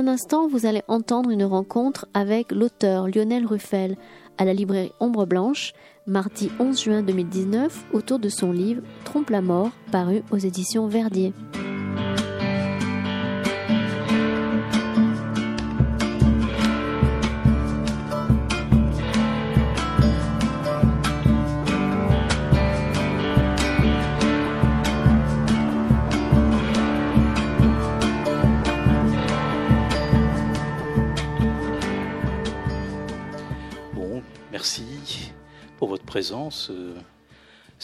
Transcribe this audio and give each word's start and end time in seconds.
un 0.00 0.08
instant, 0.08 0.48
vous 0.48 0.64
allez 0.64 0.80
entendre 0.88 1.28
une 1.28 1.44
rencontre 1.44 2.06
avec 2.14 2.52
l'auteur 2.52 3.06
Lionel 3.06 3.44
Ruffel 3.44 3.98
à 4.38 4.46
la 4.46 4.54
librairie 4.54 4.92
Ombre 4.98 5.26
Blanche, 5.26 5.74
mardi 6.06 6.50
11 6.58 6.80
juin 6.80 7.02
2019, 7.02 7.84
autour 7.92 8.18
de 8.18 8.30
son 8.30 8.50
livre 8.50 8.80
Trompe 9.04 9.28
la 9.28 9.42
mort, 9.42 9.70
paru 9.92 10.22
aux 10.30 10.38
éditions 10.38 10.86
Verdier. 10.86 11.34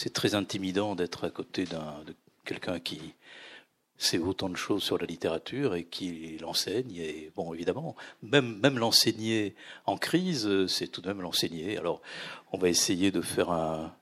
C'est 0.06 0.12
très 0.12 0.36
intimidant 0.36 0.94
d'être 0.94 1.24
à 1.24 1.30
côté 1.30 1.64
d'un, 1.64 2.04
de 2.06 2.14
quelqu'un 2.44 2.78
qui 2.78 3.00
sait 3.98 4.18
autant 4.18 4.48
de 4.48 4.56
choses 4.56 4.84
sur 4.84 4.98
la 4.98 5.04
littérature 5.04 5.74
et 5.74 5.82
qui 5.82 6.38
l'enseigne. 6.38 6.94
Et 6.94 7.32
bon, 7.34 7.52
évidemment, 7.52 7.96
même, 8.22 8.78
l'enseigner 8.78 9.56
en 9.84 9.96
crise, 9.96 10.66
c'est 10.68 10.86
tout 10.86 11.00
de 11.00 11.08
même 11.08 11.22
l'enseigner. 11.22 11.76
Alors, 11.76 12.02
on 12.52 12.58
va 12.58 12.68
essayer 12.68 13.10
de 13.10 13.20
faire 13.20 13.50
un. 13.50 13.96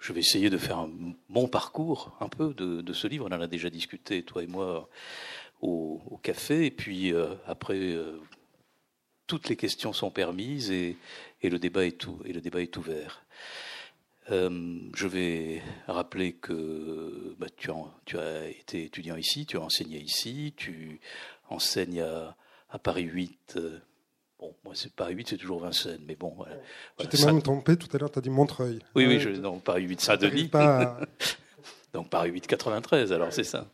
Je 0.00 0.12
vais 0.12 0.18
essayer 0.18 0.50
de 0.50 0.58
faire 0.58 0.78
un 0.78 0.90
bon 1.28 1.46
parcours, 1.46 2.16
un 2.18 2.28
peu, 2.28 2.52
de, 2.52 2.92
ce 2.92 3.06
livre. 3.06 3.28
On 3.30 3.32
en 3.32 3.40
a 3.40 3.46
déjà 3.46 3.70
discuté, 3.70 4.24
toi 4.24 4.42
et 4.42 4.48
moi, 4.48 4.88
au, 5.60 6.00
café. 6.24 6.66
Et 6.66 6.72
puis, 6.72 7.12
euh, 7.12 7.32
après, 7.46 7.78
euh, 7.78 8.18
toutes 9.28 9.48
les 9.48 9.56
questions 9.56 9.92
sont 9.92 10.10
permises 10.10 10.72
et 10.72 10.96
le 11.44 11.60
débat 11.60 11.84
est 11.84 12.76
ouvert. 12.76 13.24
Euh, 14.30 14.78
je 14.94 15.06
vais 15.08 15.62
rappeler 15.88 16.34
que 16.34 17.34
bah, 17.38 17.48
tu, 17.56 17.70
tu, 18.04 18.18
as 18.18 18.48
été 18.48 18.84
étudiant 18.84 19.16
ici, 19.16 19.46
tu 19.46 19.56
as 19.56 19.60
enseigné 19.60 19.98
ici, 19.98 20.54
tu 20.56 21.00
enseignes 21.48 22.02
à, 22.02 22.78
Paris 22.78 23.02
8. 23.02 23.54
Euh, 23.56 23.80
bon, 24.38 24.54
moi, 24.64 24.74
c'est 24.76 24.92
Paris 24.94 25.14
8, 25.14 25.28
c'est 25.30 25.36
toujours 25.36 25.60
Vincennes, 25.60 26.02
mais 26.06 26.14
bon. 26.14 26.34
Voilà. 26.36 26.56
Tu 26.98 27.08
t'es 27.08 27.26
même 27.26 27.42
trompé 27.42 27.76
tout 27.76 27.88
à 27.92 27.98
l'heure, 27.98 28.10
tu 28.10 28.18
as 28.20 28.22
dit 28.22 28.30
Montreuil. 28.30 28.78
Oui, 28.94 29.06
oui, 29.06 29.18
je, 29.18 29.30
non, 29.30 29.58
Paris 29.58 29.84
8 29.84 30.00
Saint-Denis. 30.00 30.50
Donc 31.92 32.08
Paris 32.08 32.30
8 32.30 32.46
93, 32.46 33.12
alors 33.12 33.32
c'est 33.32 33.44
ça. 33.44 33.68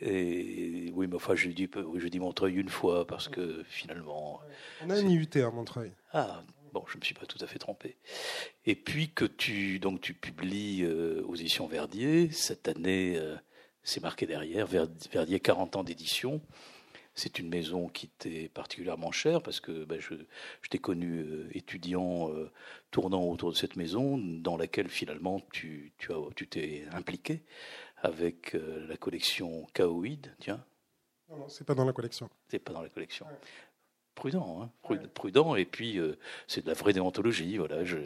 Et 0.00 0.90
oui, 0.94 1.06
mais 1.06 1.16
enfin, 1.16 1.34
je 1.34 1.48
dis, 1.48 1.70
je 1.96 2.08
dis 2.08 2.18
Montreuil 2.18 2.54
une 2.54 2.68
fois 2.68 3.06
parce 3.06 3.28
que 3.28 3.62
finalement. 3.68 4.40
On 4.84 4.90
a 4.90 4.94
un 4.94 5.06
IUT 5.08 5.28
à 5.36 5.50
Montreuil. 5.50 5.92
Ah, 6.12 6.42
bon, 6.76 6.84
je 6.88 6.96
ne 6.96 7.00
me 7.00 7.04
suis 7.04 7.14
pas 7.14 7.26
tout 7.26 7.38
à 7.42 7.46
fait 7.46 7.58
trompé. 7.58 7.96
Et 8.66 8.74
puis 8.74 9.10
que 9.10 9.24
tu, 9.24 9.78
donc, 9.78 10.00
tu 10.02 10.12
publies 10.12 10.82
euh, 10.82 11.22
aux 11.26 11.34
éditions 11.34 11.66
Verdier. 11.66 12.30
Cette 12.30 12.68
année, 12.68 13.16
euh, 13.16 13.36
c'est 13.82 14.02
marqué 14.02 14.26
derrière, 14.26 14.66
Verdier 14.66 15.40
40 15.40 15.76
ans 15.76 15.84
d'édition. 15.84 16.42
C'est 17.14 17.38
une 17.38 17.48
maison 17.48 17.88
qui 17.88 18.08
t'est 18.08 18.50
particulièrement 18.52 19.10
chère 19.10 19.42
parce 19.42 19.58
que 19.58 19.84
ben, 19.84 19.98
je, 19.98 20.14
je 20.60 20.68
t'ai 20.68 20.78
connu 20.78 21.20
euh, 21.20 21.48
étudiant 21.52 22.30
tournant 22.90 23.24
autour 23.24 23.52
de 23.52 23.56
cette 23.56 23.76
maison 23.76 24.18
dans 24.18 24.58
laquelle 24.58 24.90
finalement 24.90 25.40
tu, 25.50 25.94
tu, 25.96 26.12
as, 26.12 26.18
tu 26.34 26.46
t'es 26.46 26.84
impliqué 26.92 27.42
avec 28.02 28.54
la 28.54 28.98
collection 28.98 29.66
Kaoïd, 29.72 30.34
tiens. 30.40 30.62
Non, 31.30 31.38
non, 31.38 31.48
c'est 31.48 31.64
pas 31.64 31.74
dans 31.74 31.86
la 31.86 31.94
collection. 31.94 32.28
C'est 32.48 32.58
pas 32.58 32.74
dans 32.74 32.82
la 32.82 32.90
collection 32.90 33.26
prudent, 34.16 34.62
hein, 34.62 34.98
prudent. 35.14 35.54
Et 35.54 35.64
puis, 35.64 35.98
euh, 35.98 36.18
c'est 36.48 36.64
de 36.64 36.68
la 36.68 36.74
vraie 36.74 36.92
déontologie. 36.92 37.56
Voilà, 37.58 37.84
je, 37.84 38.00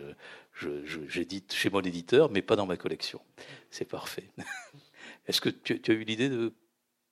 j'édite 1.09 1.55
chez 1.55 1.71
mon 1.71 1.81
éditeur, 1.81 2.31
mais 2.31 2.43
pas 2.43 2.57
dans 2.57 2.67
ma 2.67 2.77
collection. 2.77 3.23
C'est 3.71 3.87
parfait. 3.87 4.29
Est-ce 5.27 5.41
que 5.41 5.49
tu, 5.49 5.81
as 5.89 5.95
eu 5.95 6.05
l'idée 6.05 6.29
de, 6.29 6.53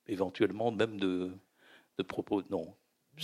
éventuellement, 0.07 0.71
même 0.71 0.99
de, 0.99 1.31
de 1.97 2.03
proposer 2.03 2.45
Non. 2.51 2.75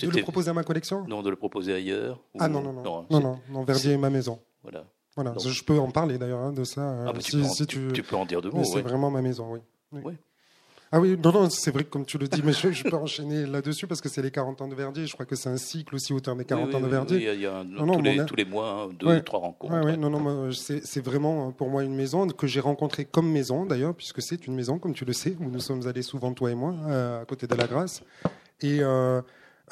De 0.02 0.10
le 0.10 0.24
proposer 0.24 0.50
à 0.50 0.54
ma 0.54 0.64
collection? 0.64 1.06
Non, 1.08 1.22
de 1.22 1.30
le 1.30 1.36
proposer 1.36 1.74
ailleurs. 1.74 2.20
Ah 2.40 2.50
non, 2.50 2.62
non, 2.62 2.74
non. 2.74 3.06
Non, 3.10 3.40
non, 3.50 3.64
Verdier 3.64 3.94
est 3.94 3.98
ma 3.98 4.10
maison. 4.10 4.42
Voilà. 4.64 4.86
Voilà, 5.16 5.34
je 5.38 5.64
peux 5.64 5.80
en 5.80 5.92
parler 5.92 6.18
d'ailleurs 6.18 6.40
hein, 6.40 6.52
de 6.52 6.66
ça. 6.66 7.06
Ah, 7.08 7.14
bah, 7.14 7.20
tu, 7.20 7.42
si, 7.46 7.66
tu, 7.66 7.88
tu, 7.94 8.04
peux 8.04 8.18
en 8.18 8.26
dire 8.26 8.42
deux 8.42 8.50
mots. 8.50 8.66
C'est 8.66 8.82
vraiment 8.82 9.10
ma 9.10 9.22
maison, 9.22 9.54
oui. 9.54 9.60
oui. 10.04 10.14
Ah 10.96 11.02
oui, 11.02 11.18
non, 11.22 11.34
non, 11.34 11.50
c'est 11.50 11.72
vrai 11.72 11.84
que 11.84 11.90
comme 11.90 12.06
tu 12.06 12.18
le 12.18 12.26
dis, 12.26 12.42
mais 12.42 12.54
je, 12.54 12.84
peux 12.84 12.96
enchaîner 12.96 13.46
là-dessus 13.46 13.86
parce 13.86 14.00
que 14.00 14.08
c'est 14.08 14.22
les 14.22 14.32
40 14.32 14.62
ans 14.62 14.68
de 14.70 14.76
Verdier. 14.76 15.06
Je 15.06 15.12
crois 15.12 15.26
que 15.26 15.36
c'est 15.36 15.50
un 15.50 15.58
cycle 15.58 15.94
aussi 15.94 16.14
autour 16.14 16.38
des 16.38 16.46
40 16.46 16.74
ans 16.74 16.80
de 16.80 16.88
Verdier. 16.88 17.18
Oui, 17.18 17.28
il 17.34 17.42
y 17.42 17.46
a, 17.46 17.66
tous, 18.26 18.36
les, 18.36 18.46
mois, 18.46 18.88
hein, 18.88 18.96
deux, 18.98 19.22
trois 19.22 19.42
rencontres. 19.42 19.74
Oui, 19.84 19.98
non, 19.98 20.10
non, 20.10 20.52
c'est 20.54 21.04
vraiment 21.04 21.52
pour 21.52 21.70
moi 21.70 21.84
une 21.84 21.98
maison 21.98 22.26
que 22.30 22.48
j'ai 22.48 22.62
rencontrée 22.62 23.04
comme 23.04 23.30
maison 23.30 23.66
d'ailleurs, 23.66 23.94
puisque 23.94 24.22
c'est 24.22 24.48
une 24.48 24.56
maison, 24.56 24.80
comme 24.80 24.94
tu 24.94 25.04
le 25.04 25.12
sais, 25.12 25.36
où 25.42 25.50
nous 25.50 25.60
sommes 25.60 25.86
allés 25.86 26.02
souvent, 26.02 26.32
toi 26.32 26.50
et 26.50 26.56
moi, 26.56 26.74
euh, 26.88 27.24
à 27.24 27.26
côté 27.26 27.46
de 27.46 27.56
la 27.56 27.68
Grâce. 27.68 28.02
Et 28.62 28.80
euh, 28.80 29.22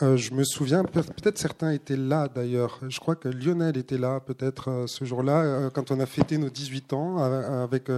euh, 0.02 0.18
je 0.18 0.34
me 0.34 0.44
souviens, 0.44 0.84
peut-être 0.84 1.38
certains 1.38 1.72
étaient 1.72 1.96
là 1.96 2.28
d'ailleurs. 2.28 2.80
Je 2.88 3.00
crois 3.00 3.16
que 3.16 3.30
Lionel 3.30 3.78
était 3.78 4.00
là 4.00 4.20
peut-être 4.20 4.70
euh, 4.70 4.88
ce 4.88 5.06
jour-là, 5.06 5.44
euh, 5.44 5.70
quand 5.70 5.92
on 5.92 6.00
a 6.00 6.08
fêté 6.08 6.40
nos 6.40 6.50
18 6.50 6.94
ans 6.94 7.18
avec 7.18 7.92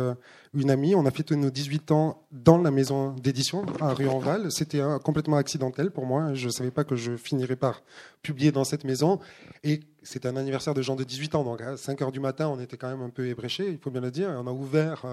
une 0.55 0.71
amie. 0.71 0.95
On 0.95 1.05
a 1.05 1.11
fêté 1.11 1.35
nos 1.35 1.49
18 1.49 1.91
ans 1.91 2.25
dans 2.31 2.57
la 2.57 2.71
maison 2.71 3.11
d'édition 3.11 3.65
à 3.81 3.93
rue 3.93 4.07
Enval. 4.07 4.51
C'était 4.51 4.81
complètement 5.03 5.37
accidentel 5.37 5.91
pour 5.91 6.05
moi. 6.05 6.33
Je 6.33 6.47
ne 6.47 6.51
savais 6.51 6.71
pas 6.71 6.83
que 6.83 6.95
je 6.95 7.17
finirais 7.17 7.55
par 7.55 7.83
publier 8.21 8.51
dans 8.51 8.63
cette 8.63 8.83
maison. 8.83 9.19
Et 9.63 9.81
c'était 10.03 10.27
un 10.27 10.35
anniversaire 10.35 10.73
de 10.73 10.81
gens 10.81 10.95
de 10.95 11.03
18 11.03 11.35
ans. 11.35 11.43
Donc 11.43 11.61
à 11.61 11.77
5 11.77 12.01
heures 12.01 12.11
du 12.11 12.19
matin, 12.19 12.47
on 12.47 12.59
était 12.59 12.77
quand 12.77 12.89
même 12.89 13.01
un 13.01 13.09
peu 13.09 13.27
ébréché, 13.27 13.69
il 13.69 13.77
faut 13.77 13.91
bien 13.91 14.01
le 14.01 14.11
dire. 14.11 14.29
On 14.29 14.47
a 14.47 14.51
ouvert 14.51 15.05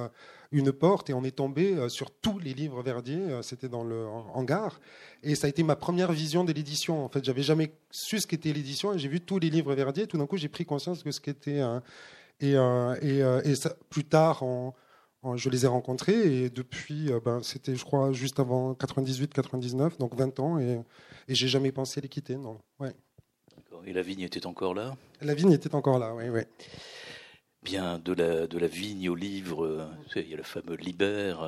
une 0.53 0.73
porte 0.73 1.11
et 1.11 1.15
on 1.15 1.25
est 1.25 1.37
tombé 1.37 1.77
sur 1.89 2.11
tous 2.11 2.39
les 2.39 2.55
livres 2.55 2.83
Verdier. 2.83 3.21
C'était 3.43 3.69
dans 3.69 3.85
le 3.85 4.07
hangar. 4.35 4.81
Et 5.23 5.35
ça 5.35 5.47
a 5.47 5.51
été 5.51 5.63
ma 5.63 5.77
première 5.77 6.13
vision 6.13 6.45
de 6.45 6.53
l'édition. 6.53 7.05
En 7.05 7.09
fait, 7.09 7.25
j'avais 7.25 7.43
jamais 7.43 7.73
su 7.91 8.21
ce 8.21 8.27
qu'était 8.27 8.53
l'édition 8.53 8.97
j'ai 8.97 9.09
vu 9.09 9.21
tous 9.21 9.39
les 9.39 9.51
livres 9.51 9.75
Verdier. 9.75 10.07
Tout 10.07 10.19
d'un 10.19 10.27
coup, 10.27 10.37
j'ai 10.37 10.49
pris 10.49 10.65
conscience 10.65 11.05
de 11.05 11.11
ce 11.11 11.21
qu'était. 11.21 11.63
Et, 12.43 12.57
euh, 12.57 12.95
et, 13.01 13.23
euh, 13.23 13.41
plus 13.89 14.05
tard, 14.05 14.43
je 15.37 15.49
les 15.51 15.65
ai 15.65 15.69
rencontrés 15.69 16.45
et 16.45 16.51
depuis, 16.51 17.13
euh, 17.13 17.21
ben, 17.25 17.43
c'était, 17.43 17.77
je 17.77 17.85
crois, 17.85 18.13
juste 18.13 18.41
avant 18.41 18.73
98-99, 18.73 19.99
donc 19.99 20.15
20 20.15 20.41
ans, 20.41 20.59
et, 20.59 20.81
et 21.29 21.35
j'ai 21.35 21.49
jamais 21.49 21.73
pensé 21.73 22.01
les 22.01 22.09
quitter. 22.09 22.37
Non. 22.37 22.59
Ouais. 22.81 22.93
Et 23.85 23.93
la 23.93 24.03
vigne 24.03 24.21
était 24.21 24.47
encore 24.47 24.75
là? 24.75 24.97
La 25.21 25.35
vigne 25.35 25.53
était 25.53 25.75
encore 25.75 25.99
là, 25.99 26.15
oui, 26.15 26.29
oui. 26.29 26.43
Bien, 27.63 27.99
de 27.99 28.13
la, 28.13 28.47
de 28.47 28.59
la 28.59 28.67
vigne 28.67 29.09
au 29.09 29.15
livre, 29.15 29.89
il 30.17 30.29
y 30.29 30.35
a 30.35 30.37
le 30.37 30.43
fameux 30.43 30.75
Libère, 30.75 31.43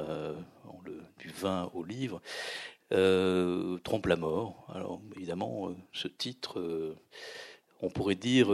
le, 0.84 1.00
du 1.18 1.28
vin 1.28 1.70
au 1.74 1.84
livre. 1.84 2.20
Euh, 2.92 3.78
Trompe 3.78 4.06
la 4.06 4.16
mort. 4.16 4.66
Alors 4.72 5.00
évidemment, 5.16 5.70
euh, 5.70 5.76
ce 5.92 6.08
titre, 6.08 6.60
euh, 6.60 6.96
on 7.80 7.90
pourrait 7.90 8.14
dire, 8.14 8.48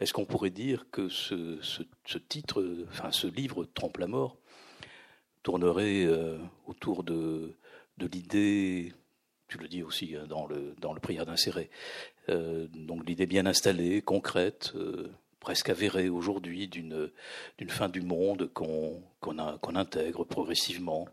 est-ce 0.00 0.12
qu'on 0.12 0.24
pourrait 0.24 0.50
dire 0.50 0.86
que 0.90 1.08
ce, 1.08 1.58
ce, 1.60 2.18
titre, 2.18 2.86
enfin 2.88 3.10
ce 3.10 3.26
livre 3.26 3.66
Trompe 3.74 3.98
la 3.98 4.06
mort, 4.06 4.38
tournerait 5.42 6.06
autour 6.66 7.02
de, 7.04 7.54
de 7.98 8.06
l'idée, 8.06 8.92
tu 9.48 9.58
le 9.58 9.68
dis 9.68 9.82
aussi 9.82 10.16
hein, 10.16 10.26
dans 10.28 10.46
le, 10.46 10.74
dans 10.80 10.92
le 10.92 11.00
prière 11.00 11.26
d'insérer, 11.26 11.70
donc 12.28 13.06
l'idée 13.06 13.26
bien 13.26 13.46
installée, 13.46 14.02
concrète, 14.02 14.72
presque 15.42 15.70
avérée 15.70 16.08
aujourd'hui 16.08 16.68
d'une 16.68 17.10
fin 17.66 17.88
du 17.88 18.00
monde 18.00 18.48
qu'on 18.54 19.02
intègre 19.74 20.24
progressivement, 20.24 21.08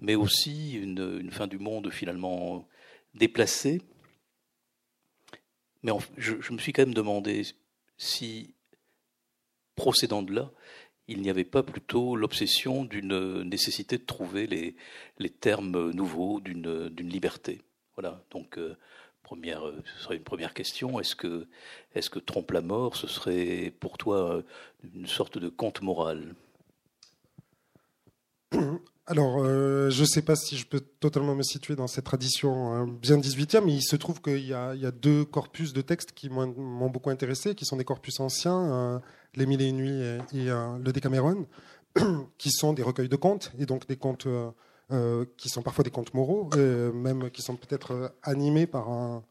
mais 0.00 0.14
aussi 0.14 0.74
une, 0.74 1.18
une, 1.18 1.30
fin 1.30 1.46
du 1.46 1.58
monde 1.58 1.90
finalement 1.90 2.68
déplacée. 3.14 3.80
Mais 5.82 5.92
je, 6.18 6.52
me 6.52 6.58
suis 6.58 6.74
quand 6.74 6.82
même 6.82 6.94
demandé 6.94 7.42
si, 7.96 8.52
procédant 9.76 10.22
de 10.22 10.34
là, 10.34 10.50
il 11.10 11.22
n'y 11.22 11.28
avait 11.28 11.44
pas 11.44 11.62
plutôt 11.64 12.14
l'obsession 12.14 12.84
d'une 12.84 13.42
nécessité 13.42 13.98
de 13.98 14.04
trouver 14.04 14.46
les, 14.46 14.76
les 15.18 15.28
termes 15.28 15.90
nouveaux 15.90 16.40
d'une 16.40 16.88
liberté. 16.98 17.62
Voilà, 17.96 18.22
donc 18.30 18.56
euh, 18.58 18.76
Première, 19.22 19.66
euh, 19.66 19.82
ce 19.84 20.04
serait 20.04 20.16
une 20.16 20.24
première 20.24 20.54
question. 20.54 20.98
Est-ce 20.98 21.14
que, 21.14 21.46
est-ce 21.94 22.10
que 22.10 22.18
trompe 22.18 22.50
la 22.52 22.62
mort, 22.62 22.96
ce 22.96 23.06
serait 23.06 23.72
pour 23.78 23.98
toi 23.98 24.36
euh, 24.36 24.42
une 24.94 25.06
sorte 25.06 25.38
de 25.38 25.48
conte 25.48 25.82
moral? 25.82 26.34
Alors, 29.06 29.44
je 29.44 30.00
ne 30.00 30.06
sais 30.06 30.22
pas 30.22 30.36
si 30.36 30.56
je 30.56 30.64
peux 30.66 30.78
totalement 30.78 31.34
me 31.34 31.42
situer 31.42 31.74
dans 31.74 31.88
cette 31.88 32.04
tradition 32.04 32.72
hein, 32.72 32.86
bien 32.86 33.18
18e, 33.18 33.64
mais 33.64 33.74
il 33.74 33.82
se 33.82 33.96
trouve 33.96 34.22
qu'il 34.22 34.46
y, 34.46 34.54
a 34.54 34.90
deux 34.92 35.24
corpus 35.24 35.72
de 35.72 35.80
textes 35.80 36.12
qui 36.12 36.28
m'ont 36.28 36.90
beaucoup 36.90 37.10
intéressé, 37.10 37.56
qui 37.56 37.64
sont 37.64 37.76
des 37.76 37.84
corpus 37.84 38.20
anciens, 38.20 39.02
Les 39.34 39.46
Mille 39.46 39.62
et 39.62 39.68
une 39.68 39.76
Nuits 39.76 40.02
et, 40.02 40.18
Le 40.44 40.90
Décameron, 40.92 41.46
qui 42.38 42.50
sont 42.50 42.72
des 42.72 42.82
recueils 42.82 43.08
de 43.08 43.16
contes, 43.16 43.52
et 43.58 43.66
donc 43.66 43.86
des 43.86 43.96
contes 43.96 44.26
qui 45.36 45.48
sont 45.48 45.62
parfois 45.62 45.84
des 45.84 45.90
contes 45.90 46.14
moraux, 46.14 46.50
même 46.56 47.30
qui 47.30 47.42
sont 47.42 47.56
peut-être 47.56 48.14
animés 48.22 48.66
par 48.66 48.88
un, 48.88 49.22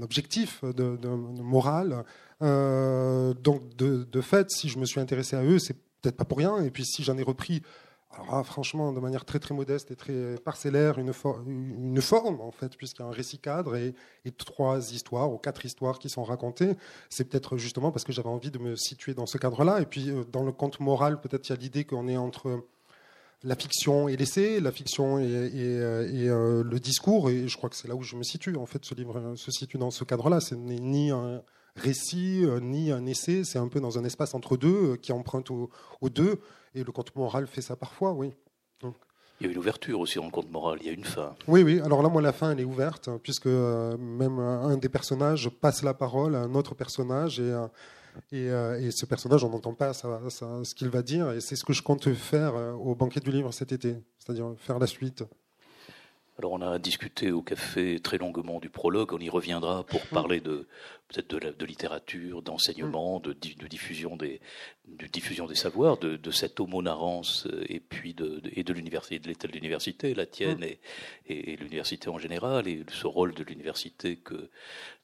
objectif 0.00 0.62
de, 0.62 0.96
de 0.96 1.08
moral. 1.08 2.04
donc, 2.40 3.76
de, 3.76 4.20
fait, 4.20 4.50
si 4.50 4.68
je 4.68 4.78
me 4.78 4.84
suis 4.84 5.00
intéressé 5.00 5.36
à 5.36 5.42
eux, 5.42 5.58
c'est 5.58 5.76
peut-être 6.02 6.16
pas 6.16 6.24
pour 6.24 6.38
rien. 6.38 6.62
Et 6.62 6.70
puis, 6.70 6.84
si 6.84 7.02
j'en 7.02 7.16
ai 7.16 7.22
repris 7.22 7.62
alors 8.10 8.44
franchement, 8.46 8.92
de 8.92 9.00
manière 9.00 9.24
très 9.24 9.38
très 9.38 9.54
modeste 9.54 9.90
et 9.90 9.96
très 9.96 10.36
parcellaire, 10.44 10.98
une, 10.98 11.12
forme 11.12 12.40
en 12.40 12.50
fait, 12.50 12.76
puisqu'il 12.76 13.02
y 13.02 13.04
a 13.04 13.08
un 13.08 13.12
récit 13.12 13.38
cadre 13.38 13.76
et, 13.76 13.94
trois 14.36 14.92
histoires 14.92 15.30
ou 15.32 15.38
quatre 15.38 15.64
histoires 15.64 15.98
qui 15.98 16.08
sont 16.08 16.24
racontées. 16.24 16.74
C'est 17.10 17.24
peut-être 17.24 17.58
justement 17.58 17.92
parce 17.92 18.04
que 18.04 18.12
j'avais 18.12 18.28
envie 18.28 18.50
de 18.50 18.58
me 18.58 18.76
situer 18.76 19.14
dans 19.14 19.26
ce 19.26 19.36
cadre-là. 19.38 19.80
Et 19.80 19.86
puis 19.86 20.10
euh, 20.10 20.24
dans 20.24 20.42
le 20.42 20.52
conte 20.52 20.80
moral, 20.80 21.20
peut-être 21.20 21.48
il 21.48 21.52
y 21.52 21.54
a 21.54 21.58
l'idée 21.58 21.84
qu'on 21.84 22.08
est 22.08 22.16
entre 22.16 22.64
la 23.44 23.54
fiction 23.54 24.08
et 24.08 24.16
l'essai, 24.16 24.60
la 24.60 24.72
fiction 24.72 25.18
et, 25.18 25.24
et, 25.24 25.78
euh, 25.78 26.62
le 26.64 26.80
discours. 26.80 27.30
Et 27.30 27.46
je 27.46 27.56
crois 27.56 27.70
que 27.70 27.76
c'est 27.76 27.88
là 27.88 27.94
où 27.94 28.02
je 28.02 28.16
me 28.16 28.22
situe. 28.22 28.56
En 28.56 28.66
fait, 28.66 28.84
ce 28.84 28.94
livre 28.94 29.34
se 29.36 29.50
situe 29.50 29.78
dans 29.78 29.90
ce 29.90 30.04
cadre-là. 30.04 30.40
Ce 30.40 30.54
n'est 30.54 30.80
ni 30.80 31.10
un 31.10 31.42
récit 31.78 32.44
euh, 32.44 32.60
ni 32.60 32.92
un 32.92 33.06
essai. 33.06 33.44
C'est 33.44 33.58
un 33.58 33.68
peu 33.68 33.80
dans 33.80 33.98
un 33.98 34.04
espace 34.04 34.34
entre 34.34 34.56
deux 34.56 34.96
qui 34.96 35.12
emprunte 35.12 35.50
aux 35.50 35.70
deux. 36.10 36.40
Et 36.74 36.84
le 36.84 36.92
conte 36.92 37.14
moral 37.16 37.46
fait 37.46 37.62
ça 37.62 37.76
parfois, 37.76 38.12
oui. 38.12 38.32
Il 39.40 39.46
y 39.46 39.48
a 39.48 39.52
une 39.52 39.58
ouverture 39.58 40.00
aussi 40.00 40.18
le 40.18 40.30
conte 40.30 40.50
moral, 40.50 40.78
il 40.80 40.86
y 40.86 40.90
a 40.90 40.92
une 40.92 41.04
fin. 41.04 41.34
Oui, 41.46 41.62
oui. 41.62 41.80
Alors 41.80 42.02
là, 42.02 42.08
moi, 42.08 42.20
la 42.20 42.32
fin, 42.32 42.50
elle 42.50 42.60
est 42.60 42.64
ouverte, 42.64 43.06
hein, 43.06 43.20
puisque 43.22 43.46
euh, 43.46 43.96
même 43.96 44.40
un 44.40 44.76
des 44.76 44.88
personnages 44.88 45.48
passe 45.48 45.84
la 45.84 45.94
parole 45.94 46.34
à 46.34 46.40
un 46.40 46.54
autre 46.56 46.74
personnage, 46.74 47.38
et, 47.38 47.42
euh, 47.42 47.68
euh, 48.32 48.80
et, 48.80 48.90
ce 48.90 49.06
personnage, 49.06 49.44
on 49.44 49.50
n'entend 49.50 49.74
pas 49.74 49.92
ce 49.92 50.74
qu'il 50.74 50.88
va 50.88 51.02
dire, 51.02 51.30
et 51.30 51.40
c'est 51.40 51.54
ce 51.54 51.64
que 51.64 51.72
je 51.72 51.82
compte 51.82 52.12
faire 52.14 52.54
au 52.80 52.96
banquet 52.96 53.20
du 53.20 53.30
livre 53.30 53.52
cet 53.52 53.70
été, 53.70 53.96
c'est-à-dire 54.18 54.54
faire 54.56 54.80
la 54.80 54.88
suite. 54.88 55.22
Alors 56.38 56.52
on 56.52 56.62
a 56.62 56.78
discuté 56.78 57.32
au 57.32 57.42
café 57.42 57.98
très 57.98 58.16
longuement 58.16 58.60
du 58.60 58.70
prologue, 58.70 59.12
on 59.12 59.18
y 59.18 59.28
reviendra 59.28 59.82
pour 59.82 60.00
mm. 60.02 60.14
parler 60.14 60.40
de 60.40 60.68
peut-être 61.08 61.34
de, 61.34 61.66
littérature, 61.66 62.42
d'enseignement, 62.42 63.18
mm. 63.18 63.22
de, 63.22 63.66
diffusion 63.66 64.16
des 64.16 64.40
de 64.86 65.06
diffusion 65.06 65.46
des 65.46 65.56
savoirs, 65.56 65.96
de, 65.96 66.30
cette 66.30 66.60
homonarance 66.60 67.46
euh, 67.46 67.64
et 67.68 67.80
puis 67.80 68.14
de, 68.14 68.40
et 68.52 68.62
de 68.62 68.72
l'université, 68.72 69.18
de 69.18 69.26
l'état 69.26 69.48
de 69.48 69.52
l'université, 69.52 70.14
la 70.14 70.26
tienne 70.26 70.60
mm. 70.60 70.76
et, 71.26 71.56
l'université 71.56 72.08
en 72.08 72.18
général 72.18 72.68
et 72.68 72.84
ce 72.88 73.08
rôle 73.08 73.34
de 73.34 73.42
l'université 73.42 74.14
que 74.16 74.48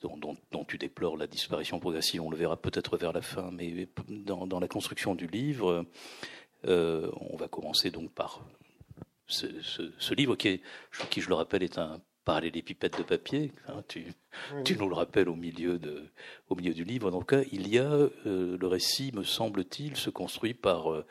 dont, 0.02 0.64
tu 0.68 0.78
déplores 0.78 1.16
la 1.16 1.26
disparition 1.26 1.80
progressive. 1.80 2.22
On 2.22 2.30
le 2.30 2.36
verra 2.36 2.56
peut-être 2.56 2.96
vers 2.96 3.12
la 3.12 3.22
fin, 3.22 3.50
mais 3.50 3.88
dans, 4.08 4.60
la 4.60 4.68
construction 4.68 5.16
du 5.16 5.26
livre. 5.26 5.84
Euh, 6.66 7.10
on 7.20 7.36
va 7.36 7.48
commencer 7.48 7.90
donc 7.90 8.10
par 8.12 8.40
ce, 9.34 10.14
livre 10.14 10.36
qui, 10.36 10.48
est, 10.48 10.60
qui, 11.10 11.20
je 11.20 11.28
le 11.28 11.34
rappelle, 11.34 11.62
est 11.62 11.78
un 11.78 12.00
parallélépipède 12.24 12.96
de 12.96 13.02
papier. 13.02 13.52
Hein, 13.68 13.82
tu, 13.88 14.06
tu, 14.64 14.76
nous 14.76 14.88
le 14.88 14.94
rappelles 14.94 15.28
au 15.28 15.36
milieu, 15.36 15.78
de, 15.78 16.04
au 16.48 16.56
milieu 16.56 16.74
du 16.74 16.84
livre. 16.84 17.12
En 17.12 17.20
tout 17.20 17.26
cas, 17.26 17.42
il 17.52 17.68
y 17.68 17.78
a 17.78 17.90
euh, 17.92 18.56
le 18.58 18.66
récit, 18.66 19.12
me 19.14 19.22
semble-t-il, 19.22 19.96
se 19.96 20.10
construit 20.10 20.54
par 20.54 20.92
euh, 20.92 21.04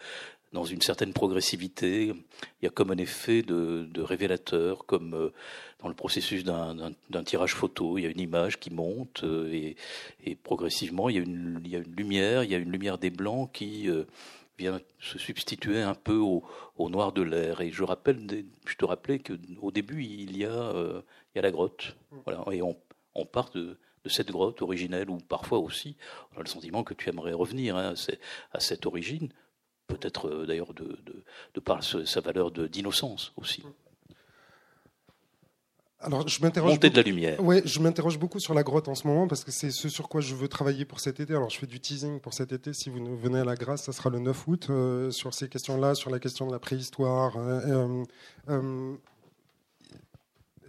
dans 0.51 0.63
une 0.63 0.81
certaine 0.81 1.13
progressivité. 1.13 2.13
Il 2.61 2.65
y 2.65 2.67
a 2.67 2.69
comme 2.69 2.91
un 2.91 2.97
effet 2.97 3.41
de, 3.41 4.01
révélateur, 4.01 4.85
comme 4.85 5.13
euh, 5.13 5.33
dans 5.81 5.87
le 5.87 5.95
processus 5.95 6.43
d'un 6.43 7.23
tirage 7.25 7.53
photo. 7.53 7.97
Il 7.97 8.03
y 8.03 8.07
a 8.07 8.09
une 8.09 8.19
image 8.19 8.59
qui 8.59 8.71
monte 8.71 9.23
et, 9.51 9.75
et, 10.25 10.35
progressivement, 10.35 11.09
il 11.09 11.15
y, 11.15 11.19
a 11.19 11.21
une, 11.21 11.61
il 11.63 11.71
y 11.71 11.75
a 11.75 11.79
une 11.79 11.95
lumière, 11.95 12.43
il 12.43 12.51
y 12.51 12.55
a 12.55 12.59
une 12.59 12.71
lumière 12.71 12.97
des 12.97 13.09
blancs 13.09 13.51
qui 13.51 13.89
vient 14.63 14.81
se 14.99 15.17
substituer 15.17 15.81
un 15.81 15.95
peu 15.95 16.17
au, 16.17 16.43
noir 16.89 17.11
de 17.11 17.21
l'air. 17.21 17.61
Et 17.61 17.71
je 17.71 17.83
rappelle, 17.83 18.45
je 18.65 18.75
te 18.75 18.85
rappelais 18.85 19.19
qu'au 19.19 19.71
début 19.71 20.03
il 20.03 20.37
y 20.37 20.45
a, 20.45 20.51
euh, 20.51 21.01
il 21.33 21.37
y 21.37 21.39
a 21.39 21.41
la 21.41 21.51
grotte, 21.51 21.95
mm. 22.11 22.17
voilà, 22.25 22.43
et 22.51 22.61
on, 22.61 22.77
on 23.15 23.25
part 23.25 23.49
de, 23.51 23.77
de, 24.03 24.09
cette 24.09 24.31
grotte 24.31 24.61
originelle, 24.61 25.09
ou 25.09 25.17
parfois 25.17 25.59
aussi, 25.59 25.95
on 26.33 26.39
a 26.39 26.43
le 26.43 26.49
sentiment 26.49 26.83
que 26.83 26.93
tu 26.93 27.09
aimerais 27.09 27.33
revenir 27.33 27.75
hein, 27.75 27.93
à, 28.53 28.59
cette 28.59 28.85
origine, 28.85 29.29
peut-être 29.87 30.29
euh, 30.29 30.45
d'ailleurs 30.45 30.73
de, 30.73 30.97
de, 31.05 31.23
de, 31.53 31.59
par 31.59 31.83
sa 31.83 32.21
valeur 32.21 32.51
d'innocence 32.51 33.33
aussi. 33.35 33.63
Alors, 36.03 36.27
je 36.27 36.41
m'interroge. 36.41 36.79
de 36.79 36.95
la 36.95 37.01
lumière. 37.01 37.37
Oui, 37.39 37.61
je 37.65 37.79
m'interroge 37.79 38.19
beaucoup 38.19 38.39
sur 38.39 38.53
la 38.53 38.63
grotte 38.63 38.87
en 38.87 38.95
ce 38.95 39.07
moment 39.07 39.27
parce 39.27 39.43
que 39.43 39.51
c'est 39.51 39.71
ce 39.71 39.89
sur 39.89 40.09
quoi 40.09 40.21
je 40.21 40.35
veux 40.35 40.47
travailler 40.47 40.85
pour 40.85 40.99
cet 40.99 41.19
été. 41.19 41.33
Alors, 41.33 41.49
je 41.49 41.57
fais 41.57 41.67
du 41.67 41.79
teasing 41.79 42.19
pour 42.19 42.33
cet 42.33 42.51
été. 42.51 42.73
Si 42.73 42.89
vous 42.89 43.17
venez 43.17 43.39
à 43.39 43.45
la 43.45 43.55
grâce, 43.55 43.83
ça 43.83 43.93
sera 43.93 44.09
le 44.09 44.19
9 44.19 44.47
août 44.47 44.67
euh, 44.69 45.11
sur 45.11 45.33
ces 45.33 45.47
questions-là, 45.47 45.95
sur 45.95 46.09
la 46.09 46.19
question 46.19 46.45
de 46.45 46.51
la 46.51 46.59
préhistoire. 46.59 47.37
Euh, 47.37 48.03
euh, 48.49 48.93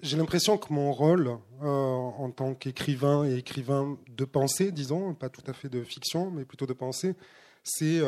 j'ai 0.02 0.16
l'impression 0.16 0.58
que 0.58 0.72
mon 0.72 0.92
rôle 0.92 1.38
en 1.62 2.30
tant 2.30 2.54
qu'écrivain 2.54 3.24
et 3.24 3.36
écrivain 3.36 3.96
de 4.14 4.24
pensée, 4.26 4.70
disons, 4.70 5.14
pas 5.14 5.30
tout 5.30 5.42
à 5.46 5.54
fait 5.54 5.70
de 5.70 5.82
fiction, 5.82 6.30
mais 6.30 6.44
plutôt 6.44 6.66
de 6.66 6.74
pensée, 6.74 7.14
c'est 7.62 8.02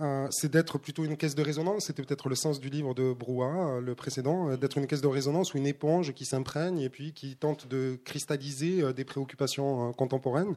euh, 0.00 0.26
c'est 0.30 0.50
d'être 0.50 0.78
plutôt 0.78 1.04
une 1.04 1.16
caisse 1.16 1.36
de 1.36 1.42
résonance. 1.42 1.86
C'était 1.86 2.02
peut-être 2.02 2.28
le 2.28 2.34
sens 2.34 2.58
du 2.58 2.68
livre 2.68 2.94
de 2.94 3.12
Brouat, 3.12 3.76
euh, 3.76 3.80
le 3.80 3.94
précédent, 3.94 4.50
euh, 4.50 4.56
d'être 4.56 4.76
une 4.76 4.88
caisse 4.88 5.00
de 5.00 5.06
résonance 5.06 5.54
ou 5.54 5.58
une 5.58 5.66
éponge 5.66 6.12
qui 6.14 6.24
s'imprègne 6.24 6.80
et 6.80 6.88
puis 6.88 7.12
qui 7.12 7.36
tente 7.36 7.68
de 7.68 7.98
cristalliser 8.04 8.92
des 8.92 9.04
préoccupations 9.04 9.92
contemporaines. 9.92 10.56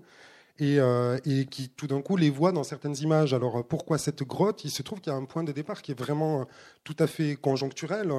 Euh, 0.59 1.19
et, 1.25 1.45
qui 1.45 1.69
tout 1.69 1.85
d'un 1.85 2.01
coup 2.01 2.17
les 2.17 2.31
voit 2.31 2.51
dans 2.51 2.63
certaines 2.63 2.95
images. 2.97 3.33
Alors 3.33 3.63
pourquoi 3.63 3.97
cette 3.99 4.23
grotte? 4.23 4.65
Il 4.65 4.71
se 4.71 4.81
trouve 4.81 4.99
qu'il 4.99 5.13
y 5.13 5.15
a 5.15 5.17
un 5.17 5.25
point 5.25 5.43
de 5.43 5.51
départ 5.51 5.83
qui 5.83 5.91
est 5.91 5.99
vraiment 5.99 6.41
euh, 6.41 6.45
tout 6.83 6.95
à 6.97 7.05
fait 7.05 7.35
conjoncturel. 7.35 8.11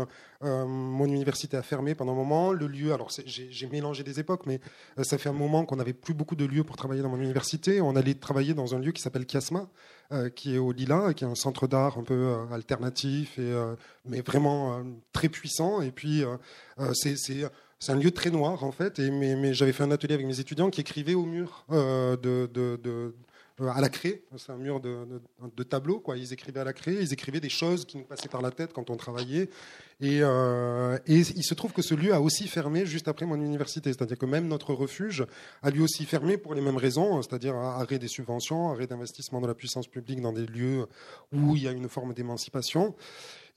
Euh, 0.45 0.65
mon 0.65 1.07
université 1.07 1.57
a 1.57 1.63
fermé 1.63 1.97
pendant 1.97 2.13
un 2.13 2.17
moment. 2.17 2.53
Le 2.53 2.69
lieu, 2.69 2.93
alors 2.93 3.09
j'ai 3.27 3.67
mélangé 3.67 4.05
des 4.05 4.21
époques, 4.21 4.47
mais 4.47 4.61
ça 5.03 5.19
fait 5.19 5.29
un 5.29 5.33
moment 5.33 5.65
qu'on 5.65 5.77
n'avait 5.77 5.93
plus 5.93 6.15
beaucoup 6.15 6.37
de 6.37 6.45
lieux 6.45 6.63
pour 6.63 6.77
travailler 6.77 7.03
dans 7.03 7.09
mon 7.09 7.21
université. 7.21 7.81
On 7.81 7.97
allait 7.97 8.15
travailler 8.15 8.55
dans 8.55 8.75
un 8.75 8.79
lieu 8.79 8.93
qui 8.93 9.03
s'appelle 9.03 9.27
Kiasma, 9.27 9.69
qui 10.37 10.55
est 10.55 10.59
au 10.59 10.71
Lila, 10.71 11.15
qui 11.15 11.25
est 11.25 11.29
un 11.29 11.35
centre 11.35 11.67
d'art 11.67 11.99
un 11.99 12.05
peu 12.05 12.37
alternatif, 12.53 13.39
et, 13.39 13.53
mais 14.05 14.21
vraiment 14.21 14.85
très 15.13 15.29
puissant. 15.29 15.81
Et 15.81 15.91
puis 15.91 16.23
c'est 16.93 17.17
c'est 17.79 17.93
un 17.93 17.97
lieu 17.97 18.11
très 18.11 18.31
noir 18.31 18.65
en 18.65 18.73
fait, 18.73 18.99
mais, 18.99 19.55
j'avais 19.55 19.73
fait 19.73 19.85
un 19.85 19.91
atelier 19.91 20.15
avec 20.15 20.27
mes 20.27 20.41
étudiants 20.41 20.71
qui 20.71 20.81
écrivaient 20.81 21.15
au 21.15 21.25
mur 21.25 21.65
euh, 21.71 22.17
de, 22.17 22.51
euh, 23.61 23.69
à 23.69 23.81
la 23.81 23.89
craie. 23.89 24.23
C'est 24.37 24.53
un 24.53 24.57
mur 24.57 24.81
de, 24.81 25.07
de, 25.57 25.63
tableaux. 25.63 26.01
Quoi. 26.01 26.17
Ils 26.17 26.33
écrivaient 26.33 26.61
à 26.61 26.65
la 26.65 26.73
craie, 26.73 26.97
ils 27.01 27.13
écrivaient 27.13 27.41
des 27.41 27.49
choses 27.49 27.85
qui 27.85 27.99
nous 27.99 28.05
passaient 28.05 28.29
par 28.29 28.43
la 28.43 28.51
tête 28.51 28.73
quand 28.73 28.91
on 28.91 28.97
travaillait. 28.97 29.49
Et, 30.01 30.21
euh, 30.23 30.97
et, 31.07 31.19
il 31.19 31.45
se 31.45 31.55
trouve 31.55 31.73
que 31.73 31.83
ce 31.83 31.95
lieu 31.95 32.13
a 32.13 32.21
aussi 32.21 32.47
fermé 32.47 32.87
juste 32.87 33.09
après 33.09 33.27
mon 33.27 33.37
université. 33.37 33.93
C'est-à-dire 33.93 34.19
que 34.19 34.27
même 34.27 34.47
notre 34.47 34.75
refuge 34.75 35.25
a 35.63 35.71
lui 35.71 35.81
aussi 35.81 36.05
fermé 36.05 36.37
pour 36.37 36.55
les 36.55 36.61
mêmes 36.61 36.77
raisons, 36.77 37.21
c'est-à-dire 37.23 37.57
arrêt 37.57 37.99
des 37.99 38.09
subventions, 38.09 38.71
arrêt 38.71 38.87
d'investissement 38.87 39.41
de 39.41 39.47
la 39.47 39.55
puissance 39.55 39.89
publique 39.89 40.21
dans 40.21 40.33
des 40.33 40.47
lieux 40.47 40.87
où 41.33 41.57
il 41.57 41.63
y 41.63 41.69
a 41.69 41.73
une 41.73 41.89
forme 41.89 42.15
d'émancipation. 42.15 42.95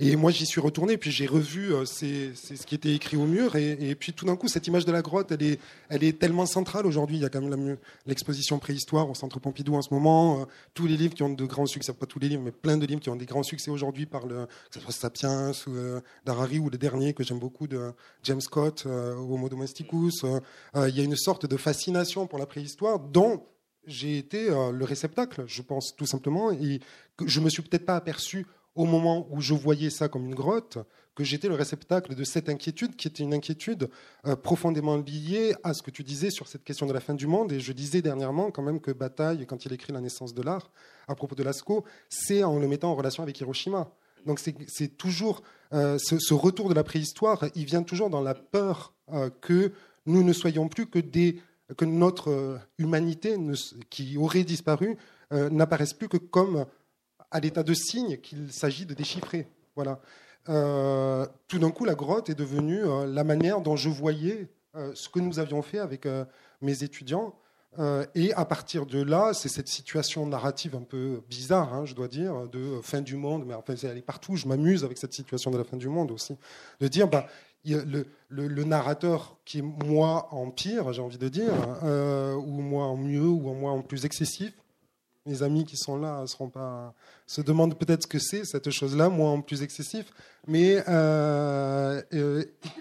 Et 0.03 0.15
moi, 0.15 0.31
j'y 0.31 0.47
suis 0.47 0.59
retourné, 0.59 0.97
puis 0.97 1.11
j'ai 1.11 1.27
revu 1.27 1.75
euh, 1.75 1.85
c'est, 1.85 2.33
ce 2.33 2.65
qui 2.65 2.73
était 2.73 2.95
écrit 2.95 3.17
au 3.17 3.27
mur. 3.27 3.55
Et, 3.55 3.93
puis 3.93 4.13
tout 4.13 4.25
d'un 4.25 4.35
coup, 4.35 4.47
cette 4.47 4.65
image 4.65 4.83
de 4.83 4.91
la 4.91 5.03
grotte, 5.03 5.31
elle 5.31 5.43
est, 5.43 5.59
elle 5.89 6.03
est 6.03 6.17
tellement 6.17 6.47
centrale 6.47 6.87
aujourd'hui. 6.87 7.17
Il 7.17 7.21
y 7.21 7.25
a 7.25 7.29
quand 7.29 7.39
même 7.39 7.77
l'exposition 8.07 8.57
préhistoire 8.57 9.07
au 9.07 9.13
Centre 9.13 9.39
Pompidou 9.39 9.75
en 9.75 9.83
ce 9.83 9.93
moment. 9.93 10.41
Euh, 10.41 10.45
tous 10.73 10.87
les 10.87 10.97
livres 10.97 11.13
qui 11.13 11.21
ont 11.21 11.29
de 11.29 11.45
grands 11.45 11.67
succès, 11.67 11.93
pas 11.93 12.07
tous 12.07 12.17
les 12.17 12.29
livres, 12.29 12.41
mais 12.41 12.51
plein 12.51 12.77
de 12.77 12.85
livres 12.87 12.99
qui 12.99 13.11
ont 13.11 13.15
des 13.15 13.27
grands 13.27 13.43
succès 13.43 13.69
aujourd'hui 13.69 14.07
par 14.07 14.25
le, 14.25 14.47
que 14.47 14.73
ce 14.73 14.79
soit 14.79 14.91
Sapiens 14.91 15.51
ou 15.67 15.75
euh, 15.75 16.01
d'Harari 16.25 16.57
ou 16.57 16.71
le 16.71 16.79
dernier 16.79 17.13
que 17.13 17.23
j'aime 17.23 17.37
beaucoup 17.37 17.67
de 17.67 17.91
James 18.23 18.41
Scott, 18.41 18.87
Homo 18.87 19.49
Domesticus. 19.49 20.25
il 20.75 20.95
y 20.95 20.99
a 20.99 21.03
une 21.03 21.15
sorte 21.15 21.45
de 21.45 21.57
fascination 21.57 22.25
pour 22.25 22.39
la 22.39 22.47
préhistoire 22.47 22.99
dont 22.99 23.43
j'ai 23.85 24.17
été 24.17 24.47
le 24.47 24.83
réceptacle, 24.83 25.43
je 25.47 25.61
pense 25.61 25.95
tout 25.95 26.05
simplement, 26.05 26.51
et 26.51 26.79
que 27.17 27.27
je 27.27 27.39
me 27.39 27.49
suis 27.49 27.61
peut-être 27.61 27.85
pas 27.85 27.95
aperçu 27.95 28.47
au 28.75 28.85
moment 28.85 29.27
où 29.29 29.41
je 29.41 29.53
voyais 29.53 29.89
ça 29.89 30.07
comme 30.07 30.25
une 30.25 30.35
grotte, 30.35 30.77
que 31.15 31.23
j'étais 31.23 31.49
le 31.49 31.55
réceptacle 31.55 32.15
de 32.15 32.23
cette 32.23 32.47
inquiétude, 32.47 32.95
qui 32.95 33.07
était 33.07 33.23
une 33.23 33.33
inquiétude 33.33 33.89
euh, 34.25 34.35
profondément 34.35 34.97
liée 34.97 35.53
à 35.63 35.73
ce 35.73 35.81
que 35.81 35.91
tu 35.91 36.03
disais 36.03 36.29
sur 36.29 36.47
cette 36.47 36.63
question 36.63 36.85
de 36.85 36.93
la 36.93 37.01
fin 37.01 37.13
du 37.13 37.27
monde. 37.27 37.51
Et 37.51 37.59
je 37.59 37.73
disais 37.73 38.01
dernièrement 38.01 38.49
quand 38.49 38.61
même 38.61 38.79
que 38.79 38.91
Bataille, 38.91 39.45
quand 39.45 39.65
il 39.65 39.73
écrit 39.73 39.91
La 39.91 39.99
naissance 39.99 40.33
de 40.33 40.41
l'art, 40.41 40.71
à 41.07 41.15
propos 41.15 41.35
de 41.35 41.43
Lascaux, 41.43 41.83
c'est 42.09 42.43
en 42.43 42.59
le 42.59 42.67
mettant 42.67 42.91
en 42.91 42.95
relation 42.95 43.23
avec 43.23 43.39
Hiroshima. 43.39 43.91
Donc 44.25 44.39
c'est 44.39 44.97
toujours 44.97 45.41
euh, 45.73 45.97
ce, 45.97 46.33
retour 46.33 46.69
de 46.69 46.75
la 46.75 46.83
préhistoire, 46.83 47.45
il 47.55 47.65
vient 47.65 47.83
toujours 47.83 48.09
dans 48.09 48.21
la 48.21 48.35
peur 48.35 48.93
euh, 49.11 49.29
que 49.41 49.71
nous 50.05 50.23
ne 50.23 50.31
soyons 50.31 50.67
plus 50.67 50.87
que 50.87 50.99
des 50.99 51.39
que 51.77 51.85
notre 51.85 52.59
humanité 52.77 53.37
qui 53.89 54.17
aurait 54.17 54.43
disparu 54.43 54.97
n'apparaisse 55.31 55.93
plus 55.93 56.09
que 56.09 56.17
comme 56.17 56.65
à 57.31 57.39
l'état 57.39 57.63
de 57.63 57.73
signe 57.73 58.17
qu'il 58.17 58.51
s'agit 58.51 58.85
de 58.85 58.93
déchiffrer. 58.93 59.47
Voilà. 59.75 59.99
Euh, 60.49 61.25
tout 61.47 61.59
d'un 61.59 61.71
coup, 61.71 61.85
la 61.85 61.95
grotte 61.95 62.29
est 62.29 62.35
devenue 62.35 62.83
euh, 62.83 63.05
la 63.05 63.23
manière 63.23 63.61
dont 63.61 63.75
je 63.75 63.89
voyais 63.89 64.47
euh, 64.75 64.91
ce 64.95 65.09
que 65.09 65.19
nous 65.19 65.39
avions 65.39 65.61
fait 65.61 65.79
avec 65.79 66.07
mes 66.61 66.83
étudiants, 66.83 67.35
et 68.15 68.33
à 68.33 68.43
partir 68.43 68.85
de 68.85 69.01
là, 69.01 69.31
c'est 69.33 69.47
cette 69.47 69.69
situation 69.69 70.25
narrative 70.25 70.75
un 70.75 70.81
peu 70.81 71.21
bizarre, 71.29 71.73
hein, 71.73 71.85
je 71.85 71.95
dois 71.95 72.09
dire, 72.09 72.49
de 72.49 72.81
fin 72.83 72.99
du 72.99 73.15
monde, 73.15 73.45
mais 73.47 73.53
enfin, 73.53 73.75
elle 73.83 73.97
est 73.97 74.01
partout, 74.01 74.35
je 74.35 74.45
m'amuse 74.45 74.83
avec 74.83 74.97
cette 74.97 75.13
situation 75.13 75.51
de 75.51 75.57
la 75.57 75.63
fin 75.63 75.77
du 75.77 75.87
monde 75.87 76.11
aussi, 76.11 76.35
de 76.81 76.89
dire, 76.89 77.07
bah, 77.07 77.27
le, 77.63 78.05
le, 78.27 78.63
narrateur 78.65 79.37
qui 79.45 79.59
est 79.59 79.61
moi 79.61 80.27
en 80.31 80.51
pire, 80.51 80.91
j'ai 80.91 81.01
envie 81.01 81.17
de 81.17 81.29
dire, 81.29 81.53
ou 81.81 82.59
moi 82.59 82.87
en 82.87 82.97
mieux, 82.97 83.25
ou 83.25 83.49
en 83.49 83.53
moi 83.53 83.71
en 83.71 83.81
plus 83.81 84.03
excessif, 84.03 84.51
mes 85.25 85.43
amis 85.43 85.65
qui 85.65 85.77
sont 85.77 85.97
là 85.97 86.25
se 87.27 87.41
demandent 87.41 87.77
peut-être 87.77 88.03
ce 88.03 88.07
que 88.07 88.19
c'est 88.19 88.45
cette 88.45 88.69
chose-là, 88.71 89.09
moi 89.09 89.29
en 89.29 89.41
plus 89.41 89.61
excessif, 89.61 90.11
mais 90.47 90.83
euh, 90.87 92.01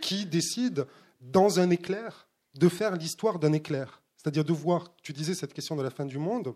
qui 0.00 0.26
décide 0.26 0.86
dans 1.20 1.60
un 1.60 1.70
éclair 1.70 2.28
de 2.54 2.68
faire 2.68 2.96
l'histoire 2.96 3.38
d'un 3.38 3.52
éclair? 3.52 4.02
C'est-à-dire 4.16 4.44
de 4.44 4.52
voir, 4.52 4.94
tu 5.02 5.12
disais 5.12 5.34
cette 5.34 5.54
question 5.54 5.76
de 5.76 5.82
la 5.82 5.90
fin 5.90 6.04
du 6.04 6.18
monde, 6.18 6.54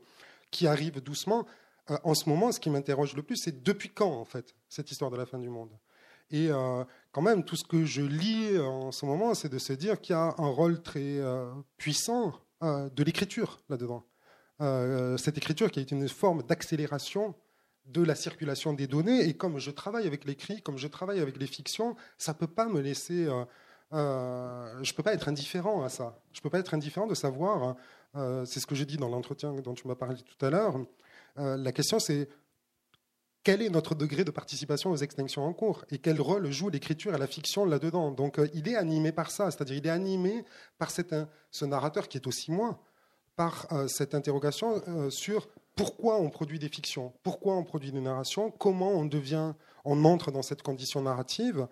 qui 0.50 0.66
arrive 0.66 1.00
doucement. 1.00 1.46
Euh, 1.90 1.96
en 2.04 2.14
ce 2.14 2.28
moment, 2.28 2.52
ce 2.52 2.60
qui 2.60 2.70
m'interroge 2.70 3.14
le 3.14 3.22
plus, 3.22 3.36
c'est 3.36 3.62
depuis 3.62 3.90
quand, 3.90 4.12
en 4.12 4.24
fait, 4.24 4.54
cette 4.68 4.90
histoire 4.90 5.10
de 5.10 5.16
la 5.16 5.26
fin 5.26 5.38
du 5.38 5.48
monde? 5.48 5.70
Et 6.30 6.48
euh, 6.50 6.84
quand 7.12 7.22
même, 7.22 7.44
tout 7.44 7.56
ce 7.56 7.64
que 7.64 7.84
je 7.84 8.02
lis 8.02 8.58
en 8.58 8.92
ce 8.92 9.04
moment, 9.04 9.34
c'est 9.34 9.48
de 9.48 9.58
se 9.58 9.72
dire 9.72 10.00
qu'il 10.00 10.14
y 10.14 10.16
a 10.16 10.34
un 10.38 10.48
rôle 10.48 10.82
très 10.82 11.18
euh, 11.18 11.50
puissant 11.76 12.32
de 12.62 13.02
l'écriture 13.02 13.60
là-dedans. 13.68 14.02
Cette 14.61 15.37
écriture 15.37 15.70
qui 15.70 15.80
est 15.80 15.90
une 15.90 16.08
forme 16.08 16.42
d'accélération 16.42 17.34
de 17.87 18.02
la 18.02 18.14
circulation 18.14 18.73
des 18.73 18.87
données. 18.87 19.28
Et 19.28 19.34
comme 19.34 19.58
je 19.58 19.70
travaille 19.70 20.06
avec 20.06 20.25
l'écrit, 20.25 20.62
comme 20.62 20.78
je 20.78 20.88
travaille 20.88 21.20
avec 21.20 21.37
les 21.37 21.46
fictions, 21.46 21.96
ça 22.18 22.32
ne 22.32 22.38
peut 22.38 22.46
pas 22.46 22.66
me 22.66 22.80
laisser 22.80 23.28
euh, 23.94 24.82
je 24.82 24.92
ne 24.92 24.96
peux 24.96 25.02
pas 25.02 25.14
être 25.14 25.28
indifférent 25.28 25.82
à 25.84 25.88
ça. 25.88 26.18
Je 26.32 26.40
ne 26.40 26.42
peux 26.42 26.50
pas 26.50 26.58
être 26.58 26.75
indifférent 26.75 27.06
de 27.06 27.14
savoir, 27.14 27.76
euh, 28.16 28.44
c'est 28.44 28.61
ce 28.61 28.66
que 28.66 28.75
j'ai 28.75 28.87
dit 28.87 28.96
dans 28.96 29.08
l'entretien 29.08 29.52
dont 29.52 29.75
tu 29.75 29.87
m'as 29.87 29.94
parlé 29.94 30.16
tout 30.16 30.44
à 30.44 30.50
l'heure, 30.50 30.76
euh, 31.38 31.56
la 31.56 31.73
question 31.73 31.99
c'est 31.99 32.28
quel 33.44 33.61
est 33.61 33.68
notre 33.68 33.94
degré 33.94 34.25
de 34.25 34.30
participation 34.30 34.90
aux 34.90 34.96
extinctions 34.96 35.44
en 35.44 35.52
cours 35.52 35.84
et 35.90 35.99
quel 35.99 36.20
rôle 36.20 36.50
joue 36.50 36.70
l'écriture 36.70 37.14
et 37.14 37.18
la 37.18 37.26
fiction 37.26 37.66
là-dedans? 37.66 38.11
Donc 38.11 38.40
il 38.54 38.68
est 38.68 38.76
animé 38.76 39.12
par 39.12 39.30
ça, 39.30 39.50
c'est-à-dire 39.50 39.76
il 39.76 39.87
est 39.87 39.90
animé 39.90 40.44
par 40.78 40.90
ce 40.90 41.64
narrateur 41.64 42.08
qui 42.08 42.16
est 42.16 42.26
aussi 42.26 42.50
moi, 42.50 42.80
par 43.36 43.66
cette 43.88 44.14
interrogation 44.14 44.82
sur 45.10 45.48
pourquoi 45.76 46.20
on 46.20 46.30
produit 46.30 46.58
des 46.58 46.68
fictions, 46.68 47.12
pourquoi 47.22 47.56
on 47.56 47.64
produit 47.64 47.90
des 47.90 48.00
narrations, 48.00 48.50
comment 48.50 48.90
on 48.90 49.04
devient, 49.04 49.54
on 49.84 50.04
entre 50.04 50.30
dans 50.30 50.42
cette 50.42 50.62
condition 50.62 51.02
narrative 51.02 51.66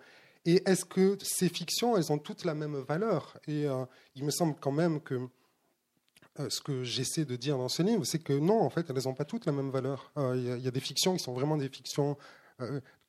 et 0.45 0.61
est-ce 0.65 0.83
que 0.83 1.17
ces 1.21 1.49
fictions, 1.49 1.95
elles 1.95 2.11
ont 2.11 2.17
toutes 2.17 2.43
la 2.43 2.53
même 2.53 2.75
valeur? 2.75 3.37
Et 3.47 3.65
euh, 3.65 3.85
il 4.15 4.25
me 4.25 4.31
semble 4.31 4.55
quand 4.59 4.71
même 4.71 4.99
que 4.99 5.15
euh, 6.39 6.49
ce 6.49 6.59
que 6.61 6.83
j'essaie 6.83 7.25
de 7.25 7.35
dire 7.35 7.57
dans 7.57 7.69
ce 7.69 7.81
livre, 7.81 8.03
c'est 8.03 8.19
que 8.19 8.33
non, 8.33 8.61
en 8.61 8.69
fait, 8.69 8.89
elles 8.89 9.03
n'ont 9.05 9.13
pas 9.13 9.25
toutes 9.25 9.45
la 9.45 9.53
même 9.53 9.69
valeur. 9.69 10.11
Euh, 10.17 10.35
il 10.35 10.63
y, 10.63 10.67
a 10.67 10.71
des 10.71 10.79
fictions 10.79 11.15
qui 11.15 11.23
sont 11.23 11.33
vraiment 11.33 11.57
des 11.57 11.69
fictions 11.69 12.17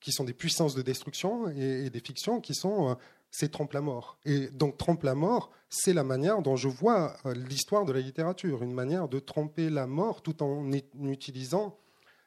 qui 0.00 0.10
sont 0.10 0.24
des 0.24 0.32
puissances 0.32 0.74
de 0.74 0.82
destruction 0.82 1.48
et, 1.50 1.88
des 1.90 2.00
fictions 2.00 2.40
qui 2.40 2.54
sont 2.54 2.96
c'est 3.36 3.50
trompe 3.50 3.72
la 3.72 3.80
mort. 3.80 4.16
Et 4.24 4.46
donc 4.50 4.76
trompe 4.78 5.02
la 5.02 5.16
mort, 5.16 5.50
c'est 5.68 5.92
la 5.92 6.04
manière 6.04 6.40
dont 6.40 6.54
je 6.54 6.68
vois 6.68 7.16
l'histoire 7.34 7.84
de 7.84 7.92
la 7.92 7.98
littérature, 7.98 8.62
une 8.62 8.72
manière 8.72 9.08
de 9.08 9.18
tromper 9.18 9.70
la 9.70 9.88
mort 9.88 10.22
tout 10.22 10.40
en 10.40 10.70
utilisant 11.02 11.76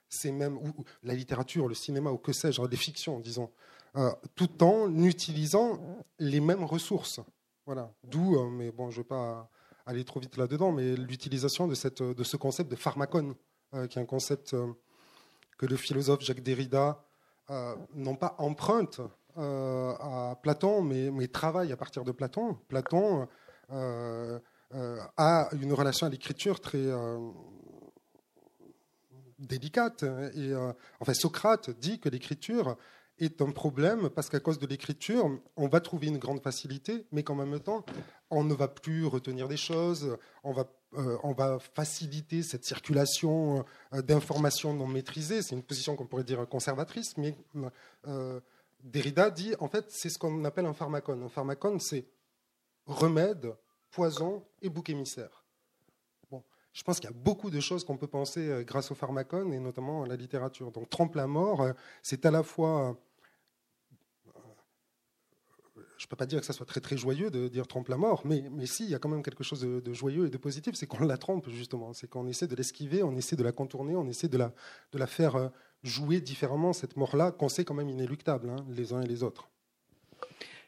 ces 0.10 0.34
mêmes 0.34 0.60
la 1.04 1.14
littérature, 1.14 1.70
le 1.70 1.76
cinéma 1.76 2.12
ou 2.12 2.18
que 2.18 2.34
sais-je, 2.34 2.62
les 2.62 2.76
fictions, 2.76 3.22
disons, 3.22 3.50
euh, 3.96 4.12
tout 4.36 4.62
en 4.62 4.94
utilisant 5.02 5.80
les 6.20 6.42
mêmes 6.42 6.66
ressources. 6.66 7.22
Voilà. 7.66 7.90
D'où, 8.04 8.36
euh, 8.36 8.50
mais 8.50 8.72
bon, 8.72 8.92
je 8.92 8.98
ne 8.98 9.04
vais 9.04 9.08
pas 9.08 9.50
aller 9.86 10.04
trop 10.04 10.20
vite 10.20 10.36
là-dedans, 10.36 10.74
mais 10.74 10.98
l'utilisation 10.98 11.70
de, 11.70 11.76
cette, 11.76 12.04
de 12.04 12.24
ce 12.26 12.36
concept 12.36 12.70
de 12.70 12.76
pharmacone, 12.76 13.34
euh, 13.76 13.88
qui 13.88 13.98
est 13.98 14.02
un 14.02 14.06
concept 14.06 14.54
que 15.58 15.66
le 15.66 15.78
philosophe 15.78 16.20
Jacques 16.20 16.44
Derrida, 16.44 17.02
non 17.96 18.16
pas 18.18 18.36
emprunte 18.40 19.00
à 19.38 20.38
Platon, 20.42 20.82
mais, 20.82 21.28
travaille 21.28 21.72
à 21.72 21.78
partir 21.78 22.04
de 22.04 22.12
Platon. 22.12 22.58
Platon 22.68 23.28
a 23.70 25.50
une 25.62 25.74
relation 25.74 26.08
à 26.08 26.10
l'écriture 26.10 26.60
très 26.60 26.86
délicate. 29.40 30.04
Et, 30.36 30.54
enfin, 31.00 31.14
Socrate 31.14 31.70
dit 31.70 32.00
que 32.00 32.10
l'écriture 32.10 32.78
est 33.20 33.42
un 33.42 33.52
problème 33.52 34.10
parce 34.10 34.30
qu'à 34.30 34.40
cause 34.40 34.60
de 34.60 34.68
l'écriture, 34.68 35.40
on 35.56 35.68
va 35.68 35.80
trouver 35.80 36.08
une 36.08 36.18
grande 36.18 36.42
facilité, 36.42 37.06
mais 37.12 37.24
qu'en 37.24 37.36
même 37.36 37.60
temps, 37.60 37.86
on 38.30 38.44
ne 38.44 38.54
va 38.54 38.68
plus 38.68 39.06
retenir 39.06 39.48
des 39.48 39.58
choses, 39.58 40.18
on 40.44 40.52
va, 40.54 40.68
euh, 40.96 41.60
faciliter 41.76 42.44
cette 42.44 42.64
circulation 42.64 43.66
euh, 43.94 44.02
d'informations 44.02 44.74
non 44.74 44.88
maîtrisées. 44.88 45.42
C'est 45.42 45.56
une 45.56 45.64
position 45.64 45.96
qu'on 45.96 46.06
pourrait 46.06 46.24
dire 46.24 46.48
conservatrice, 46.48 47.18
mais 47.18 47.36
euh, 48.08 48.40
Derrida 48.84 49.30
dit, 49.30 49.54
en 49.60 49.68
fait, 49.68 49.86
c'est 49.90 50.10
ce 50.10 50.18
qu'on 50.18 50.46
appelle 50.46 50.66
un 50.66 50.74
pharmacone. 50.74 51.24
Un 51.24 51.30
pharmacone, 51.30 51.80
c'est 51.80 52.08
remède, 52.86 53.56
poison 53.92 54.46
et 54.62 54.70
bouc 54.70 54.90
émissaire. 54.90 55.46
Bon, 56.30 56.44
je 56.74 56.84
pense 56.84 57.00
qu'il 57.00 57.10
y 57.10 57.14
a 57.14 57.16
beaucoup 57.16 57.50
de 57.50 57.60
choses 57.60 57.84
qu'on 57.84 57.98
peut 57.98 58.08
penser 58.08 58.64
grâce 58.66 58.92
au 58.92 58.96
pharmacone, 58.96 59.54
et 59.54 59.60
notamment 59.60 60.04
à 60.04 60.08
la 60.08 60.16
littérature. 60.16 60.72
Donc, 60.72 60.90
Trompe 60.90 61.16
la 61.16 61.28
mort, 61.28 61.66
c'est 62.02 62.26
à 62.26 62.32
la 62.32 62.44
fois 62.44 62.98
je 65.98 66.06
ne 66.06 66.10
peux 66.10 66.16
pas 66.16 66.26
dire 66.26 66.40
que 66.40 66.46
ça 66.46 66.54
soit 66.54 66.66
très 66.66 66.80
très 66.80 66.96
joyeux 66.96 67.32
de 67.32 67.48
dire 67.48 67.68
trompe 67.68 67.88
la 67.90 67.98
mort, 67.98 68.22
mais, 68.26 68.44
mais 68.52 68.66
si, 68.66 68.84
il 68.84 68.90
y 68.90 68.96
a 68.96 69.00
quand 69.00 69.10
même 69.10 69.24
quelque 69.24 69.44
chose 69.44 69.62
de, 69.62 69.94
joyeux 69.94 70.28
et 70.28 70.30
de 70.30 70.38
positif, 70.38 70.76
c'est 70.76 70.86
qu'on 70.86 71.06
la 71.06 71.18
trompe 71.18 71.50
justement, 71.50 71.94
c'est 71.94 72.08
qu'on 72.08 72.28
essaie 72.28 72.48
de 72.48 72.56
l'esquiver, 72.56 73.04
on 73.04 73.16
essaie 73.16 73.36
de 73.36 73.44
la 73.44 73.52
contourner, 73.52 73.96
on 73.96 74.08
essaie 74.08 74.28
de 74.28 74.38
la, 74.38 74.54
de 74.92 74.98
la 74.98 75.08
faire 75.08 75.36
euh, 75.36 75.50
jouer 75.84 76.22
différemment, 76.22 76.74
cette 76.74 76.98
mort-là, 76.98 77.32
qu'on 77.32 77.50
sait 77.50 77.66
quand 77.66 77.74
même 77.74 77.90
inéluctable, 77.90 78.50
hein, 78.50 78.66
les 78.70 78.94
uns 78.94 79.02
et 79.02 79.08
les 79.08 79.24
autres. 79.24 79.50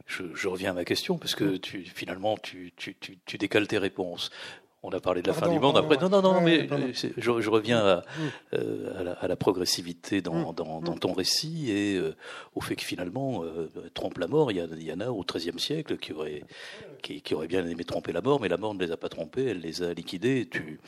Je, 0.10 0.48
reviens 0.48 0.72
à 0.72 0.74
ma 0.74 0.86
question, 0.86 1.20
parce 1.20 1.36
que 1.36 1.58
tu, 1.58 1.84
finalement, 1.84 2.36
tu, 2.38 2.74
tu, 2.76 2.96
tu, 2.96 3.38
décales 3.38 3.68
tes 3.68 3.78
réponses. 3.78 4.32
On 4.82 4.92
a 4.92 5.02
parlé 5.02 5.22
de 5.22 5.28
la 5.28 5.34
fin 5.34 5.50
du 5.50 5.60
monde. 5.60 5.78
Après, 5.78 5.98
non, 5.98 6.08
non, 6.08 6.22
non, 6.22 6.40
mais 6.42 6.68
je, 7.18 7.50
reviens 7.50 7.80
à, 7.80 7.98
mm. 7.98 8.04
euh, 8.54 9.16
à, 9.20 9.28
la, 9.28 9.36
progressivité 9.36 10.22
dans, 10.22 10.52
mm. 10.52 10.56
dans, 10.56 10.82
dans, 10.82 10.96
mm. 10.96 11.00
ton 11.00 11.12
récit 11.12 11.70
et 11.70 11.98
euh, 11.98 12.16
au 12.56 12.62
fait 12.62 12.78
que 12.78 12.84
finalement, 12.84 13.44
euh, 13.44 13.70
trompe 13.94 14.18
la 14.20 14.28
mort. 14.28 14.52
Il 14.52 14.58
y, 14.58 14.94
en 14.94 15.00
a 15.02 15.10
au 15.10 15.24
XIIIe 15.24 15.60
siècle 15.60 15.98
qui 15.98 16.14
auraient, 16.14 16.44
qui, 17.02 17.22
qui 17.22 17.36
auraient 17.36 17.48
bien 17.48 17.66
aimé 17.68 17.84
tromper 17.84 18.14
la 18.14 18.22
mort, 18.22 18.40
mais 18.40 18.48
la 18.48 18.56
mort 18.56 18.74
ne 18.74 18.80
les 18.80 18.92
a 18.92 18.98
pas 18.98 19.10
trompés, 19.10 19.48
elle 19.48 19.60
les 19.60 19.84
a 19.84 19.94
liquidés. 19.94 20.42
Et 20.42 20.48
tu, 20.48 20.80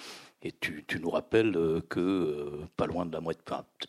et 0.41 0.53
tu, 0.53 0.85
tu 0.87 1.01
nous 1.01 1.09
rappelles 1.09 1.53
que 1.89 2.61
pas 2.77 2.85
loin 2.85 3.05
de 3.05 3.11
la 3.11 3.19
moitié, 3.19 3.43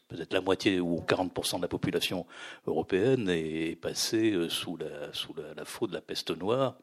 peut-être 0.08 0.32
la 0.32 0.40
moitié 0.40 0.80
ou 0.80 0.96
40% 1.06 1.58
de 1.58 1.62
la 1.62 1.68
population 1.68 2.26
européenne 2.66 3.28
est 3.28 3.80
passée 3.80 4.34
sous 4.48 4.76
la, 4.76 5.12
sous 5.12 5.32
la, 5.34 5.54
la 5.54 5.64
faute 5.64 5.90
de 5.90 5.94
la 5.94 6.02
peste 6.02 6.36
noire. 6.36 6.74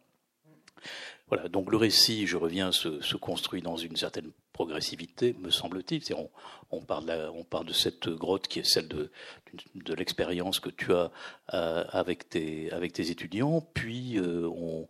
Voilà, 1.30 1.48
donc 1.48 1.70
le 1.70 1.78
récit, 1.78 2.26
je 2.26 2.38
reviens, 2.38 2.72
se, 2.72 3.16
construit 3.16 3.62
dans 3.62 3.78
une 3.78 3.96
certaine 3.96 4.32
progressivité, 4.52 5.36
me 5.40 5.52
semble-t-il. 5.52 6.02
On, 6.16 6.30
on, 6.72 6.82
parle 6.82 7.68
de 7.68 7.74
cette 7.74 8.10
grotte 8.10 8.48
qui 8.48 8.60
est 8.60 8.64
celle 8.64 8.88
de, 8.88 9.12
l'expérience 9.94 10.60
que 10.60 10.72
tu 10.72 10.92
as 10.92 11.12
euh, 11.54 11.84
avec, 11.90 12.30
tes, 12.30 12.72
étudiants, 13.12 13.62
puis 13.76 14.18
euh, 14.18 14.48
on, 14.48 14.88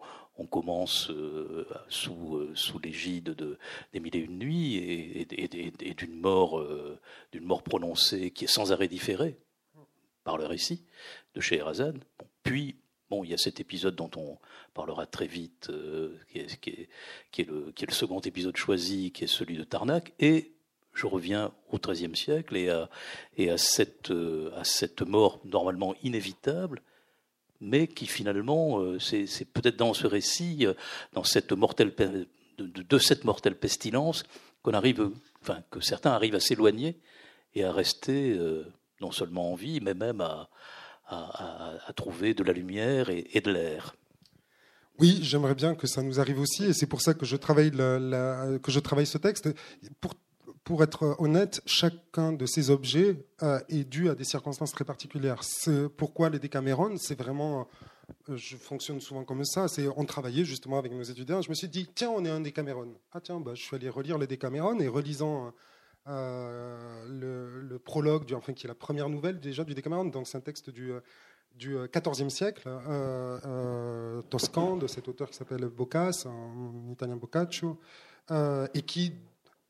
commence 0.49 1.11
euh, 1.11 1.67
sous, 1.89 2.79
l'égide 2.81 3.35
de, 3.35 3.57
des 3.91 3.99
mille 3.99 4.15
et 4.15 4.19
une 4.19 4.39
nuits 4.39 4.75
et, 4.77 5.93
d'une 5.93 6.21
mort, 6.21 6.65
mort 7.41 7.63
prononcée 7.63 8.31
qui 8.31 8.45
est 8.45 8.47
sans 8.47 8.71
arrêt 8.71 8.87
différée 8.87 9.37
par 10.23 10.37
le 10.37 10.45
récit 10.45 10.85
de 11.35 11.41
Scheherazade. 11.41 11.99
puis 12.43 12.77
Bon, 13.09 13.23
il 13.23 13.31
y 13.31 13.33
a 13.33 13.37
cet 13.37 13.59
épisode 13.59 13.95
dont 13.95 14.11
on 14.17 14.37
parlera 14.75 15.07
très 15.07 15.25
vite, 15.25 15.69
euh, 15.71 16.15
qui, 16.31 16.69
est, 17.39 17.47
le, 17.47 17.73
second 17.89 18.19
épisode 18.19 18.55
choisi, 18.55 19.11
qui 19.11 19.23
est 19.23 19.27
celui 19.27 19.57
de 19.57 19.63
Tarnac, 19.63 20.13
et 20.19 20.51
je 20.93 21.07
reviens 21.07 21.51
au 21.71 21.79
XIIIe 21.79 22.15
siècle 22.15 22.55
et 22.55 22.69
euh, 22.69 23.55
à 24.55 24.63
cette 24.63 25.01
mort 25.01 25.39
normalement 25.43 25.95
inévitable, 26.03 26.83
mais 27.61 27.87
qui 27.87 28.05
finalement, 28.05 28.79
euh, 28.79 28.99
c'est 28.99 29.45
peut-être 29.45 29.77
dans 29.77 29.95
ce 29.95 30.05
récit, 30.05 30.67
dans 31.13 31.23
cette 31.23 31.51
mortelle, 31.51 31.95
de, 31.97 32.27
de 32.59 32.97
cette 32.99 33.23
mortelle 33.23 33.57
pestilence, 33.57 34.23
qu'on 34.61 34.73
arrive, 34.73 35.09
enfin, 35.41 35.63
que 35.71 35.79
certains 35.79 36.11
arrivent 36.11 36.35
à 36.35 36.39
s'éloigner 36.39 36.99
et 37.55 37.63
à 37.63 37.71
rester 37.71 38.37
non 39.01 39.11
seulement 39.11 39.51
en 39.53 39.55
vie, 39.55 39.79
mais 39.81 39.95
même 39.95 40.21
à, 40.21 40.49
à, 41.09 41.93
trouver 41.95 42.33
de 42.33 42.43
la 42.43 42.53
lumière 42.53 43.09
et, 43.09 43.41
de 43.41 43.51
l'air. 43.51 43.95
Oui, 44.99 45.19
j'aimerais 45.21 45.55
bien 45.55 45.75
que 45.75 45.87
ça 45.87 46.03
nous 46.03 46.19
arrive 46.19 46.39
aussi, 46.39 46.65
et 46.65 46.73
c'est 46.73 46.87
pour 46.87 47.01
ça 47.01 47.13
que 47.13 47.25
je 47.25 47.35
travaille, 47.35 47.71
que 47.71 48.59
je 48.71 48.79
travaille 48.79 49.05
ce 49.05 49.17
texte. 49.17 49.49
Pour, 50.01 50.13
pour 50.63 50.83
être 50.83 51.15
honnête, 51.19 51.61
chacun 51.65 52.33
de 52.33 52.45
ces 52.45 52.69
objets 52.69 53.25
euh, 53.41 53.59
est 53.69 53.85
dû 53.85 54.09
à 54.09 54.15
des 54.15 54.23
circonstances 54.23 54.71
très 54.71 54.85
particulières. 54.85 55.41
Pourquoi 55.97 56.29
les 56.29 56.39
Décameron 56.39 56.97
C'est 56.97 57.17
vraiment 57.17 57.67
je 58.27 58.55
fonctionne 58.55 58.99
souvent 58.99 59.23
comme 59.23 59.43
ça. 59.45 59.67
C'est 59.67 59.87
on 59.95 60.05
travaillait 60.05 60.45
justement 60.45 60.77
avec 60.77 60.91
nos 60.91 61.03
étudiants. 61.03 61.41
Je 61.41 61.49
me 61.49 61.55
suis 61.55 61.67
dit 61.67 61.87
tiens, 61.93 62.09
on 62.09 62.25
est 62.25 62.29
un 62.29 62.39
Décameron. 62.39 62.93
Ah 63.11 63.21
tiens, 63.21 63.39
bah, 63.39 63.51
je 63.55 63.61
suis 63.61 63.75
allé 63.75 63.89
relire 63.89 64.17
le 64.17 64.27
Décameron 64.27 64.79
et 64.79 64.87
relisant 64.87 65.53
le, 66.09 67.77
prologue, 67.83 68.33
enfin 68.35 68.53
qui 68.53 68.65
est 68.65 68.67
la 68.67 68.75
première 68.75 69.09
nouvelle 69.09 69.39
déjà 69.39 69.63
du 69.63 69.73
Décameron. 69.73 70.05
Donc 70.05 70.27
c'est 70.27 70.37
un 70.37 70.41
texte 70.41 70.69
du 70.69 70.91
du 71.55 71.75
XIVe 71.91 72.29
siècle, 72.29 72.69
toscan, 74.29 74.77
de 74.77 74.87
cet 74.87 75.07
auteur 75.07 75.29
qui 75.29 75.35
s'appelle 75.35 75.65
Boccace, 75.65 76.25
en 76.25 76.89
italien 76.91 77.17
Boccaccio, 77.17 77.79
et 78.29 78.81
qui 78.83 79.13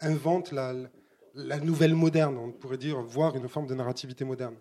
invente 0.02 0.52
la, 0.52 0.74
nouvelle 1.60 1.96
moderne, 1.96 2.38
on 2.38 2.52
pourrait 2.52 2.78
dire, 2.78 3.02
voire 3.02 3.36
une 3.36 3.48
forme 3.48 3.68
de 3.68 3.76
narrativité 3.76 4.26
moderne. 4.26 4.56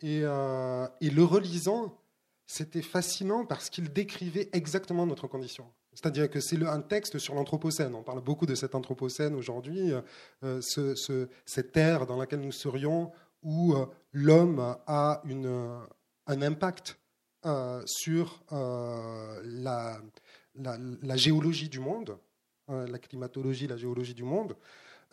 Et, 0.00 0.20
euh, 0.22 0.86
le 1.00 1.24
relisant, 1.24 1.98
c'était 2.46 2.82
fascinant 2.82 3.46
parce 3.46 3.70
qu'il 3.70 3.92
décrivait 3.92 4.48
exactement 4.52 5.06
notre 5.06 5.26
condition. 5.28 5.66
C'est-à-dire 5.94 6.30
que 6.30 6.40
c'est 6.40 6.62
un 6.66 6.80
texte 6.80 7.18
sur 7.18 7.34
l'Anthropocène. 7.34 7.94
On 7.94 8.02
parle 8.02 8.20
beaucoup 8.20 8.46
de 8.46 8.54
cet 8.54 8.74
Anthropocène 8.74 9.34
aujourd'hui, 9.34 9.92
euh, 10.42 10.60
ce, 10.60 11.28
cette 11.46 11.76
ère 11.76 12.06
dans 12.06 12.16
laquelle 12.16 12.40
nous 12.40 12.52
serions 12.52 13.12
où 13.42 13.74
euh, 13.74 13.86
l'homme 14.12 14.76
a 14.86 15.22
un 16.26 16.42
impact 16.42 16.98
sur 17.84 18.42
la, 18.50 20.00
la, 20.54 21.16
géologie 21.16 21.68
du 21.68 21.78
monde, 21.78 22.16
la 22.68 22.98
climatologie, 22.98 23.66
la 23.66 23.76
géologie 23.76 24.14
du 24.14 24.22
monde. 24.22 24.56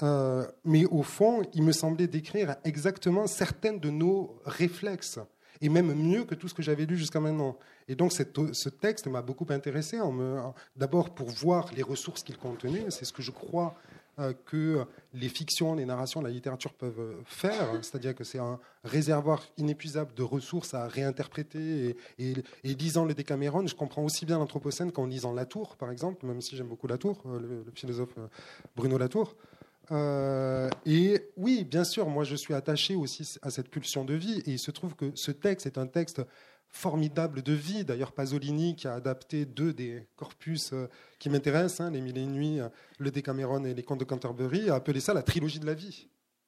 Euh, 0.03 0.47
mais 0.63 0.85
au 0.85 1.03
fond, 1.03 1.43
il 1.53 1.63
me 1.63 1.71
semblait 1.71 2.07
décrire 2.07 2.55
exactement 2.63 3.27
certaines 3.27 3.79
de 3.79 3.89
nos 3.89 4.39
réflexes, 4.45 5.19
et 5.61 5.69
même 5.69 5.93
mieux 5.93 6.25
que 6.25 6.33
tout 6.33 6.47
ce 6.47 6.53
que 6.53 6.63
j'avais 6.63 6.85
lu 6.85 6.97
jusqu'à 6.97 7.19
maintenant. 7.19 7.57
Et 7.91 7.95
donc 7.95 8.13
ce 8.13 8.69
texte 8.69 9.07
m'a 9.07 9.21
beaucoup 9.21 9.45
intéressé, 9.49 9.99
d'abord 10.77 11.09
pour 11.09 11.27
voir 11.27 11.69
les 11.75 11.83
ressources 11.83 12.23
qu'il 12.23 12.37
contenait, 12.37 12.85
c'est 12.89 13.03
ce 13.03 13.11
que 13.11 13.21
je 13.21 13.31
crois 13.31 13.75
euh, 14.19 14.31
que 14.45 14.85
les 15.13 15.27
fictions, 15.27 15.75
les 15.75 15.83
narrations, 15.83 16.21
la 16.21 16.29
littérature 16.29 16.73
peuvent 16.73 17.17
faire, 17.25 17.67
c'est-à-dire 17.81 18.15
que 18.15 18.23
c'est 18.23 18.39
un 18.39 18.61
réservoir 18.85 19.43
inépuisable 19.57 20.13
de 20.13 20.23
ressources 20.23 20.73
à 20.73 20.87
réinterpréter. 20.87 21.97
Et, 22.17 22.35
lisant 22.63 23.03
le 23.03 23.13
Décameron, 23.13 23.67
je 23.67 23.75
comprends 23.75 24.03
aussi 24.05 24.25
bien 24.25 24.37
l'Anthropocène 24.39 24.93
qu'en 24.93 25.05
lisant 25.05 25.33
Latour, 25.33 25.75
par 25.75 25.91
exemple, 25.91 26.25
même 26.25 26.39
si 26.39 26.55
j'aime 26.55 26.67
beaucoup 26.67 26.87
Latour, 26.87 27.21
euh, 27.25 27.63
le 27.65 27.71
philosophe 27.75 28.15
Bruno 28.73 28.97
Latour. 28.97 29.35
Euh, 29.91 30.69
et 30.85 31.29
oui, 31.35 31.65
bien 31.65 31.83
sûr, 31.83 32.07
moi 32.07 32.23
je 32.23 32.35
suis 32.35 32.53
attaché 32.53 32.95
aussi 32.95 33.37
à 33.41 33.49
cette 33.49 33.69
pulsion 33.69 34.05
de 34.05 34.13
vie. 34.13 34.39
Et 34.45 34.51
il 34.51 34.59
se 34.59 34.71
trouve 34.71 34.95
que 34.95 35.11
ce 35.15 35.31
texte 35.31 35.65
est 35.65 35.77
un 35.77 35.87
texte 35.87 36.21
formidable 36.71 37.41
de 37.41 37.53
vie. 37.53 37.83
D'ailleurs, 37.83 38.11
Pasolini, 38.11 38.75
qui 38.75 38.87
a 38.87 38.93
adapté 38.93 39.45
deux 39.45 39.73
des 39.73 40.07
corpus 40.15 40.73
euh, 40.73 40.87
qui 41.19 41.29
m'intéressent, 41.29 41.81
hein, 41.81 41.91
Les 41.91 42.01
Mille 42.01 42.17
et 42.17 42.23
Une 42.23 42.31
Nuits, 42.31 42.59
le 42.97 43.11
Décameron 43.11 43.63
et 43.65 43.73
les 43.73 43.83
Contes 43.83 43.99
de 43.99 44.05
Canterbury, 44.05 44.69
a 44.69 44.75
appelé 44.75 44.99
ça 44.99 45.13
la 45.13 45.23
trilogie 45.23 45.59
de 45.59 45.65
la 45.65 45.73
vie. 45.73 46.07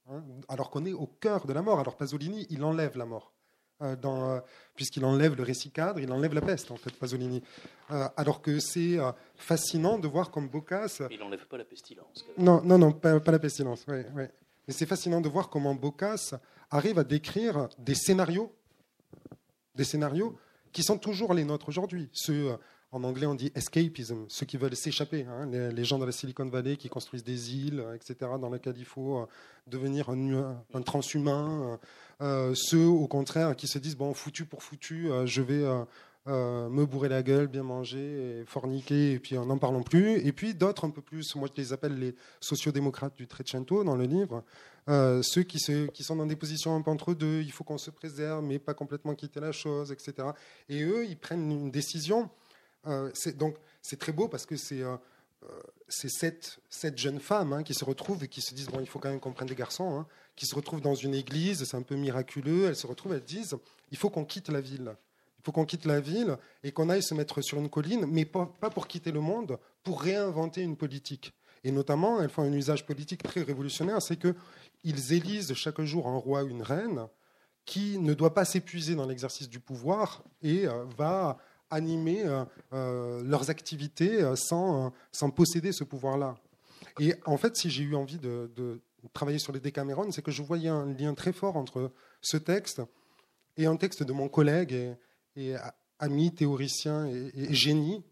Hein, 0.10 0.24
alors 0.50 0.70
qu'on 0.70 0.86
est 0.86 0.94
au 0.94 1.08
cœur 1.08 1.46
de 1.46 1.53
la 1.53 1.62
mort. 1.62 1.80
Alors 1.80 1.96
Pasolini, 1.96 2.46
il 2.50 2.63
enlève 2.63 2.98
la 2.98 3.06
mort. 3.06 3.34
Euh, 3.82 3.96
euh, 4.06 4.39
puisqu'il 4.75 5.03
enlève 5.03 5.36
le 5.36 5.44
récit 5.44 5.72
cadre, 5.72 6.00
il 6.00 6.12
enlève 6.12 6.34
la 6.34 6.42
peste, 6.42 6.72
en 6.72 6.77
fait, 6.77 6.92
Pasolini. 6.92 7.44
Euh, 7.92 8.08
alors 8.15 8.42
que 8.42 8.60
c'est 8.60 8.98
fascinant 9.36 10.00
de 10.00 10.08
voir 10.08 10.32
comme 10.32 10.48
Boccace. 10.48 11.01
Il 11.12 11.20
n'enlève 11.20 11.46
pas 11.48 11.58
la 11.58 11.65
pestilence. 11.65 12.25
Non, 12.38 12.62
non, 12.63 12.77
non, 12.77 12.92
pas, 12.92 13.20
la 13.20 13.39
pestilence. 13.39 13.86
Mais 13.88 14.32
c'est 14.70 14.86
fascinant 14.86 15.22
de 15.22 15.27
voir 15.27 15.50
comment 15.50 15.75
Boccace 15.75 16.34
arrive 16.72 16.98
à 16.98 17.03
décrire 17.03 17.68
des 17.77 17.96
scénarios, 17.96 18.56
des 19.75 19.83
scénarios 19.83 20.36
qui 20.72 20.83
sont 20.83 20.98
toujours 20.98 21.33
les 21.33 21.44
nôtres 21.44 21.70
aujourd'hui. 21.70 22.09
Ceux 22.14 22.57
en 22.94 23.03
anglais, 23.03 23.25
on 23.25 23.33
dit 23.33 23.51
escapism, 23.55 24.25
ceux 24.27 24.46
qui 24.46 24.55
veulent 24.55 24.75
s'échapper. 24.75 25.25
Hein, 25.25 25.48
les, 25.48 25.83
gens 25.83 25.98
de 25.98 26.05
la 26.05 26.12
Silicon 26.12 26.46
Valley 26.46 26.77
qui 26.77 26.90
construisent 26.90 27.24
des 27.24 27.55
îles, 27.55 27.83
etc., 27.96 28.31
dans 28.40 28.51
lesquelles 28.51 28.77
il 28.77 28.86
faut 28.86 29.18
euh, 29.18 29.25
devenir 29.66 30.09
un, 30.09 30.81
transhumain. 30.83 31.64
Euh, 31.64 31.77
euh, 32.22 32.53
ceux, 32.55 32.86
au 32.86 33.07
contraire, 33.07 33.55
qui 33.55 33.68
se 33.68 33.79
disent 33.79 33.98
bon, 33.98 34.14
foutu 34.14 34.46
pour 34.46 34.62
foutu, 34.62 35.09
je 35.25 35.42
vais 35.42 35.66
me 36.25 36.86
bourrer 36.86 37.09
la 37.09 37.22
gueule, 37.22 37.48
bien 37.48 37.64
manger, 37.64 38.44
forniquer, 38.46 39.14
et 39.14 39.20
puis 39.20 39.36
n'en 39.36 39.57
parlons 39.57 39.83
plus. 39.83 40.25
Et 40.25 40.31
puis 40.31 40.53
d'autres 40.53 40.86
un 40.86 40.90
peu 40.90 41.01
plus, 41.01 41.36
moi 41.36 41.50
je 41.53 41.62
les 41.62 41.74
appelle 41.74 41.98
les 42.00 42.16
sociodémocrates 42.40 43.16
du 43.16 43.27
Trecento 43.27 43.83
dans 43.83 43.96
le 43.96 44.05
livre, 44.05 44.44
ceux 44.88 45.44
qui, 45.44 45.59
sont 45.59 46.16
dans 46.16 46.25
des 46.25 46.36
positions 46.36 46.75
un 46.75 46.81
peu 46.81 46.92
entre 46.92 47.14
deux, 47.14 47.42
il 47.42 47.51
faut 47.51 47.64
qu'on 47.64 47.77
se 47.77 47.92
préserve, 47.92 48.44
mais 48.44 48.59
pas 48.59 48.74
complètement 48.74 49.16
quitter 49.16 49.40
la 49.40 49.51
chose, 49.51 49.92
etc. 49.92 50.29
Et 50.70 50.83
eux, 50.83 51.05
ils 51.05 51.18
prennent 51.18 51.51
une 51.51 51.72
décision 51.72 52.29
euh, 52.88 53.12
donc 53.36 53.55
c'est 53.81 53.98
très 53.98 54.12
beau 54.12 54.27
parce 54.27 54.46
que 54.46 54.57
c'est 54.57 54.81
euh, 54.81 54.98
euh, 55.44 55.62
c'est 55.88 56.09
sept, 56.09 56.59
jeunes 56.96 57.20
femmes 57.20 57.53
hein, 57.53 57.64
qui 57.64 57.74
se 57.74 57.86
retrouvent 57.86 58.24
et 58.24 58.27
qui 58.27 58.42
se 58.42 58.53
disent 58.53 58.68
bon, 58.68 58.79
il 58.79 58.88
faut 58.88 59.00
quand 59.00 59.09
même 59.09 59.20
qu'on 59.20 59.33
prenne 59.33 59.48
des 59.48 59.55
garçons, 59.55 60.00
hein, 60.00 60.07
qui 60.36 60.46
se 60.46 60.55
retrouvent 60.55 60.81
dans 60.81 60.96
une 60.96 61.14
église, 61.14 61.64
c'est 61.64 61.77
un 61.77 61.81
peu 61.81 61.96
miraculeux. 61.96 62.66
Elles 62.66 62.75
se 62.75 62.88
retrouvent, 62.88 63.14
elles 63.14 63.24
disent 63.24 63.55
il 63.92 63.98
faut 63.98 64.09
qu'on 64.09 64.25
quitte 64.25 64.50
la 64.50 64.62
ville. 64.62 64.96
Il 65.44 65.48
faut 65.48 65.51
qu'on 65.51 65.66
quitte 65.66 65.86
la 65.86 66.00
ville 66.00 66.38
et 66.64 66.72
qu'on 66.72 66.90
aille 66.90 67.03
se 67.03 67.14
mettre 67.14 67.42
sur 67.42 67.58
une 67.58 67.70
colline, 67.70 68.06
mais 68.08 68.24
pas, 68.24 68.48
pour 68.74 68.88
quitter 68.88 69.12
le 69.12 69.20
monde, 69.20 69.60
pour 69.84 70.01
réinventer 70.01 70.62
une 70.62 70.77
politique. 70.77 71.34
Et 71.66 71.72
notamment, 71.72 72.22
elles 72.22 72.29
font 72.29 72.44
un 72.44 72.53
usage 72.53 72.86
politique 72.86 73.24
très 73.24 73.42
révolutionnaire, 73.42 74.01
c'est 74.01 74.18
qu'ils 74.18 75.14
élisent 75.14 75.53
chaque 75.53 75.82
jour 75.82 76.08
un 76.08 76.18
roi, 76.18 76.44
une 76.44 76.62
reine, 76.62 77.08
qui 77.66 77.98
ne 78.00 78.14
doit 78.14 78.34
pas 78.34 78.46
s'épuiser 78.46 78.96
dans 78.96 79.06
l'exercice 79.06 79.50
du 79.50 79.60
pouvoir 79.60 80.24
et 80.42 80.66
va 80.98 81.38
animer 81.74 82.24
euh, 82.25 82.46
euh, 82.74 83.24
leurs 83.24 83.50
activités 83.50 84.22
euh, 84.22 84.36
sans, 84.36 84.94
sans 85.12 85.29
posséder 85.29 85.72
ce 85.72 85.84
pouvoir-là. 85.84 86.36
Et 87.00 87.16
en 87.25 87.38
fait, 87.38 87.56
si 87.56 87.70
j'ai 87.70 87.84
eu 87.84 87.96
envie 87.96 88.20
de, 88.20 88.82
travailler 89.14 89.40
sur 89.40 89.51
les 89.51 89.60
Décameron, 89.60 90.12
c'est 90.12 90.22
que 90.22 90.32
je 90.32 90.42
voyais 90.44 90.70
un 90.70 90.86
lien 90.86 91.14
très 91.14 91.34
fort 91.34 91.58
entre 91.58 91.92
ce 92.22 92.38
texte 92.38 92.82
et 93.58 93.66
un 93.66 93.75
texte 93.75 94.03
de 94.03 94.14
mon 94.14 94.29
collègue 94.29 94.96
ami 96.00 96.33
théoricien 96.33 97.05
et, 97.07 97.53
génie. 97.53 98.03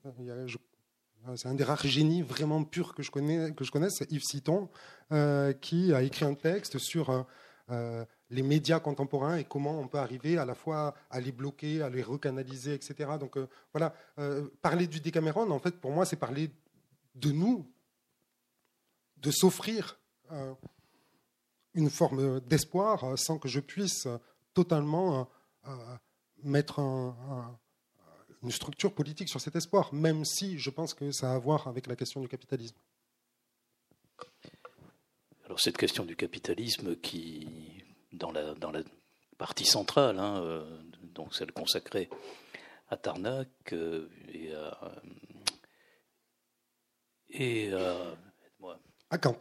C'est 1.36 1.48
un 1.48 1.54
des 1.54 1.64
rares 1.64 1.86
génies 1.86 2.24
vraiment 2.24 2.64
purs 2.64 2.96
que 2.96 3.04
je, 3.04 3.12
connais, 3.12 3.54
que 3.54 3.64
je 3.64 3.72
connaisse, 3.72 4.02
Yves 4.10 4.24
Citon, 4.24 4.70
qui 5.62 5.94
a 5.94 6.02
écrit 6.02 6.26
un 6.26 6.34
texte 6.34 6.78
sur 6.78 7.26
les 8.32 8.44
médias 8.44 8.80
contemporains 8.80 9.38
et 9.38 9.44
comment 9.44 9.80
on 9.80 9.88
peut 9.88 10.00
arriver 10.00 10.38
à 10.38 10.46
la 10.46 10.56
fois 10.56 10.96
à 11.10 11.20
les 11.20 11.34
bloquer, 11.34 11.82
à 11.82 11.90
les 11.90 12.02
recanaliser, 12.02 12.74
etc. 12.74 13.12
Donc 13.20 13.38
euh, 13.38 13.48
voilà, 13.74 13.94
euh, 14.20 14.48
parler 14.62 14.88
du 14.88 15.02
Décameron, 15.02 15.52
en 15.52 15.60
fait, 15.60 15.80
pour 15.80 15.92
moi, 15.92 16.06
c'est 16.06 16.16
parler 16.16 16.50
de 17.16 17.32
nous, 17.32 17.70
de 19.18 19.32
s'offrir 19.32 20.00
euh, 20.32 20.54
une 21.74 21.90
forme 21.90 22.40
d'espoir 22.40 23.18
sans 23.18 23.38
que 23.38 23.50
je 23.50 23.60
puisse 23.60 24.08
totalement 24.54 25.30
mettre 26.44 26.80
une 28.44 28.52
structure 28.52 28.94
politique 28.94 29.30
sur 29.30 29.40
cet 29.40 29.56
espoir, 29.56 29.94
même 29.94 30.26
si 30.26 30.58
je 30.58 30.70
pense 30.70 30.94
que 30.94 31.12
ça 31.12 31.32
a 31.32 31.36
à 31.36 31.40
voir 31.40 31.68
avec 31.68 31.88
la 31.88 31.96
question 31.96 32.22
du 32.22 32.28
capitalisme. 32.28 32.76
Alors 35.46 35.60
cette 35.60 35.78
question 35.78 36.06
du 36.06 36.16
capitalisme 36.16 36.96
qui 36.96 37.84
dans 38.14 38.32
la, 38.32 38.54
dans 38.56 38.72
la 38.72 38.82
partie 39.38 39.66
centrale, 39.66 40.20
hein, 40.20 40.42
euh, 40.44 40.82
donc 41.02 41.34
celle 41.36 41.52
consacrée 41.52 42.10
à 42.90 42.98
Tarnac 42.98 43.50
euh, 43.74 44.10
et 44.32 44.54
à. 44.54 44.92
Et 47.34 47.72
à, 49.10 49.18
Kant. 49.18 49.40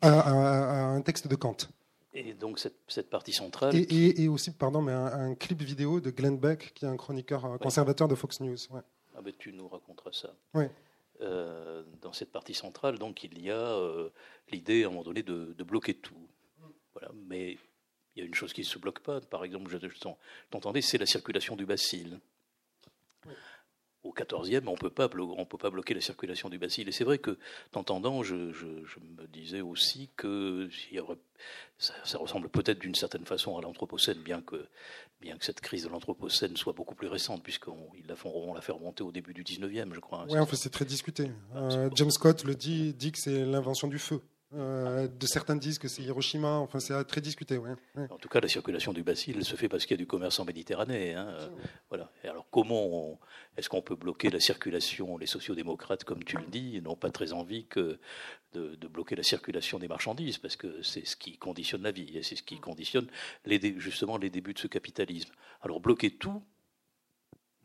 À, 0.00 0.30
un 0.30 1.00
texte 1.02 1.28
de 1.28 1.36
Kant. 1.36 1.68
Et 2.14 2.32
donc 2.32 2.58
cette, 2.58 2.78
cette 2.88 3.10
partie 3.10 3.32
centrale. 3.32 3.74
Et, 3.76 4.22
et, 4.22 4.28
aussi, 4.28 4.50
pardon, 4.50 4.80
mais 4.80 4.92
un, 4.92 5.34
clip 5.34 5.62
vidéo 5.62 6.00
de 6.00 6.10
Glenn 6.10 6.38
Beck, 6.38 6.72
qui 6.74 6.84
est 6.84 6.88
un 6.88 6.96
chroniqueur 6.96 7.58
conservateur 7.58 8.08
de 8.08 8.14
Fox 8.14 8.40
News. 8.40 8.56
Ouais. 8.70 8.80
Ah 9.14 9.20
ben 9.20 9.32
tu 9.38 9.52
nous 9.52 9.68
raconteras 9.68 10.12
ça. 10.12 10.34
Oui. 10.54 10.64
Euh, 11.20 11.82
dans 12.00 12.12
cette 12.12 12.32
partie 12.32 12.54
centrale, 12.54 12.98
donc 12.98 13.24
il 13.24 13.42
y 13.42 13.50
a 13.50 14.10
l'idée 14.50 14.84
à 14.84 14.86
un 14.86 14.90
moment 14.90 15.02
donné 15.02 15.22
de, 15.22 15.54
de 15.56 15.64
bloquer 15.64 15.94
tout. 15.94 16.28
Voilà. 16.94 17.10
Mais 17.28 17.58
il 18.18 18.22
y 18.22 18.24
a 18.24 18.26
une 18.26 18.34
chose 18.34 18.52
qui 18.52 18.62
ne 18.62 18.66
se 18.66 18.80
bloque 18.80 18.98
pas, 18.98 19.20
par 19.20 19.44
exemple, 19.44 19.70
je, 19.70 19.86
t'entendais, 20.50 20.80
c'est 20.80 20.98
la 20.98 21.06
circulation 21.06 21.54
du 21.54 21.66
bacille. 21.66 22.18
Au 24.08 24.14
14e, 24.14 24.66
on 24.66 24.72
ne 24.72 25.44
peut 25.44 25.58
pas 25.58 25.70
bloquer 25.70 25.92
la 25.92 26.00
circulation 26.00 26.48
du 26.48 26.58
bacille. 26.58 26.88
Et 26.88 26.92
c'est 26.92 27.04
vrai 27.04 27.18
que, 27.18 27.36
t'entendant, 27.72 28.22
je, 28.22 28.52
je, 28.52 28.66
me 28.66 29.26
disais 29.26 29.60
aussi 29.60 30.08
que 30.16 30.70
ça, 31.76 32.16
ressemble 32.16 32.48
peut-être 32.48 32.78
d'une 32.78 32.94
certaine 32.94 33.26
façon 33.26 33.58
à 33.58 33.60
l'Anthropocène, 33.60 34.18
bien 34.18 34.40
que, 34.40 34.66
bien 35.20 35.36
que 35.36 35.44
cette 35.44 35.60
crise 35.60 35.84
de 35.84 35.90
l'Anthropocène 35.90 36.56
soit 36.56 36.72
beaucoup 36.72 36.94
plus 36.94 37.08
récente, 37.08 37.42
puisqu'ils 37.42 38.06
la 38.08 38.16
font, 38.16 38.54
la 38.54 38.62
fait 38.62 38.72
remonter 38.72 39.02
au 39.02 39.12
début 39.12 39.34
du 39.34 39.44
19e, 39.44 39.92
je 39.92 40.00
crois. 40.00 40.24
Oui, 40.30 40.38
enfin, 40.38 40.56
c'est 40.56 40.70
très 40.70 40.86
discuté. 40.86 41.30
Euh, 41.54 41.90
James 41.94 42.10
Scott 42.10 42.44
le 42.44 42.54
dit, 42.54 42.94
dit 42.94 43.12
que 43.12 43.18
c'est 43.18 43.44
l'invention 43.44 43.88
du 43.88 43.98
feu 43.98 44.22
Euh, 44.54 45.08
de 45.08 45.26
certains 45.26 45.56
disent 45.56 45.78
que 45.78 45.88
c'est 45.88 46.02
Hiroshima. 46.02 46.56
Enfin, 46.58 46.80
c'est 46.80 47.04
très 47.04 47.20
discuté. 47.20 47.58
Ouais. 47.58 47.74
En 48.10 48.16
tout 48.16 48.28
cas, 48.28 48.40
la 48.40 48.48
circulation 48.48 48.92
du 48.92 49.02
bacille 49.02 49.44
se 49.44 49.56
fait 49.56 49.68
parce 49.68 49.84
qu'il 49.84 49.92
y 49.92 49.98
a 50.00 50.02
du 50.02 50.06
commerce 50.06 50.40
en 50.40 50.44
Méditerranée. 50.44 51.14
Hein. 51.14 51.50
Voilà. 51.90 52.10
Et 52.24 52.28
alors, 52.28 52.46
comment 52.50 53.20
est-ce 53.56 53.68
qu'on 53.68 53.82
peut 53.82 53.94
bloquer 53.94 54.30
la 54.30 54.40
circulation 54.40 55.18
Les 55.18 55.26
sociodémocrates, 55.26 56.04
comme 56.04 56.24
tu 56.24 56.38
le 56.38 56.46
dis, 56.46 56.80
n'ont 56.80 56.96
pas 56.96 57.10
très 57.10 57.32
envie 57.32 57.66
que 57.66 57.98
de, 58.54 58.88
bloquer 58.88 59.16
la 59.16 59.22
circulation 59.22 59.78
des 59.78 59.88
marchandises, 59.88 60.38
parce 60.38 60.56
que 60.56 60.82
c'est 60.82 61.06
ce 61.06 61.16
qui 61.16 61.36
conditionne 61.36 61.82
la 61.82 61.92
vie, 61.92 62.16
et 62.16 62.22
c'est 62.22 62.36
ce 62.36 62.42
qui 62.42 62.58
conditionne 62.58 63.06
les, 63.44 63.78
justement 63.78 64.16
les 64.16 64.30
débuts 64.30 64.54
de 64.54 64.58
ce 64.58 64.66
capitalisme. 64.66 65.30
Alors, 65.60 65.80
bloquer 65.80 66.10
tout, 66.10 66.42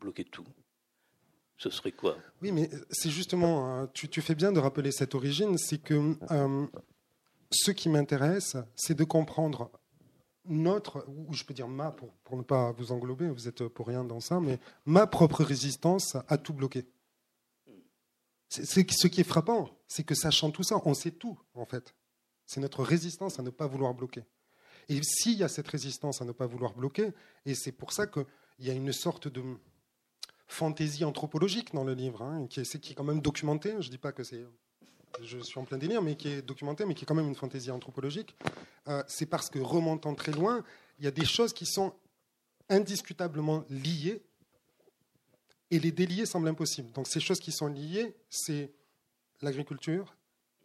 bloquer 0.00 0.24
tout, 0.24 0.46
ce 1.56 1.70
serait 1.70 1.92
quoi? 1.92 2.16
Oui, 2.42 2.52
mais 2.52 2.68
c'est 2.90 3.10
justement, 3.10 3.66
hein, 3.66 3.90
tu, 3.92 4.20
fais 4.20 4.34
bien 4.34 4.52
de 4.52 4.58
rappeler 4.58 4.92
cette 4.92 5.14
origine, 5.14 5.56
c'est 5.58 5.78
que 5.78 6.16
euh, 6.30 6.66
ce 7.50 7.70
qui 7.70 7.88
m'intéresse, 7.88 8.56
c'est 8.74 8.94
de 8.94 9.04
comprendre 9.04 9.70
notre, 10.46 11.06
ou 11.08 11.32
je 11.32 11.44
peux 11.44 11.54
dire 11.54 11.68
ma, 11.68 11.90
pour, 11.90 12.12
pour, 12.24 12.36
ne 12.36 12.42
pas 12.42 12.72
vous 12.72 12.92
englober, 12.92 13.28
vous 13.28 13.48
êtes 13.48 13.66
pour 13.68 13.86
rien 13.86 14.04
dans 14.04 14.20
ça, 14.20 14.40
mais 14.40 14.58
ma 14.84 15.06
propre 15.06 15.42
résistance 15.42 16.16
à 16.28 16.38
tout 16.38 16.52
bloquer. 16.52 16.86
C'est, 18.48 18.88
ce 18.90 19.08
qui 19.08 19.20
est 19.20 19.24
frappant, 19.24 19.70
c'est 19.88 20.04
que 20.04 20.14
sachant 20.14 20.50
tout 20.50 20.62
ça, 20.62 20.80
on 20.84 20.94
sait 20.94 21.10
tout, 21.10 21.38
en 21.54 21.64
fait. 21.64 21.94
C'est 22.46 22.60
notre 22.60 22.82
résistance 22.84 23.38
à 23.38 23.42
ne 23.42 23.50
pas 23.50 23.66
vouloir 23.66 23.94
bloquer. 23.94 24.24
Et 24.88 25.00
s'il 25.02 25.38
y 25.38 25.42
a 25.42 25.48
cette 25.48 25.66
résistance 25.66 26.20
à 26.20 26.24
ne 26.24 26.32
pas 26.32 26.46
vouloir 26.46 26.74
bloquer, 26.74 27.12
et 27.46 27.54
c'est 27.54 27.72
pour 27.72 27.92
ça 27.92 28.06
qu'il 28.06 28.26
y 28.60 28.70
a 28.70 28.74
une 28.74 28.92
sorte 28.92 29.28
de, 29.28 29.42
fantaisie 30.46 31.04
anthropologique 31.04 31.74
dans 31.74 31.84
le 31.84 31.94
livre, 31.94 32.22
hein, 32.22 32.46
qui, 32.48 32.60
est, 32.60 32.94
quand 32.94 33.04
même 33.04 33.20
documenté. 33.20 33.70
Je 33.80 33.86
ne 33.86 33.90
dis 33.90 33.98
pas 33.98 34.12
que 34.12 34.22
c'est 34.22 34.44
je 35.22 35.38
suis 35.38 35.58
en 35.58 35.64
plein 35.64 35.78
délire, 35.78 36.02
mais 36.02 36.16
qui 36.16 36.28
est 36.28 36.42
documenté, 36.42 36.84
mais 36.84 36.94
qui 36.94 37.04
est 37.04 37.06
quand 37.06 37.14
même 37.14 37.28
une 37.28 37.34
fantaisie 37.36 37.70
anthropologique, 37.70 38.36
euh, 38.88 39.02
c'est 39.06 39.26
parce 39.26 39.48
que 39.48 39.58
remontant 39.58 40.14
très 40.14 40.32
loin, 40.32 40.64
il 40.98 41.04
y 41.04 41.08
a 41.08 41.12
des 41.12 41.24
choses 41.24 41.52
qui 41.52 41.66
sont 41.66 41.94
indiscutablement 42.68 43.64
liées, 43.70 44.22
et 45.70 45.78
les 45.78 45.92
délier 45.92 46.26
semble 46.26 46.48
impossible. 46.48 46.92
Donc 46.92 47.06
ces 47.06 47.20
choses 47.20 47.40
qui 47.40 47.52
sont 47.52 47.66
liées, 47.66 48.14
c'est 48.28 48.72
l'agriculture, 49.42 50.16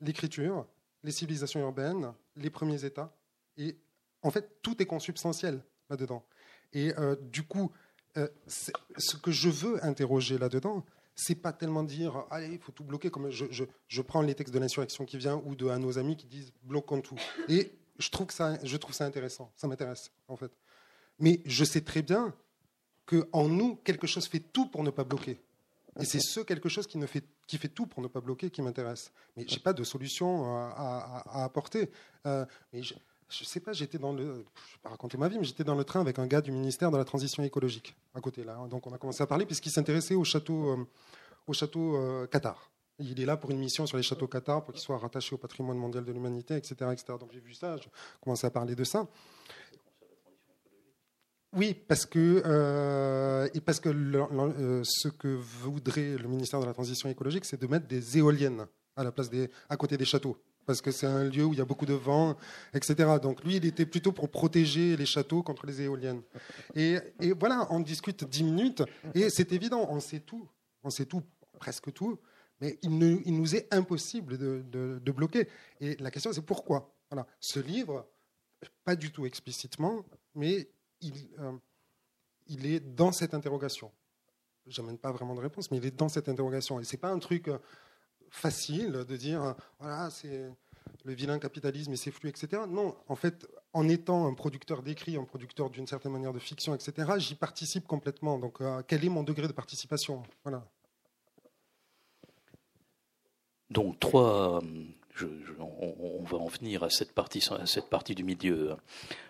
l'écriture, 0.01 0.67
les 1.03 1.11
civilisations 1.11 1.61
urbaines, 1.61 2.13
les 2.35 2.49
premiers 2.49 2.85
États, 2.85 3.15
et 3.57 3.77
en 4.21 4.31
fait 4.31 4.61
tout 4.61 4.81
est 4.81 4.85
consubstantiel 4.85 5.63
là-dedans. 5.89 6.23
Et 6.73 6.93
euh, 6.97 7.15
du 7.15 7.43
coup, 7.43 7.71
euh, 8.17 8.27
ce 8.47 9.15
que 9.17 9.31
je 9.31 9.49
veux 9.49 9.83
interroger 9.85 10.37
là-dedans, 10.37 10.83
c'est 11.15 11.35
pas 11.35 11.51
tellement 11.51 11.83
dire 11.83 12.25
allez, 12.31 12.47
il 12.53 12.59
faut 12.59 12.71
tout 12.71 12.83
bloquer, 12.83 13.09
comme 13.09 13.29
je, 13.29 13.45
je, 13.87 14.01
prends 14.01 14.21
les 14.21 14.35
textes 14.35 14.53
de 14.53 14.59
l'insurrection 14.59 15.05
qui 15.05 15.17
vient 15.17 15.41
ou 15.45 15.55
de 15.55 15.67
à 15.67 15.77
nos 15.77 15.99
amis 15.99 16.15
qui 16.15 16.27
disent 16.27 16.53
bloquons 16.63 17.01
tout. 17.01 17.17
Et 17.49 17.71
je 17.97 18.09
trouve, 18.09 18.27
que 18.27 18.33
ça, 18.33 18.57
je 18.63 18.77
trouve 18.77 18.95
ça 18.95 19.05
intéressant, 19.05 19.51
ça 19.55 19.67
m'intéresse 19.67 20.11
en 20.27 20.37
fait. 20.37 20.51
Mais 21.19 21.41
je 21.45 21.65
sais 21.65 21.81
très 21.81 22.01
bien 22.01 22.33
qu'en 23.05 23.49
nous, 23.49 23.75
quelque 23.75 24.07
chose 24.07 24.27
fait 24.27 24.39
tout 24.39 24.67
pour 24.67 24.83
ne 24.83 24.89
pas 24.89 25.03
bloquer. 25.03 25.39
Et 25.99 26.05
c'est 26.05 26.21
ce 26.21 26.39
quelque 26.39 26.69
chose 26.69 26.87
qui, 26.87 26.97
ne 26.97 27.05
fait, 27.05 27.25
qui 27.45 27.57
fait 27.57 27.67
tout 27.67 27.85
pour 27.85 28.01
ne 28.01 28.07
pas 28.07 28.21
bloquer 28.21 28.49
qui 28.49 28.61
m'intéresse. 28.61 29.11
Mais 29.35 29.45
je 29.47 29.55
n'ai 29.55 29.59
pas 29.59 29.73
de 29.73 29.83
solution 29.83 30.55
à, 30.55 31.23
à, 31.25 31.43
apporter. 31.43 31.89
Euh, 32.25 32.45
mais 32.71 32.81
je, 33.29 33.43
sais 33.43 33.59
pas, 33.59 33.73
j'étais 33.73 33.97
dans 33.97 34.11
le, 34.11 34.23
je 34.23 34.73
vais 34.73 34.81
pas 34.81 34.89
raconter 34.89 35.17
ma 35.17 35.27
vie, 35.27 35.37
mais 35.37 35.43
j'étais 35.43 35.63
dans 35.63 35.75
le 35.75 35.83
train 35.83 36.01
avec 36.01 36.19
un 36.19 36.27
gars 36.27 36.41
du 36.41 36.51
ministère 36.51 36.91
de 36.91 36.97
la 36.97 37.05
Transition 37.05 37.43
écologique 37.43 37.95
à 38.15 38.21
côté 38.21 38.43
là. 38.43 38.57
Donc 38.69 38.87
on 38.87 38.93
a 38.93 38.97
commencé 38.97 39.21
à 39.21 39.27
parler 39.27 39.45
puisqu'il 39.45 39.71
s'intéressait 39.71 40.15
au 40.15 40.23
château, 40.23 40.71
euh, 40.71 40.87
au 41.47 41.53
château 41.53 41.95
euh, 41.95 42.27
Qatar. 42.27 42.71
Il 42.99 43.19
est 43.21 43.25
là 43.25 43.37
pour 43.37 43.51
une 43.51 43.59
mission 43.59 43.85
sur 43.85 43.97
les 43.97 44.03
châteaux 44.03 44.27
Qatar 44.27 44.63
pour 44.63 44.73
qu'ils 44.73 44.83
soient 44.83 44.97
rattachés 44.97 45.33
au 45.33 45.37
patrimoine 45.37 45.77
mondial 45.77 46.03
de 46.03 46.11
l'humanité, 46.11 46.55
etc., 46.55 46.75
etc. 46.91 47.17
Donc 47.19 47.29
j'ai 47.31 47.39
vu 47.39 47.53
ça, 47.53 47.77
je 47.77 47.87
commençais 48.21 48.47
à 48.47 48.51
parler 48.51 48.75
de 48.75 48.83
ça. 48.83 49.07
Oui, 51.53 51.73
parce 51.73 52.05
que, 52.05 52.43
euh, 52.45 53.47
parce 53.65 53.79
que 53.79 53.89
ce 54.83 55.07
que 55.07 55.27
voudrait 55.27 56.17
le 56.17 56.27
ministère 56.27 56.59
de 56.59 56.65
la 56.65 56.73
Transition 56.73 57.09
écologique, 57.09 57.45
c'est 57.45 57.59
de 57.59 57.67
mettre 57.67 57.87
des 57.87 58.17
éoliennes 58.17 58.67
à 58.95 59.03
la 59.03 59.11
place 59.11 59.29
des, 59.29 59.49
à 59.69 59.77
côté 59.77 59.97
des 59.97 60.05
châteaux 60.05 60.37
parce 60.69 60.82
que 60.82 60.91
c'est 60.91 61.08
un 61.08 61.23
lieu 61.23 61.45
où 61.45 61.53
il 61.53 61.58
y 61.58 61.62
a 61.63 61.65
beaucoup 61.65 61.88
de 61.88 61.95
vent, 61.95 62.38
etc. 62.75 63.17
Donc 63.19 63.43
lui, 63.43 63.55
il 63.55 63.65
était 63.65 63.88
plutôt 63.88 64.12
pour 64.12 64.29
protéger 64.29 64.95
les 64.95 65.08
châteaux 65.08 65.41
contre 65.41 65.65
les 65.65 65.82
éoliennes. 65.82 66.21
Et, 66.75 66.99
voilà, 67.39 67.65
on 67.71 67.79
discute 67.79 68.23
dix 68.23 68.43
minutes, 68.43 68.84
et 69.15 69.32
c'est 69.32 69.51
évident, 69.51 69.88
on 69.89 69.99
sait 69.99 70.19
tout, 70.19 70.47
on 70.84 70.91
sait 70.91 71.08
tout, 71.08 71.23
presque 71.58 71.91
tout, 71.91 72.19
mais 72.62 72.77
il, 72.84 72.99
nous 72.99 73.55
est 73.55 73.73
impossible 73.73 74.38
de, 74.38 75.12
bloquer. 75.12 75.47
Et 75.82 75.95
la 75.95 76.12
question, 76.12 76.32
c'est 76.34 76.45
pourquoi? 76.45 76.95
Voilà. 77.10 77.25
Ce 77.39 77.60
livre, 77.60 78.08
pas 78.84 78.95
du 78.95 79.12
tout 79.12 79.25
explicitement, 79.25 80.05
mais 80.36 80.69
il, 81.01 81.32
euh, 81.39 81.53
il 82.45 82.67
est 82.67 82.79
dans 82.79 83.12
cette 83.12 83.34
interrogation. 83.34 83.91
J'amène 84.67 84.99
pas 84.99 85.12
vraiment 85.12 85.34
de 85.34 85.41
réponse, 85.41 85.71
mais 85.71 85.77
il 85.77 85.86
est 85.88 85.97
dans 85.97 86.10
cette 86.10 86.29
interrogation. 86.29 86.79
Et 86.79 86.84
c'est 86.84 86.97
pas 86.97 87.10
un 87.10 87.17
truc 87.17 87.47
euh, 87.47 87.58
facile 88.29 89.05
de 89.07 89.17
dire 89.17 89.55
voilà, 89.79 90.09
c'est 90.09 90.49
le 91.05 91.13
vilain 91.13 91.39
capitalisme 91.39 91.93
et 91.93 91.95
c'est 91.95 92.11
flux, 92.11 92.29
etc. 92.29 92.63
Non, 92.67 92.95
en 93.07 93.15
fait, 93.15 93.47
en 93.73 93.87
étant 93.87 94.27
un 94.27 94.33
producteur 94.33 94.81
d'écrit, 94.83 95.17
un 95.17 95.23
producteur 95.23 95.69
d'une 95.69 95.87
certaine 95.87 96.11
manière 96.11 96.33
de 96.33 96.39
fiction, 96.39 96.75
etc., 96.75 97.13
j'y 97.17 97.35
participe 97.35 97.87
complètement. 97.87 98.39
Donc, 98.39 98.61
euh, 98.61 98.81
quel 98.87 99.05
est 99.05 99.09
mon 99.09 99.23
degré 99.23 99.47
de 99.47 99.53
participation? 99.53 100.23
Voilà. 100.43 100.65
Donc, 103.69 103.99
trois. 103.99 104.61
on, 105.59 106.23
va 106.23 106.37
en 106.37 106.47
venir 106.47 106.83
à 106.83 106.89
cette 106.89 107.13
partie, 107.13 107.43
cette 107.65 107.89
partie 107.89 108.15
du 108.15 108.23
milieu. 108.23 108.75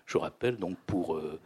Je 0.05 0.17
rappelle 0.17 0.57
donc 0.57 0.77
pour, 0.85 1.15
euh, 1.15 1.39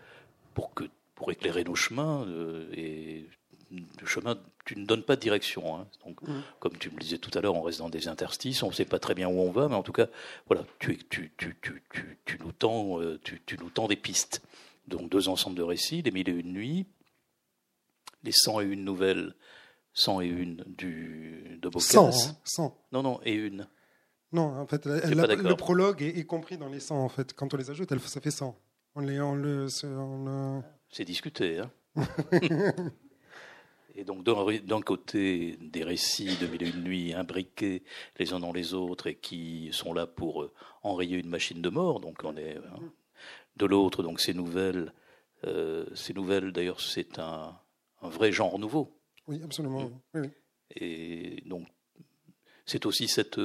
pour, 0.53 0.73
que, 0.73 0.85
pour 1.15 1.31
éclairer 1.31 1.63
nos 1.63 1.75
chemins 1.75 2.25
euh, 2.27 2.71
et 2.73 3.27
le 3.71 4.05
chemin, 4.05 4.39
tu 4.65 4.77
ne 4.77 4.85
donnes 4.85 5.03
pas 5.03 5.15
de 5.15 5.21
direction. 5.21 5.75
Hein. 5.75 5.87
Donc, 6.05 6.21
mm. 6.21 6.41
comme 6.59 6.77
tu 6.77 6.89
me 6.89 6.99
disais 6.99 7.17
tout 7.17 7.31
à 7.37 7.41
l'heure, 7.41 7.55
on 7.55 7.61
reste 7.61 7.79
dans 7.79 7.89
des 7.89 8.07
interstices, 8.07 8.63
on 8.63 8.69
ne 8.69 8.73
sait 8.73 8.85
pas 8.85 8.99
très 8.99 9.13
bien 9.13 9.27
où 9.27 9.39
on 9.39 9.51
va, 9.51 9.67
mais 9.67 9.75
en 9.75 9.83
tout 9.83 9.91
cas, 9.91 10.07
voilà, 10.47 10.63
tu, 10.79 10.97
tu, 11.09 11.31
tu, 11.37 11.55
tu 12.25 12.39
nous, 12.39 12.51
tends, 12.51 13.01
euh, 13.01 13.19
tu, 13.23 13.57
nous 13.59 13.69
tends 13.69 13.87
des 13.87 13.95
pistes. 13.95 14.41
Donc, 14.87 15.09
deux 15.09 15.29
ensembles 15.29 15.55
de 15.55 15.63
récits, 15.63 16.01
les 16.01 16.11
mille 16.11 16.29
et 16.29 16.33
une 16.33 16.53
nuits, 16.53 16.85
les 18.23 18.31
cent 18.33 18.61
et 18.61 18.65
une 18.65 18.83
nouvelles, 18.83 19.35
cent 19.93 20.21
et 20.21 20.27
une 20.27 20.63
du, 20.67 21.59
de 21.61 21.69
Bocas. 21.69 22.11
Cent, 22.43 22.77
Non, 22.91 23.03
non, 23.03 23.19
et 23.23 23.33
une. 23.33 23.67
Non, 24.31 24.59
en 24.59 24.65
fait, 24.65 24.85
le 24.85 25.53
prologue 25.53 26.01
est, 26.01 26.25
compris 26.25 26.57
dans 26.57 26.67
les 26.67 26.79
100, 26.79 26.97
en 26.97 27.09
fait. 27.09 27.33
Quand 27.33 27.53
on 27.53 27.57
les 27.57 27.69
ajoute, 27.69 27.95
ça 28.07 28.19
fait 28.19 28.31
100. 28.31 28.57
On 28.95 29.01
les, 29.01 29.21
on 29.21 29.35
le, 29.35 29.67
C'est 30.89 31.05
discuté, 31.05 31.59
hein 31.59 31.71
Et 33.95 34.03
donc, 34.03 34.23
d'un 34.23 34.81
côté, 34.81 35.57
des 35.61 35.83
récits 35.83 36.37
de 36.37 36.47
mille 36.47 36.63
et 36.63 36.69
une 36.69 36.83
nuits 36.83 37.13
imbriqués 37.13 37.83
les 38.17 38.33
uns 38.33 38.39
dans 38.39 38.51
les 38.51 38.73
autres 38.73 39.07
et 39.07 39.15
qui 39.15 39.69
sont 39.71 39.93
là 39.93 40.07
pour 40.07 40.43
euh, 40.43 40.51
enrayer 40.81 41.17
une 41.17 41.29
machine 41.29 41.61
de 41.61 41.69
mort. 41.69 41.99
Donc, 41.99 42.21
on 42.23 42.35
est. 42.35 42.57
Hein. 42.57 42.79
De 43.55 43.65
l'autre, 43.67 44.01
donc, 44.01 44.19
ces 44.19 44.33
nouvelles. 44.33 44.93
Euh, 45.45 45.85
ces 45.93 46.13
nouvelles, 46.13 46.51
d'ailleurs, 46.51 46.79
c'est 46.79 47.19
un, 47.19 47.55
un, 48.01 48.09
vrai 48.09 48.31
genre 48.31 48.57
nouveau. 48.57 48.97
Oui, 49.27 49.41
absolument. 49.43 49.91
Oui, 50.15 50.29
Et 50.75 51.43
donc, 51.45 51.67
c'est 52.65 52.85
aussi 52.85 53.07
cette, 53.07 53.39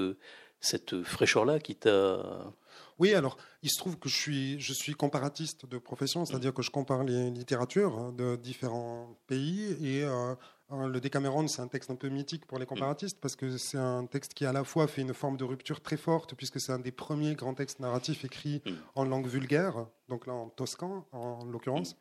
cette 0.61 1.03
fraîcheur-là 1.03 1.59
qui 1.59 1.75
t'a 1.75 2.53
oui, 2.99 3.15
alors 3.15 3.37
il 3.63 3.71
se 3.71 3.79
trouve 3.79 3.99
que 3.99 4.09
je 4.09 4.17
suis, 4.17 4.61
je 4.61 4.73
suis 4.73 4.95
comparatiste 4.95 5.67
de 5.67 5.79
profession, 5.79 6.25
c'est-à-dire 6.25 6.53
que 6.53 6.63
je 6.63 6.71
compare 6.71 7.05
les 7.05 7.31
littératures 7.31 7.99
hein, 7.99 8.13
de 8.13 8.37
différents 8.37 9.17
pays 9.27 9.77
et 9.81 10.05
euh, 10.05 10.35
le 10.71 11.01
Décameron, 11.01 11.49
c'est 11.49 11.63
un 11.63 11.69
texte 11.69 11.91
un 11.91 11.95
peu 11.95 12.09
mythique 12.09 12.47
pour 12.47 12.59
les 12.59 12.67
comparatistes 12.67 13.19
parce 13.21 13.37
que 13.37 13.57
c'est 13.57 13.79
un 13.79 14.05
texte 14.07 14.35
qui 14.35 14.45
à 14.45 14.53
la 14.53 14.65
fois 14.65 14.87
fait 14.87 15.03
une 15.03 15.15
forme 15.15 15.37
de 15.37 15.45
rupture 15.45 15.81
très 15.81 15.97
forte 15.97 16.35
puisque 16.35 16.61
c'est 16.61 16.73
un 16.73 16.79
des 16.79 16.93
premiers 16.93 17.35
grands 17.35 17.55
textes 17.55 17.81
narratifs 17.81 18.25
écrits 18.25 18.63
en 18.95 19.05
langue 19.05 19.27
vulgaire, 19.27 19.87
donc 20.09 20.27
là 20.27 20.35
en 20.35 20.49
toscan 20.49 21.07
en 21.13 21.45
l'occurrence. 21.45 21.97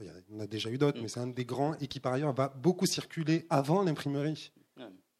Il 0.00 0.06
y 0.06 0.36
en 0.36 0.40
a 0.40 0.46
déjà 0.46 0.70
eu 0.70 0.78
d'autres, 0.78 1.00
mais 1.00 1.08
c'est 1.08 1.20
un 1.20 1.28
des 1.28 1.44
grands 1.44 1.74
et 1.80 1.86
qui 1.86 2.00
par 2.00 2.12
ailleurs 2.12 2.32
va 2.32 2.48
beaucoup 2.48 2.86
circuler 2.86 3.46
avant 3.50 3.82
l'imprimerie. 3.82 4.52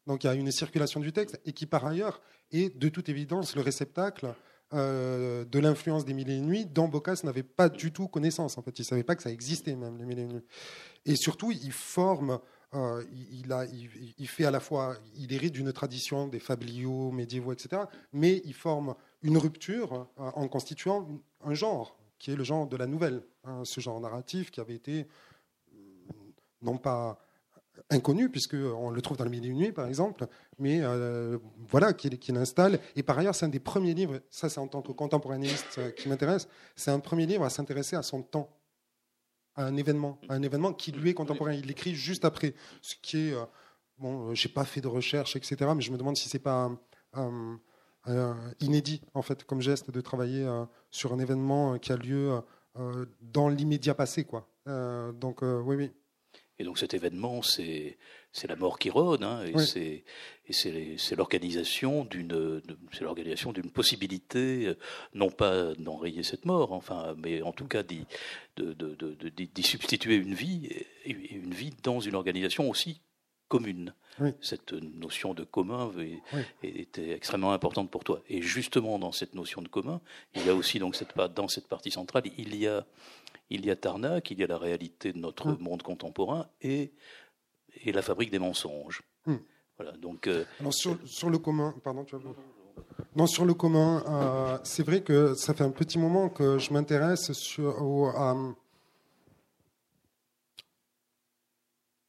Donc 0.07 0.23
il 0.23 0.27
y 0.27 0.29
a 0.29 0.33
une 0.33 0.51
circulation 0.51 0.99
du 0.99 1.11
texte 1.11 1.39
et 1.45 1.51
qui 1.51 1.65
par 1.65 1.85
ailleurs 1.85 2.21
est 2.51 2.77
de 2.77 2.89
toute 2.89 3.09
évidence 3.09 3.55
le 3.55 3.61
réceptacle 3.61 4.33
euh, 4.73 5.45
de 5.45 5.59
l'influence 5.59 6.05
des 6.05 6.13
Mille 6.13 6.29
et 6.29 6.37
une 6.37 6.47
nuits 6.47 6.65
dont 6.65 6.87
Bocas 6.87 7.21
n'avait 7.23 7.43
pas 7.43 7.69
du 7.69 7.91
tout 7.91 8.07
connaissance. 8.07 8.57
En 8.57 8.61
fait, 8.61 8.77
il 8.79 8.85
savait 8.85 9.03
pas 9.03 9.15
que 9.15 9.23
ça 9.23 9.31
existait 9.31 9.75
même 9.75 9.97
les 9.97 10.05
Mille 10.05 10.19
et 10.19 10.23
une 10.23 10.33
nuits. 10.33 10.45
Et 11.05 11.15
surtout, 11.15 11.51
il 11.51 11.71
forme, 11.71 12.39
euh, 12.73 13.03
il, 13.31 13.51
a, 13.53 13.65
il, 13.65 14.27
fait 14.27 14.45
à 14.45 14.51
la 14.51 14.59
fois, 14.59 14.97
il 15.15 15.31
hérite 15.33 15.53
d'une 15.53 15.71
tradition 15.71 16.27
des 16.27 16.39
fabliaux 16.39 17.11
médiévaux, 17.11 17.53
etc. 17.53 17.83
Mais 18.11 18.41
il 18.45 18.55
forme 18.55 18.95
une 19.21 19.37
rupture 19.37 20.07
euh, 20.19 20.31
en 20.33 20.47
constituant 20.47 21.07
un 21.43 21.53
genre 21.53 21.97
qui 22.17 22.31
est 22.31 22.35
le 22.35 22.43
genre 22.43 22.67
de 22.67 22.77
la 22.77 22.87
nouvelle, 22.87 23.23
hein, 23.43 23.61
ce 23.65 23.81
genre 23.81 23.99
narratif 23.99 24.49
qui 24.49 24.59
avait 24.61 24.75
été 24.75 25.07
non 26.61 26.77
pas 26.77 27.24
inconnu, 27.89 28.29
puisqu'on 28.29 28.89
le 28.89 29.01
trouve 29.01 29.17
dans 29.17 29.23
le 29.23 29.29
milieu 29.29 29.53
nuit, 29.53 29.71
par 29.71 29.87
exemple, 29.87 30.27
mais 30.59 30.81
voilà, 31.67 31.93
qu'il 31.93 32.17
qui 32.19 32.31
l'installe. 32.31 32.79
Et 32.95 33.03
par 33.03 33.17
ailleurs, 33.17 33.35
c'est 33.35 33.45
un 33.45 33.49
des 33.49 33.59
premiers 33.59 33.93
livres, 33.93 34.21
ça 34.29 34.49
c'est 34.49 34.59
en 34.59 34.67
tant 34.67 34.81
que 34.81 34.91
contemporanéiste 34.91 35.93
qui 35.95 36.09
m'intéresse, 36.09 36.47
c'est 36.75 36.91
un 36.91 36.99
premier 36.99 37.25
livre 37.25 37.43
à 37.43 37.49
s'intéresser 37.49 37.95
à 37.95 38.01
son 38.01 38.21
temps, 38.21 38.49
à 39.55 39.65
un 39.65 39.75
événement, 39.77 40.19
à 40.29 40.33
un 40.35 40.41
événement 40.41 40.73
qui 40.73 40.91
lui 40.91 41.11
est 41.11 41.13
contemporain. 41.13 41.53
Il 41.53 41.67
l'écrit 41.67 41.95
juste 41.95 42.25
après, 42.25 42.55
ce 42.81 42.95
qui 43.01 43.29
est... 43.29 43.35
bon, 43.97 44.33
j'ai 44.33 44.49
pas 44.49 44.65
fait 44.65 44.81
de 44.81 44.87
recherche, 44.87 45.35
etc., 45.35 45.71
mais 45.75 45.81
je 45.81 45.91
me 45.91 45.97
demande 45.97 46.17
si 46.17 46.27
c'est 46.29 46.39
pas... 46.39 46.71
inédit 48.59 49.01
en 49.13 49.21
fait 49.21 49.43
comme 49.45 49.61
geste 49.61 49.89
de 49.89 50.01
travailler 50.01 50.47
sur 50.91 51.11
un 51.13 51.19
événement 51.19 51.79
qui 51.79 51.91
a 51.91 51.97
lieu 51.97 52.39
dans 53.21 53.49
l'immédiat 53.49 53.95
passé 53.95 54.25
quoi. 54.25 54.47
donc 55.13 55.41
oui 55.41 55.75
oui. 55.75 55.91
Et 56.57 56.63
donc 56.63 56.77
cet 56.77 56.93
événement, 56.93 57.41
c'est 57.41 57.97
la 58.47 58.55
mort 58.55 58.79
qui 58.79 58.89
rôde, 58.89 59.23
hein, 59.23 59.43
et 59.45 60.53
c'est 60.53 61.15
l'organisation 61.15 62.05
d'une 62.05 62.61
c'est 62.93 63.03
l'organisation 63.03 63.51
d'une 63.51 63.71
possibilité, 63.71 64.67
euh, 64.67 64.77
non 65.13 65.29
pas 65.29 65.73
d'enrayer 65.75 66.23
cette 66.23 66.45
mort, 66.45 66.71
enfin, 66.71 67.15
mais 67.17 67.41
en 67.41 67.51
tout 67.51 67.67
cas 67.67 67.83
d'y 67.83 68.05
de, 68.55 68.73
de, 68.73 68.95
de, 68.95 69.61
substituer 69.61 70.15
une 70.15 70.33
vie, 70.33 70.69
une 71.05 71.53
vie 71.53 71.73
dans 71.83 71.99
une 71.99 72.15
organisation 72.15 72.69
aussi 72.69 73.01
commune. 73.47 73.93
Cette 74.39 74.71
notion 74.71 75.33
de 75.33 75.43
commun 75.43 75.91
était 76.63 77.11
extrêmement 77.11 77.51
importante 77.51 77.91
pour 77.91 78.05
toi. 78.05 78.21
Et 78.29 78.41
justement, 78.41 78.97
dans 78.97 79.11
cette 79.11 79.35
notion 79.35 79.61
de 79.61 79.67
commun, 79.67 79.99
il 80.35 80.45
y 80.45 80.49
a 80.49 80.55
aussi 80.55 80.79
donc 80.79 80.95
cette, 80.95 81.17
dans 81.35 81.49
cette 81.49 81.67
partie 81.67 81.91
centrale, 81.91 82.23
il 82.37 82.55
y 82.55 82.65
a 82.65 82.85
il 83.49 83.65
y 83.65 83.71
a 83.71 83.75
Tarnac, 83.75 84.31
il 84.31 84.39
y 84.39 84.43
a 84.43 84.47
la 84.47 84.57
réalité 84.57 85.13
de 85.13 85.19
notre 85.19 85.47
hum. 85.47 85.57
monde 85.59 85.83
contemporain 85.83 86.47
et, 86.61 86.93
et 87.83 87.91
la 87.91 88.01
fabrique 88.01 88.31
des 88.31 88.39
mensonges. 88.39 89.03
Hum. 89.27 89.39
Voilà, 89.77 89.91
donc, 89.97 90.27
euh, 90.27 90.45
sur, 90.71 90.97
sur, 91.05 91.29
le 91.29 91.37
commun, 91.37 91.75
pardon, 91.83 92.05
tu 92.05 92.15
non, 93.15 93.27
sur 93.27 93.45
le 93.45 93.53
commun, 93.53 94.03
euh, 94.07 94.57
c'est 94.63 94.83
vrai 94.83 95.01
que 95.01 95.33
ça 95.35 95.53
fait 95.53 95.63
un 95.63 95.71
petit 95.71 95.97
moment 95.97 96.27
que 96.29 96.57
je 96.57 96.73
m'intéresse 96.73 97.31
sur, 97.31 98.13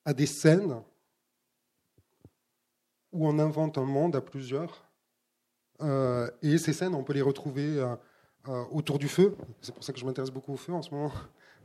à 0.05 0.13
des 0.13 0.27
scènes 0.27 0.83
où 3.13 3.29
on 3.29 3.39
invente 3.39 3.79
un 3.79 3.85
monde 3.85 4.17
à 4.17 4.21
plusieurs. 4.21 4.85
Euh, 5.81 6.29
et 6.43 6.59
ces 6.59 6.73
scènes, 6.73 6.95
on 6.95 7.05
peut 7.05 7.13
les 7.13 7.23
retrouver 7.23 7.81
euh, 8.49 8.65
autour 8.71 8.99
du 8.99 9.09
feu. 9.09 9.35
C'est 9.61 9.75
pour 9.75 9.83
ça 9.83 9.93
que 9.93 9.99
je 9.99 10.05
m'intéresse 10.05 10.31
beaucoup 10.31 10.53
au 10.53 10.57
feu 10.57 10.73
en 10.73 10.83
ce 10.83 10.91
moment, 10.91 11.11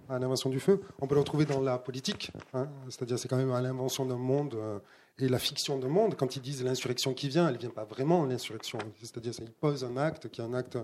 à 0.09 0.17
l'invention 0.17 0.49
du 0.49 0.59
feu. 0.59 0.81
On 0.99 1.07
peut 1.07 1.13
le 1.15 1.21
retrouver 1.21 1.45
dans 1.45 1.61
la 1.61 1.77
politique, 1.77 2.31
hein. 2.53 2.69
c'est-à-dire 2.89 3.19
c'est 3.19 3.27
quand 3.27 3.37
même 3.37 3.51
à 3.51 3.61
l'invention 3.61 4.05
d'un 4.05 4.17
monde 4.17 4.55
euh, 4.55 4.79
et 5.19 5.27
la 5.27 5.37
fiction 5.37 5.77
d'un 5.77 5.89
monde. 5.89 6.15
Quand 6.15 6.35
ils 6.35 6.41
disent 6.41 6.63
l'insurrection 6.63 7.13
qui 7.13 7.29
vient, 7.29 7.47
elle 7.47 7.55
ne 7.55 7.59
vient 7.59 7.69
pas 7.69 7.85
vraiment 7.85 8.25
l'insurrection. 8.25 8.79
C'est-à-dire 8.99 9.33
qu'ils 9.33 9.51
posent 9.51 9.83
un 9.83 9.95
acte 9.97 10.29
qui 10.29 10.41
est 10.41 10.43
un 10.43 10.53
acte 10.53 10.77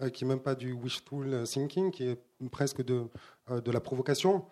euh, 0.00 0.08
qui 0.08 0.24
n'est 0.24 0.30
même 0.30 0.40
pas 0.40 0.54
du 0.54 0.72
wishful 0.72 1.44
thinking, 1.44 1.90
qui 1.90 2.04
est 2.04 2.18
presque 2.50 2.82
de, 2.82 3.04
de 3.50 3.70
la 3.70 3.80
provocation. 3.80 4.46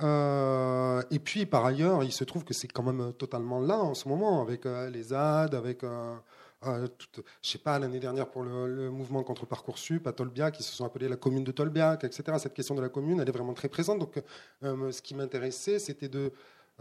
et 0.00 1.18
puis, 1.18 1.46
par 1.46 1.66
ailleurs, 1.66 2.04
il 2.04 2.12
se 2.12 2.22
trouve 2.24 2.44
que 2.44 2.54
c'est 2.54 2.68
quand 2.68 2.84
même 2.84 3.12
totalement 3.14 3.58
là 3.58 3.78
en 3.78 3.94
ce 3.94 4.08
moment, 4.08 4.42
avec 4.42 4.64
les 4.64 5.02
ZAD, 5.02 5.54
avec 5.54 5.82
je 6.62 6.70
ne 6.70 6.86
sais 7.42 7.58
pas, 7.58 7.78
l'année 7.78 8.00
dernière 8.00 8.28
pour 8.28 8.42
le, 8.42 8.90
mouvement 8.90 9.22
contre 9.22 9.46
Parcoursup 9.46 10.06
à 10.06 10.12
Tolbiac, 10.12 10.54
qui 10.54 10.62
se 10.62 10.72
sont 10.72 10.84
appelés 10.84 11.08
la 11.08 11.16
commune 11.16 11.44
de 11.44 11.52
Tolbiac, 11.52 12.04
etc. 12.04 12.38
Cette 12.38 12.54
question 12.54 12.74
de 12.74 12.80
la 12.80 12.88
commune, 12.88 13.20
elle 13.20 13.28
est 13.28 13.32
vraiment 13.32 13.54
très 13.54 13.68
présente. 13.68 13.98
Donc, 13.98 14.22
euh, 14.62 14.90
ce 14.90 15.02
qui 15.02 15.14
m'intéressait, 15.14 15.78
c'était 15.78 16.08
de. 16.08 16.32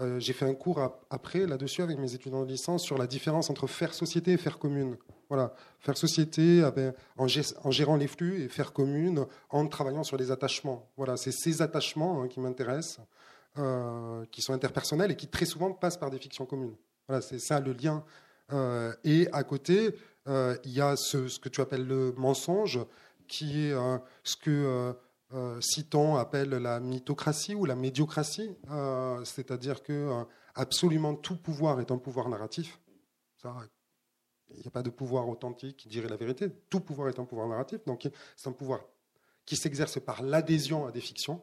Euh, 0.01 0.19
j'ai 0.19 0.33
fait 0.33 0.45
un 0.45 0.53
cours 0.53 0.81
après 1.09 1.47
là-dessus 1.47 1.81
avec 1.81 1.97
mes 1.97 2.13
étudiants 2.13 2.43
de 2.43 2.49
licence 2.49 2.83
sur 2.83 2.97
la 2.97 3.07
différence 3.07 3.49
entre 3.49 3.65
faire 3.65 3.93
société 3.93 4.33
et 4.33 4.37
faire 4.37 4.59
commune. 4.59 4.97
Voilà, 5.29 5.53
faire 5.79 5.97
société 5.97 6.69
en, 7.17 7.27
gérant 7.27 7.95
les 7.95 8.07
flux 8.07 8.43
et 8.43 8.49
faire 8.49 8.73
commune 8.73 9.25
en 9.49 9.65
travaillant 9.67 10.03
sur 10.03 10.17
les 10.17 10.31
attachements. 10.31 10.91
Voilà, 10.97 11.15
c'est 11.15 11.31
ces 11.31 11.61
attachements 11.61 12.21
hein, 12.21 12.27
qui 12.27 12.41
m'intéressent, 12.41 12.99
qui 14.31 14.41
sont 14.41 14.53
interpersonnels 14.53 15.11
et 15.11 15.15
qui 15.15 15.27
très 15.27 15.45
souvent 15.45 15.71
passent 15.71 15.97
par 15.97 16.11
des 16.11 16.19
fictions 16.19 16.45
communes. 16.45 16.75
Voilà, 17.07 17.21
c'est 17.21 17.39
ça 17.39 17.59
le 17.59 17.71
lien 17.71 18.03
euh, 18.03 18.24
et 18.51 19.27
à 19.31 19.43
côté, 19.43 19.95
euh, 20.27 20.57
il 20.63 20.71
y 20.71 20.81
a 20.81 20.95
ce, 20.95 21.39
que 21.39 21.49
tu 21.49 21.61
appelles 21.61 21.85
le 21.85 22.13
mensonge, 22.13 22.79
qui 23.27 23.67
est 23.67 23.73
euh, 23.73 23.97
ce 24.23 24.35
que 24.37 24.95
Citon 25.59 26.15
appelle 26.15 26.49
la 26.49 26.79
mythocratie 26.79 27.55
ou 27.55 27.65
la 27.65 27.75
médiocratie, 27.75 28.55
c'est-à-dire 29.25 29.83
que 29.83 30.23
absolument 30.53 31.13
tout 31.13 31.35
pouvoir 31.35 31.81
est 31.81 31.91
un 31.91 31.97
pouvoir 31.97 32.29
narratif. 32.29 32.79
il 33.43 34.59
n'y 34.61 34.67
a 34.67 34.71
pas 34.71 34.83
de 34.83 34.89
pouvoir 34.89 35.27
authentique 35.27 35.75
qui 35.75 35.89
dirait 35.89 36.07
la 36.07 36.15
vérité. 36.15 36.49
Tout 36.69 36.79
pouvoir 36.79 37.09
est 37.09 37.19
un 37.19 37.25
pouvoir 37.25 37.49
narratif. 37.49 37.83
Donc, 37.85 38.07
c'est 38.37 38.47
un 38.47 38.53
pouvoir 38.53 38.79
qui 39.45 39.57
s'exerce 39.57 39.99
par 39.99 40.23
l'adhésion 40.23 40.85
à 40.85 40.91
des 40.91 41.01
fictions. 41.01 41.41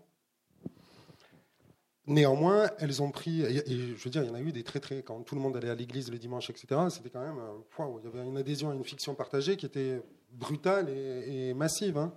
Néanmoins, 2.09 2.69
elles 2.79 3.01
ont 3.01 3.13
pris, 3.13 3.43
et, 3.43 3.63
je 3.97 4.03
veux 4.03 4.11
dire, 4.11 4.25
il 4.25 4.29
y 4.29 4.31
en 4.31 4.35
a 4.35 4.41
eu 4.41 4.51
des 4.51 4.65
très 4.65 4.81
très, 4.81 5.03
quand 5.03 5.21
tout 5.23 5.37
le 5.37 5.41
monde 5.41 5.57
allait 5.57 5.71
à 5.71 5.75
l'église 5.75 6.11
le 6.11 6.19
dimanche, 6.19 6.51
etc., 6.51 6.81
c'était 6.91 7.11
quand 7.11 7.21
même 7.21 7.41
point 7.71 7.87
où 7.87 8.01
il 8.01 8.05
y 8.05 8.09
avait 8.09 8.27
une 8.27 8.37
adhésion 8.37 8.71
à 8.71 8.75
une 8.75 8.83
fiction 8.83 9.15
partagée 9.15 9.57
qui 9.57 9.67
était 9.67 10.03
brutale 10.33 10.89
et, 10.89 11.55
massive. 11.55 11.99
Hein. 11.99 12.13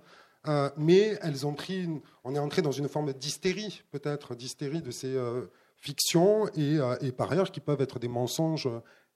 Euh, 0.48 0.70
mais 0.76 1.18
elles 1.22 1.46
ont 1.46 1.54
pris, 1.54 1.88
on 2.24 2.34
est 2.34 2.38
entré 2.38 2.62
dans 2.62 2.72
une 2.72 2.88
forme 2.88 3.12
d'hystérie, 3.12 3.82
peut-être, 3.90 4.34
d'hystérie 4.34 4.80
de 4.80 4.90
ces 4.90 5.14
euh, 5.14 5.46
fictions, 5.76 6.46
euh, 6.56 6.96
et, 7.00 7.12
par 7.12 7.32
ailleurs 7.32 7.50
qui 7.50 7.60
peuvent 7.60 7.80
être 7.80 7.98
des 7.98 8.08
mensonges 8.08 8.68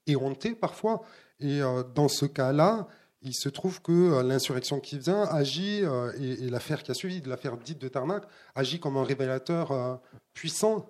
éhontés 0.07 0.55
parfois. 0.55 1.01
Et 1.39 1.61
dans 1.95 2.07
ce 2.07 2.25
cas-là, 2.25 2.87
il 3.21 3.33
se 3.33 3.49
trouve 3.49 3.81
que 3.81 3.91
euh, 3.91 4.23
l'insurrection 4.23 4.79
qui 4.79 4.97
vient 4.97 5.23
agit, 5.23 5.81
euh, 5.83 6.11
et, 6.19 6.49
l'affaire 6.49 6.83
qui 6.83 6.91
a 6.91 6.93
suivi, 6.93 7.21
l'affaire 7.21 7.57
dite 7.57 7.79
de 7.79 7.87
Tarnac, 7.87 8.23
agit 8.55 8.79
comme 8.79 8.97
un 8.97 9.03
révélateur 9.03 9.71
euh, 9.71 9.95
puissant, 10.33 10.87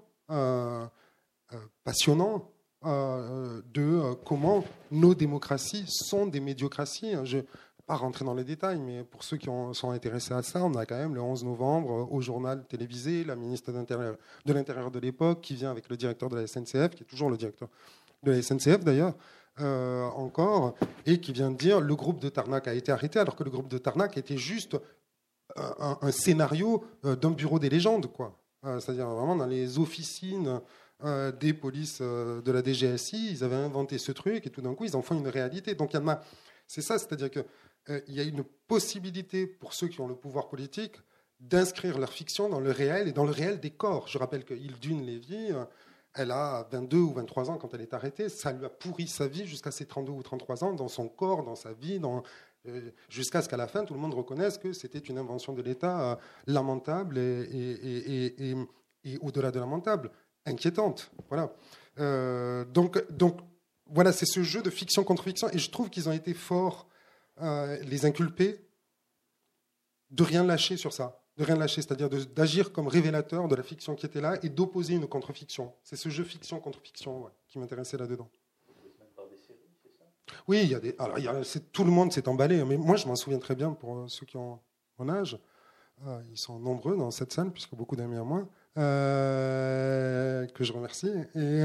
passionnant, 1.84 2.50
de 2.84 4.14
comment 4.24 4.64
nos 4.92 5.14
démocraties 5.14 5.84
sont 5.88 6.26
des 6.26 6.40
médiocraties. 6.40 7.16
Je 7.26 7.38
ne 7.38 7.42
vais 7.42 7.48
pas 7.86 7.96
rentrer 7.96 8.24
dans 8.24 8.34
les 8.34 8.46
détails, 8.46 8.80
mais 8.80 9.04
pour 9.04 9.26
ceux 9.26 9.36
qui 9.36 9.48
sont 9.74 9.92
intéressés 9.92 10.34
à 10.34 10.42
ça, 10.42 10.64
on 10.64 10.74
a 10.76 10.86
quand 10.86 10.98
même 10.98 11.14
le 11.14 11.22
11 11.22 11.44
novembre 11.44 12.08
au 12.10 12.22
journal 12.22 12.66
télévisé 12.66 13.26
la 13.26 13.36
ministre 13.36 13.74
de 13.74 14.54
l'Intérieur 14.54 14.90
de 14.90 15.00
l'époque 15.00 15.42
qui 15.42 15.56
vient 15.56 15.70
avec 15.70 15.90
le 15.90 15.98
directeur 15.98 16.30
de 16.30 16.38
la 16.38 16.48
SNCF, 16.48 16.96
qui 16.96 17.04
est 17.04 17.08
toujours 17.10 17.30
le 17.30 17.36
directeur 17.36 17.68
de 18.24 18.32
la 18.32 18.42
SNCF 18.42 18.86
d'ailleurs, 18.86 19.16
euh, 19.60 20.06
encore, 20.12 20.76
et 21.06 21.20
qui 21.20 21.34
vient 21.34 21.52
de 21.52 21.58
dire 21.58 21.82
le 21.82 21.94
groupe 21.94 22.22
de 22.22 22.30
Tarnac 22.30 22.70
a 22.70 22.74
été 22.74 22.92
arrêté, 22.92 23.20
alors 23.20 23.36
que 23.36 23.44
le 23.44 23.50
groupe 23.50 23.68
de 23.68 23.78
Tarnac 23.78 24.18
était 24.18 24.38
juste 24.38 24.78
un, 25.58 26.12
scénario 26.12 26.86
euh, 27.04 27.18
d'un 27.18 27.32
bureau 27.32 27.60
des 27.60 27.70
légendes, 27.70 28.08
quoi. 28.08 28.40
Euh, 28.66 28.80
c'est-à-dire 28.80 29.08
vraiment 29.08 29.36
dans 29.36 29.46
les 29.48 29.78
officines 29.78 30.62
des 31.40 31.54
polices 31.54 32.00
de 32.00 32.52
la 32.52 32.62
DGSI, 32.64 33.32
ils 33.32 33.44
avaient 33.44 33.56
inventé 33.56 33.98
ce 33.98 34.12
truc 34.12 34.46
et 34.46 34.52
tout 34.52 34.62
d'un 34.62 34.76
coup 34.76 34.86
ils 34.86 34.96
en 34.96 35.02
font 35.02 35.18
une 35.18 35.28
réalité. 35.28 35.74
Donc 35.74 35.94
il 35.94 36.00
y 36.00 36.10
a, 36.10 36.24
c'est 36.68 36.84
ça, 36.84 37.00
c'est-à-dire 37.00 37.32
qu'il 37.32 37.46
il 38.08 38.14
y 38.14 38.20
a 38.20 38.24
une 38.24 38.44
possibilité 38.68 39.48
pour 39.48 39.74
ceux 39.74 39.88
qui 39.88 40.00
ont 40.00 40.08
le 40.08 40.14
pouvoir 40.14 40.48
politique 40.48 40.98
d'inscrire 41.40 41.98
leur 41.98 42.14
fiction 42.14 42.50
dans 42.50 42.60
le 42.60 42.70
réel 42.70 43.08
et 43.08 43.14
dans 43.14 43.26
le 43.26 43.32
réel 43.32 43.60
des 43.60 43.72
corps. 43.72 44.08
Je 44.08 44.20
rappelle 44.20 44.46
que 44.46 44.54
Hildune 44.54 45.04
Lévy, 45.04 45.52
elle 46.14 46.32
a 46.32 46.68
22 46.72 46.98
ou 46.98 47.14
23 47.14 47.50
ans 47.52 47.58
quand 47.58 47.74
elle 47.74 47.82
est 47.82 47.94
arrêtée. 47.94 48.30
Ça 48.30 48.52
lui 48.52 48.66
a 48.66 48.70
pourri 48.70 49.08
sa 49.08 49.28
vie 49.28 49.46
jusqu'à 49.46 49.72
ses 49.72 49.86
32 49.86 50.12
ou 50.12 50.24
33 50.24 50.64
ans, 50.64 50.74
dans 50.74 50.88
son 50.88 51.08
corps, 51.08 51.44
dans 51.44 51.56
sa 51.56 51.74
vie, 51.74 52.00
euh, 52.68 52.92
jusqu'à 53.10 53.42
ce 53.42 53.50
qu'à 53.50 53.58
la 53.58 53.68
fin, 53.68 53.86
tout 53.86 53.94
le 53.94 54.00
monde 54.00 54.14
reconnaisse 54.14 54.58
que 54.58 54.74
c'était 54.74 55.00
une 55.00 55.18
invention 55.18 55.54
de 55.54 55.62
l'État 55.62 56.12
euh, 56.12 56.16
lamentable 56.48 57.18
et, 57.18 58.56
au-delà 59.22 59.52
de 59.52 59.60
lamentable, 59.60 60.12
inquiétante. 60.46 61.12
Voilà. 61.30 61.54
Euh, 62.00 62.66
donc, 62.66 63.04
donc, 63.12 63.40
voilà, 63.88 64.12
c'est 64.12 64.26
ce 64.26 64.44
jeu 64.44 64.62
de 64.62 64.70
fiction 64.70 65.04
contre 65.04 65.24
fiction. 65.24 65.50
Et 65.50 65.60
je 65.60 65.72
trouve 65.72 65.90
qu'ils 65.90 66.08
ont 66.08 66.14
été 66.14 66.34
forts, 66.34 66.88
les 67.42 68.06
inculpés, 68.06 68.68
de 70.12 70.24
rien 70.24 70.44
lâcher 70.44 70.78
sur 70.78 70.94
ça 70.94 71.21
de 71.38 71.44
rien 71.44 71.56
lâcher, 71.56 71.82
c'est-à-dire 71.82 72.10
d'agir 72.10 72.72
comme 72.72 72.88
révélateur 72.88 73.48
de 73.48 73.56
la 73.56 73.64
fiction 73.64 73.96
qui 73.96 74.06
était 74.06 74.22
là 74.22 74.38
et 74.44 74.50
d'opposer 74.50 74.94
une 74.94 75.08
contre-fiction. 75.08 75.74
C'est 75.84 75.96
ce 75.96 76.10
jeu 76.10 76.24
fiction 76.24 76.60
contre 76.60 76.80
fiction 76.82 77.30
qui 77.48 77.60
m'intéressait 77.60 77.98
là-dedans. 77.98 78.30
Oui, 80.48 80.62
il 80.64 80.70
y 80.70 80.76
a 80.76 80.80
des. 80.80 80.96
Alors, 80.98 81.18
tout 81.72 81.84
le 81.84 81.92
monde 81.92 82.12
s'est 82.12 82.28
emballé, 82.28 82.64
mais 82.64 82.78
moi, 82.78 82.96
je 82.96 83.08
m'en 83.08 83.16
souviens 83.16 83.40
très 83.40 83.56
bien 83.56 83.72
pour 83.72 83.98
euh, 83.98 84.08
ceux 84.08 84.26
qui 84.26 84.38
ont 84.38 84.60
mon 84.98 85.10
âge. 85.10 85.38
Euh, 86.08 86.22
ils 86.32 86.38
sont 86.38 86.58
nombreux 86.60 86.98
dans 86.98 87.12
cette 87.12 87.32
salle, 87.32 87.52
puisque 87.52 87.76
beaucoup 87.76 87.96
d'amis 87.96 88.18
à 88.18 88.24
moi, 88.24 88.48
euh, 88.78 90.48
que 90.48 90.64
je 90.64 90.74
remercie. 90.74 91.12
Et 91.36 91.62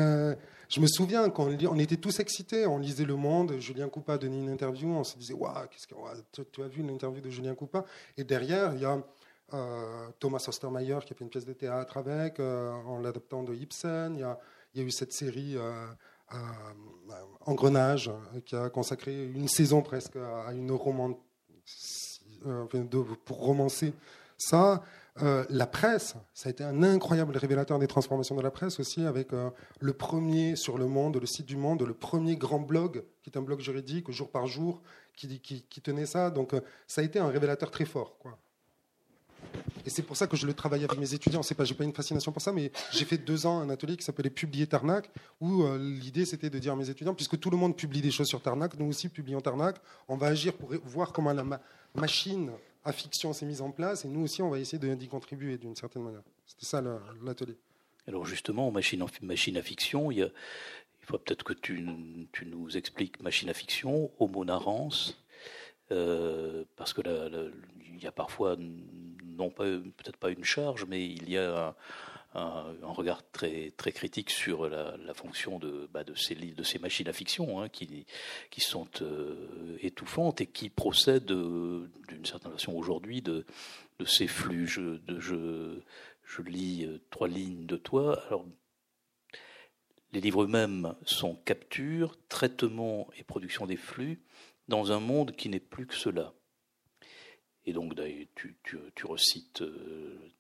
je 0.68 0.81
me 0.81 0.87
souviens 0.88 1.31
quand 1.31 1.46
on, 1.46 1.79
était 1.79 1.96
tous 1.96 2.18
excités, 2.18 2.66
on 2.66 2.79
lisait 2.79 3.05
Le 3.05 3.14
Monde, 3.14 3.59
Julien 3.61 3.88
Coupa 3.88 4.18
donnait 4.18 4.38
une 4.38 4.50
interview, 4.50 4.88
on 4.88 5.05
se 5.05 5.16
disait 5.16 5.35
Waouh, 5.35 5.68
qu'est-ce 5.70 5.87
que, 5.87 5.94
tu, 6.33 6.42
tu, 6.52 6.62
as 6.62 6.68
vu 6.68 6.83
l'interview 6.83 7.20
de 7.20 7.31
Julien 7.31 7.55
Coupa? 7.55 7.85
Et 8.16 8.24
derrière, 8.24 8.74
il 8.74 8.81
y 8.81 8.85
a 8.85 8.92
euh, 8.94 9.00
Thomas 9.50 10.44
Ostermeyer 10.48 10.98
qui 11.06 11.12
a 11.12 11.16
fait 11.16 11.24
une 11.24 11.30
pièce 11.30 11.44
de 11.44 11.52
théâtre 11.52 11.96
avec, 11.96 12.40
euh, 12.40 12.72
en 12.72 12.98
l'adaptant 12.98 13.42
de 13.42 13.54
Ibsen. 13.54 14.14
Il 14.14 14.20
y, 14.20 14.80
a, 14.80 14.85
eu 14.85 14.90
cette 14.90 15.12
série 15.12 15.56
Engrenage 17.46 18.11
qui 18.44 18.56
a 18.56 18.68
consacré 18.70 19.26
une 19.26 19.48
saison 19.48 19.82
presque 19.82 20.16
à 20.16 20.52
une 20.52 20.72
roman 20.72 21.18
pour 23.24 23.38
romancer 23.38 23.94
ça. 24.37 24.82
Euh, 25.22 25.44
la 25.48 25.66
presse, 25.66 26.14
ça 26.35 26.48
a 26.48 26.52
été 26.52 26.62
un 26.62 26.82
incroyable 26.82 27.37
révélateur 27.37 27.78
des 27.78 27.87
transformations 27.87 28.37
de 28.37 28.42
la 28.42 28.50
presse 28.50 28.78
aussi, 28.78 29.02
avec 29.04 29.32
euh, 29.32 29.50
le 29.80 29.94
premier 29.94 30.56
sur 30.56 30.76
le 30.76 30.87
Monde, 30.87 31.16
le 31.18 31.26
site 31.26 31.46
du 31.46 31.56
Monde, 31.56 31.82
le 31.82 31.94
premier 31.94 32.37
grand 32.37 32.59
blog, 32.59 33.02
qui 33.22 33.30
est 33.30 33.38
un 33.38 33.42
blog 33.42 33.61
juridique, 33.61 34.11
jour 34.11 34.30
par 34.30 34.46
jour, 34.46 34.82
qui, 35.14 35.40
qui, 35.40 35.80
tenait 35.80 36.04
ça. 36.04 36.30
Donc 36.30 36.52
euh, 36.52 36.61
ça 36.87 37.00
a 37.00 37.04
été 37.04 37.18
un 37.18 37.28
révélateur 37.28 37.70
très 37.70 37.87
fort. 37.87 38.18
Et 39.85 39.90
c'est 39.90 40.02
pour 40.02 40.16
ça 40.16 40.26
que 40.26 40.37
je 40.37 40.46
le 40.46 40.54
travaille 40.54 40.85
avec 40.85 40.98
mes 40.98 41.14
étudiants. 41.14 41.42
C'est 41.42 41.54
pas, 41.54 41.64
j'ai 41.64 41.74
pas 41.74 41.85
une 41.85 41.92
fascination 41.92 42.32
pour 42.32 42.42
ça, 42.42 42.52
mais 42.52 42.72
j'ai 42.92 43.04
fait 43.04 43.18
deux 43.18 43.46
ans 43.46 43.61
un 43.61 43.70
atelier 43.70 43.96
qui 43.96 44.04
s'appelait 44.04 44.30
Publier 44.30 44.66
Tarnac, 44.66 45.11
où 45.40 45.64
l'idée 45.78 46.24
c'était 46.24 46.50
de 46.50 46.59
dire 46.59 46.72
à 46.72 46.76
mes 46.76 46.90
étudiants, 46.90 47.14
puisque 47.14 47.38
tout 47.38 47.50
le 47.50 47.56
monde 47.56 47.76
publie 47.76 48.00
des 48.00 48.11
choses 48.11 48.26
sur 48.28 48.42
Tarnac, 48.42 48.76
nous 48.78 48.87
aussi 48.87 49.09
publions 49.09 49.40
Tarnac, 49.40 49.76
on 50.09 50.16
va 50.16 50.28
agir 50.28 50.54
pour 50.54 50.70
voir 50.85 51.12
comment 51.12 51.32
la 51.32 51.44
machine 51.94 52.50
à 52.87 52.92
fiction 52.92 53.32
s'est 53.32 53.46
mise 53.46 53.61
en 53.61 53.70
place 53.70 54.04
et 54.04 54.09
nous 54.09 54.22
aussi 54.22 54.42
on 54.42 54.48
va 54.48 54.59
essayer 54.59 54.78
d'y 54.96 55.09
contribuer 55.09 55.59
d'une 55.59 55.74
certaine 55.74 56.02
manière. 56.02 56.22
C'était 56.46 56.66
ça 56.66 56.82
l'atelier. 57.22 57.56
Alors 58.06 58.24
justement, 58.24 58.70
machine, 58.70 59.02
à 59.02 59.62
fiction, 59.62 60.12
il, 60.12 60.18
il 60.18 61.06
faut 61.06 61.18
peut-être 61.18 61.42
que 61.42 61.52
tu, 61.52 61.85
nous 62.44 62.76
expliques 62.76 63.20
machine 63.20 63.48
à 63.48 63.54
fiction, 63.54 64.11
homo 64.20 64.44
narrance, 64.44 65.20
euh, 65.90 66.64
parce 66.76 66.92
que 66.92 67.00
il 67.92 68.02
y 68.02 68.06
a 68.06 68.12
parfois, 68.12 68.56
non 69.37 69.51
pas 69.51 69.64
peut-être 69.64 70.16
pas 70.16 70.31
une 70.31 70.44
charge, 70.44 70.85
mais 70.87 71.05
il 71.07 71.31
y 71.31 71.38
a 71.38 71.75
un, 72.37 72.92
regard 72.92 73.22
très, 73.31 73.72
très 73.77 73.92
critique 73.92 74.31
sur 74.31 74.68
la, 74.68 75.14
fonction 75.14 75.59
de, 75.59 75.88
bah, 75.92 76.05
ces, 76.14 76.35
de 76.35 76.62
ces 76.62 76.79
machines 76.79 77.09
à 77.09 77.12
fiction 77.12 77.61
hein, 77.61 77.68
qui, 77.68 78.07
qui 78.51 78.61
sont 78.61 78.88
euh, 79.01 79.79
étouffantes 79.81 80.40
et 80.40 80.46
qui 80.46 80.68
procèdent 80.68 81.31
euh, 81.31 81.90
d'une 82.09 82.25
certaine 82.27 82.53
façon 82.53 82.72
aujourd'hui 82.72 83.22
de, 83.22 83.44
ces 84.05 84.27
flux. 84.27 84.66
Je, 84.66 84.99
je, 85.18 85.81
je 86.25 86.42
lis 86.42 86.85
euh, 86.85 86.99
trois 87.11 87.29
lignes 87.29 87.66
de 87.66 87.77
toi. 87.77 88.22
Alors, 88.27 88.44
les 90.12 90.20
livres 90.20 90.44
eux-mêmes 90.44 90.94
sont 91.05 91.37
capture, 91.37 92.16
traitement 92.29 93.09
et 93.18 93.25
production 93.25 93.66
des 93.66 93.77
flux 93.77 94.20
dans 94.68 94.92
un 94.92 95.01
monde 95.01 95.33
qui 95.33 95.49
n'est 95.49 95.61
plus 95.61 95.87
que 95.87 95.94
cela. 95.94 96.33
Et 97.66 97.72
donc, 97.72 97.94
tu, 98.37 98.57
tu, 98.62 99.07
recites, 99.07 99.62
euh, 99.62 100.31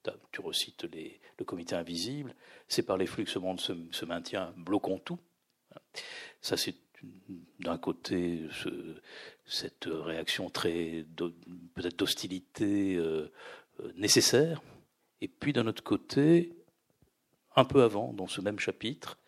le 1.38 1.44
comité 1.44 1.74
invisible. 1.74 2.34
C'est 2.68 2.84
par 2.84 2.96
les 2.96 3.06
flux 3.06 3.24
que 3.24 3.30
ce 3.30 3.40
monde 3.40 3.60
se, 3.60 4.04
maintient, 4.04 4.54
bloquons 4.56 5.00
tout. 5.00 5.18
Ça, 6.40 6.56
c'est 6.56 6.76
d'un 7.58 7.78
côté 7.78 8.42
ce, 8.52 8.96
cette 9.44 9.86
réaction 9.86 10.50
très 10.50 11.04
peut-être 11.74 11.98
d'hostilité 11.98 12.94
euh, 12.94 13.32
euh, 13.80 13.92
nécessaire, 13.96 14.62
et 15.20 15.28
puis 15.28 15.52
d'un 15.52 15.66
autre 15.66 15.82
côté, 15.82 16.52
un 17.56 17.64
peu 17.64 17.82
avant, 17.82 18.12
dans 18.12 18.28
ce 18.28 18.40
même 18.40 18.60
chapitre, 18.60 19.18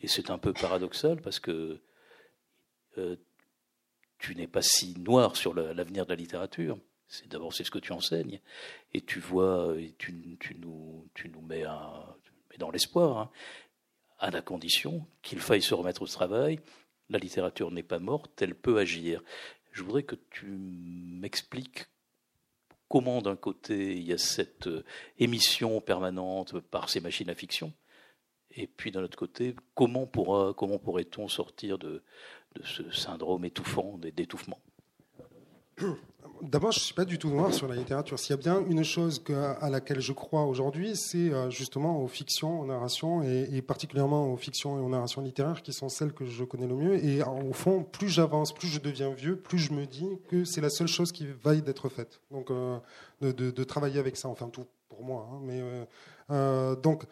et 0.00 0.08
c'est 0.08 0.30
un 0.30 0.38
peu 0.38 0.52
paradoxal 0.52 1.20
parce 1.20 1.38
que 1.38 1.80
tu 4.18 4.34
n'es 4.34 4.48
pas 4.48 4.62
si 4.62 4.98
noir 4.98 5.36
sur 5.36 5.54
l'avenir 5.54 6.04
de 6.04 6.10
la 6.10 6.16
littérature, 6.16 6.78
c'est 7.12 7.28
d'abord 7.28 7.52
c'est 7.52 7.62
ce 7.62 7.70
que 7.70 7.78
tu 7.78 7.92
enseignes. 7.92 8.40
Et 8.94 9.02
tu 9.02 9.20
vois 9.20 9.74
tu, 9.98 10.14
nous 10.58 11.06
tu 11.14 11.28
nous 11.28 11.42
mets, 11.42 11.64
dans 12.58 12.70
l'espoir 12.70 13.18
hein, 13.18 13.30
à 14.18 14.30
la 14.30 14.40
condition 14.40 15.06
qu'il 15.20 15.38
faille 15.38 15.62
se 15.62 15.74
remettre 15.74 16.02
au 16.02 16.06
travail. 16.06 16.58
La 17.10 17.18
littérature 17.18 17.70
n'est 17.70 17.82
pas 17.82 17.98
morte 17.98 18.40
elle 18.40 18.54
peut 18.54 18.78
agir. 18.78 19.22
Je 19.72 19.82
voudrais 19.82 20.04
que 20.04 20.16
tu 20.30 20.46
m'expliques 20.46 21.86
comment 22.88 23.20
d'un 23.20 23.36
côté 23.36 23.94
il 23.94 24.04
y 24.04 24.14
a 24.14 24.18
cette 24.18 24.66
euh, 24.66 24.84
émission 25.18 25.80
permanente 25.82 26.60
par 26.60 26.88
ces 26.88 27.00
machines 27.00 27.28
à 27.28 27.34
fiction 27.34 27.74
et 28.52 28.66
puis 28.66 28.90
d'un 28.90 29.02
autre 29.02 29.18
côté 29.18 29.54
comment 29.74 30.06
pourra 30.06 30.54
comment 30.54 30.78
pourrait-on 30.78 31.28
sortir 31.28 31.78
de 31.78 32.02
ce 32.64 32.90
syndrome 32.90 33.44
étouffant 33.44 33.98
d'étouffement? 33.98 34.60
D'abord, 36.42 36.72
je 36.72 36.80
ne 36.80 36.82
suis 36.82 36.94
pas 36.94 37.04
du 37.04 37.20
tout 37.20 37.30
noir 37.30 37.54
sur 37.54 37.68
la 37.68 37.76
littérature. 37.76 38.18
S'il 38.18 38.30
y 38.30 38.32
a 38.32 38.36
bien 38.36 38.64
une 38.66 38.82
chose 38.82 39.22
à 39.60 39.70
laquelle 39.70 40.00
je 40.00 40.12
crois 40.12 40.44
aujourd'hui, 40.44 40.96
c'est 40.96 41.32
euh, 41.32 41.50
justement 41.50 42.02
aux 42.02 42.08
fictions, 42.08 42.60
aux 42.60 42.66
narrations, 42.66 43.22
et, 43.22 43.62
particulièrement 43.62 44.26
aux 44.32 44.36
fictions 44.36 44.76
et 44.76 44.80
aux 44.80 44.88
narrations 44.88 45.22
littéraires 45.22 45.62
qui 45.62 45.72
sont 45.72 45.88
celles 45.88 46.12
que 46.12 46.24
je 46.24 46.42
connais 46.42 46.66
le 46.66 46.74
mieux. 46.74 47.04
Et 47.04 47.22
au 47.22 47.52
fond, 47.52 47.84
plus 47.84 48.08
j'avance, 48.08 48.52
plus 48.52 48.66
je 48.66 48.80
deviens 48.80 49.10
vieux, 49.10 49.36
plus 49.36 49.58
je 49.58 49.72
me 49.72 49.86
dis 49.86 50.18
que 50.28 50.44
c'est 50.44 50.60
la 50.60 50.68
seule 50.68 50.88
chose 50.88 51.12
qui 51.12 51.28
vaille 51.44 51.62
d'être 51.62 51.88
faite. 51.88 52.20
Donc, 52.32 52.50
euh, 52.50 52.80
de, 53.20 53.62
travailler 53.62 54.00
avec 54.00 54.16
ça, 54.16 54.26
enfin 54.26 54.48
tout 54.48 54.66
pour 54.88 55.04
moi. 55.04 55.28
Hein. 55.32 55.38
mais 55.44 55.62
euh, 56.30 56.74
donc, 56.74 57.04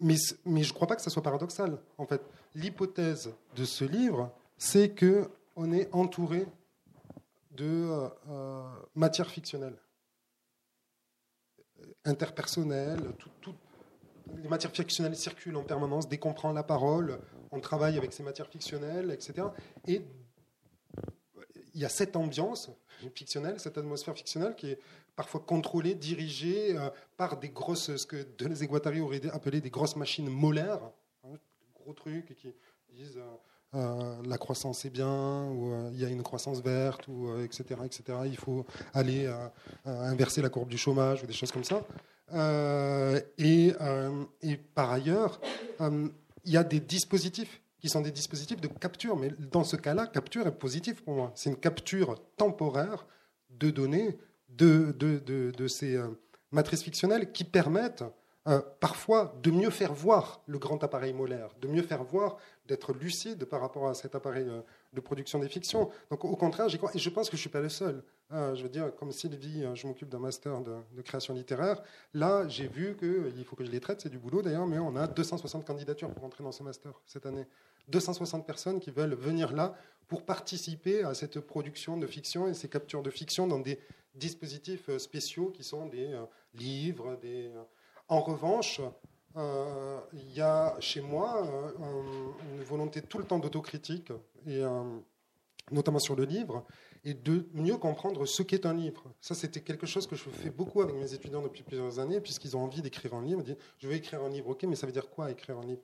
mais, 0.00 0.14
je 0.14 0.34
ne 0.46 0.72
crois 0.72 0.86
pas 0.86 0.94
que 0.94 1.02
ça 1.02 1.10
soit 1.10 1.24
paradoxal. 1.24 1.76
En 1.98 2.06
fait, 2.06 2.22
l'hypothèse 2.54 3.34
de 3.56 3.64
ce 3.64 3.84
livre, 3.84 4.30
c'est 4.58 4.90
que 4.90 5.28
on 5.56 5.72
est 5.72 5.88
entouré 5.92 6.46
de 7.58 7.64
euh, 7.64 8.08
euh, 8.30 8.62
matière 8.94 9.28
fictionnelle, 9.28 9.76
interpersonnelle. 12.04 13.00
les 14.36 14.48
matières 14.48 14.72
fictionnelles 14.72 15.16
circulent 15.16 15.56
en 15.56 15.64
permanence. 15.64 16.08
Dès 16.08 16.20
la 16.54 16.62
parole, 16.62 17.20
on 17.50 17.60
travaille 17.60 17.98
avec 17.98 18.12
ces 18.12 18.22
matières 18.22 18.48
fictionnelles, 18.48 19.10
etc. 19.10 19.48
Et 19.86 20.02
il 21.74 21.80
y 21.80 21.84
a 21.84 21.88
cette 21.88 22.16
ambiance 22.16 22.70
fictionnelle, 23.14 23.60
cette 23.60 23.78
atmosphère 23.78 24.16
fictionnelle 24.16 24.54
qui 24.56 24.70
est 24.70 24.80
parfois 25.16 25.40
contrôlée, 25.40 25.94
dirigée 25.94 26.76
euh, 26.76 26.90
par 27.16 27.38
des 27.38 27.48
grosses, 27.48 27.96
ce 27.96 28.06
que 28.06 28.24
Deleuze 28.38 28.62
et 28.62 28.68
Guattari 28.68 29.00
appelé 29.32 29.60
des 29.60 29.70
grosses 29.70 29.96
machines 29.96 30.28
molaires, 30.28 30.92
hein, 31.24 31.34
gros 31.74 31.92
trucs 31.92 32.34
qui 32.36 32.54
disent 32.90 33.20
euh, 33.74 34.16
la 34.24 34.38
croissance 34.38 34.86
est 34.86 34.90
bien, 34.90 35.46
ou 35.50 35.72
euh, 35.72 35.90
il 35.92 36.00
y 36.00 36.04
a 36.04 36.08
une 36.08 36.22
croissance 36.22 36.62
verte, 36.62 37.06
ou 37.06 37.28
etc., 37.42 37.64
euh, 37.70 37.84
etc. 37.84 38.18
Il 38.24 38.36
faut 38.36 38.64
aller 38.94 39.30
inverser 39.84 40.40
la 40.40 40.48
courbe 40.48 40.68
du 40.68 40.78
chômage 40.78 41.22
ou 41.22 41.26
des 41.26 41.34
choses 41.34 41.52
comme 41.52 41.64
ça. 41.64 41.82
Et, 43.38 43.74
par 44.74 44.90
ailleurs, 44.90 45.40
il 45.80 46.52
y 46.52 46.56
a 46.56 46.64
des 46.64 46.80
dispositifs 46.80 47.60
qui 47.80 47.88
sont 47.88 48.00
des 48.00 48.10
dispositifs 48.10 48.60
de 48.60 48.68
capture, 48.68 49.16
mais 49.16 49.30
dans 49.38 49.64
ce 49.64 49.76
cas-là, 49.76 50.06
capture 50.06 50.46
est 50.46 50.58
positif 50.58 51.04
pour 51.04 51.14
moi. 51.14 51.32
C'est 51.34 51.50
une 51.50 51.56
capture 51.56 52.16
temporaire 52.36 53.06
de 53.50 53.70
données 53.70 54.18
de, 54.48 55.66
ces 55.68 56.00
matrices 56.50 56.82
fictionnelles 56.82 57.30
qui 57.32 57.44
permettent 57.44 58.04
parfois 58.80 59.38
de 59.42 59.50
mieux 59.50 59.70
faire 59.70 59.92
voir 59.92 60.42
le 60.46 60.58
grand 60.58 60.82
appareil 60.82 61.12
molaire, 61.12 61.50
de 61.60 61.68
mieux 61.68 61.82
faire 61.82 62.02
voir, 62.02 62.38
d'être 62.68 62.92
lucide 62.92 63.44
par 63.46 63.60
rapport 63.60 63.88
à 63.88 63.94
cet 63.94 64.14
appareil 64.14 64.46
euh, 64.48 64.60
de 64.92 65.00
production 65.00 65.38
des 65.38 65.48
fictions. 65.48 65.90
Donc 66.10 66.24
au 66.24 66.36
contraire, 66.36 66.66
et 66.66 66.98
je 66.98 67.10
pense 67.10 67.28
que 67.28 67.36
je 67.36 67.40
ne 67.40 67.42
suis 67.42 67.50
pas 67.50 67.60
le 67.60 67.68
seul. 67.68 68.02
Euh, 68.32 68.54
je 68.54 68.62
veux 68.62 68.68
dire, 68.68 68.94
comme 68.94 69.10
Sylvie, 69.10 69.64
je 69.74 69.86
m'occupe 69.86 70.08
d'un 70.08 70.18
master 70.18 70.60
de, 70.60 71.02
création 71.02 71.34
littéraire. 71.34 71.82
Là, 72.14 72.46
j'ai 72.48 72.68
vu 72.68 72.96
qu'il 72.96 73.44
faut 73.44 73.56
que 73.56 73.64
je 73.64 73.70
les 73.70 73.80
traite, 73.80 74.00
c'est 74.02 74.10
du 74.10 74.18
boulot 74.18 74.42
d'ailleurs, 74.42 74.66
mais 74.66 74.78
on 74.78 74.94
a 74.96 75.06
260 75.06 75.64
candidatures 75.64 76.10
pour 76.12 76.24
entrer 76.24 76.44
dans 76.44 76.52
ce 76.52 76.62
master 76.62 76.92
cette 77.06 77.26
année. 77.26 77.46
260 77.88 78.46
personnes 78.46 78.80
qui 78.80 78.90
veulent 78.90 79.14
venir 79.14 79.52
là 79.52 79.74
pour 80.06 80.24
participer 80.24 81.02
à 81.02 81.14
cette 81.14 81.40
production 81.40 81.96
de 81.96 82.06
fiction 82.06 82.48
et 82.48 82.54
ces 82.54 82.68
captures 82.68 83.02
de 83.02 83.10
fiction 83.10 83.46
dans 83.46 83.58
des 83.58 83.80
dispositifs 84.14 84.94
spéciaux 84.98 85.50
qui 85.50 85.64
sont 85.64 85.86
des 85.86 86.14
livres, 86.54 87.16
des 87.22 87.50
en 88.08 88.20
revanche, 88.20 88.80
euh, 89.38 90.00
il 90.12 90.32
y 90.34 90.40
a 90.40 90.76
chez 90.80 91.00
moi 91.00 91.46
euh, 91.46 92.32
une 92.56 92.64
volonté 92.64 93.02
tout 93.02 93.18
le 93.18 93.24
temps 93.24 93.38
d'autocritique, 93.38 94.10
et 94.46 94.64
euh, 94.64 94.82
notamment 95.70 96.00
sur 96.00 96.16
le 96.16 96.24
livre, 96.24 96.66
et 97.04 97.14
de 97.14 97.48
mieux 97.52 97.76
comprendre 97.76 98.26
ce 98.26 98.42
qu'est 98.42 98.66
un 98.66 98.74
livre. 98.74 99.04
Ça, 99.20 99.36
c'était 99.36 99.60
quelque 99.60 99.86
chose 99.86 100.08
que 100.08 100.16
je 100.16 100.28
fais 100.28 100.50
beaucoup 100.50 100.82
avec 100.82 100.96
mes 100.96 101.14
étudiants 101.14 101.42
depuis 101.42 101.62
plusieurs 101.62 102.00
années, 102.00 102.20
puisqu'ils 102.20 102.56
ont 102.56 102.64
envie 102.64 102.82
d'écrire 102.82 103.14
un 103.14 103.22
livre. 103.22 103.42
Disent, 103.42 103.56
je 103.78 103.86
veux 103.86 103.94
écrire 103.94 104.22
un 104.22 104.28
livre, 104.28 104.48
ok, 104.48 104.64
mais 104.64 104.74
ça 104.74 104.86
veut 104.86 104.92
dire 104.92 105.08
quoi 105.08 105.30
écrire 105.30 105.58
un 105.58 105.64
livre? 105.64 105.82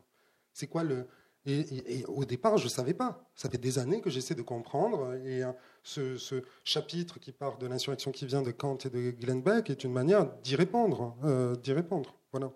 C'est 0.52 0.66
quoi 0.66 0.82
le... 0.82 1.06
Et, 1.46 2.04
au 2.08 2.24
départ, 2.24 2.56
je 2.56 2.64
ne 2.64 2.70
savais 2.70 2.94
pas. 2.94 3.30
Ça 3.34 3.50
fait 3.50 3.58
des 3.58 3.78
années 3.78 4.00
que 4.00 4.08
j'essaie 4.08 4.34
de 4.34 4.40
comprendre. 4.40 5.14
Et 5.26 5.42
ce, 5.82 6.42
chapitre 6.64 7.20
qui 7.20 7.32
part 7.32 7.58
de 7.58 7.66
l'insurrection 7.66 8.12
qui 8.12 8.24
vient 8.24 8.40
de 8.40 8.50
Kant 8.50 8.78
et 8.78 8.88
de 8.88 9.10
Glenn 9.10 9.42
Beck 9.42 9.68
est 9.68 9.84
une 9.84 9.92
manière 9.92 10.34
d'y 10.38 10.56
répondre. 10.56 11.14
D'y 11.62 11.74
répondre. 11.74 12.14
Voilà. 12.32 12.50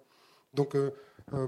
Donc, 0.55 0.75
euh, 0.75 0.91
euh, 1.33 1.47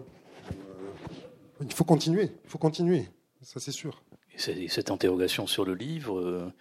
il 1.60 1.72
faut 1.72 1.84
continuer. 1.84 2.30
Il 2.44 2.50
faut 2.50 2.58
continuer. 2.58 3.08
Ça, 3.42 3.60
c'est 3.60 3.72
sûr. 3.72 4.02
Et 4.48 4.68
cette 4.68 4.90
interrogation 4.90 5.46
sur 5.46 5.64
le 5.64 5.74
livre, 5.74 6.52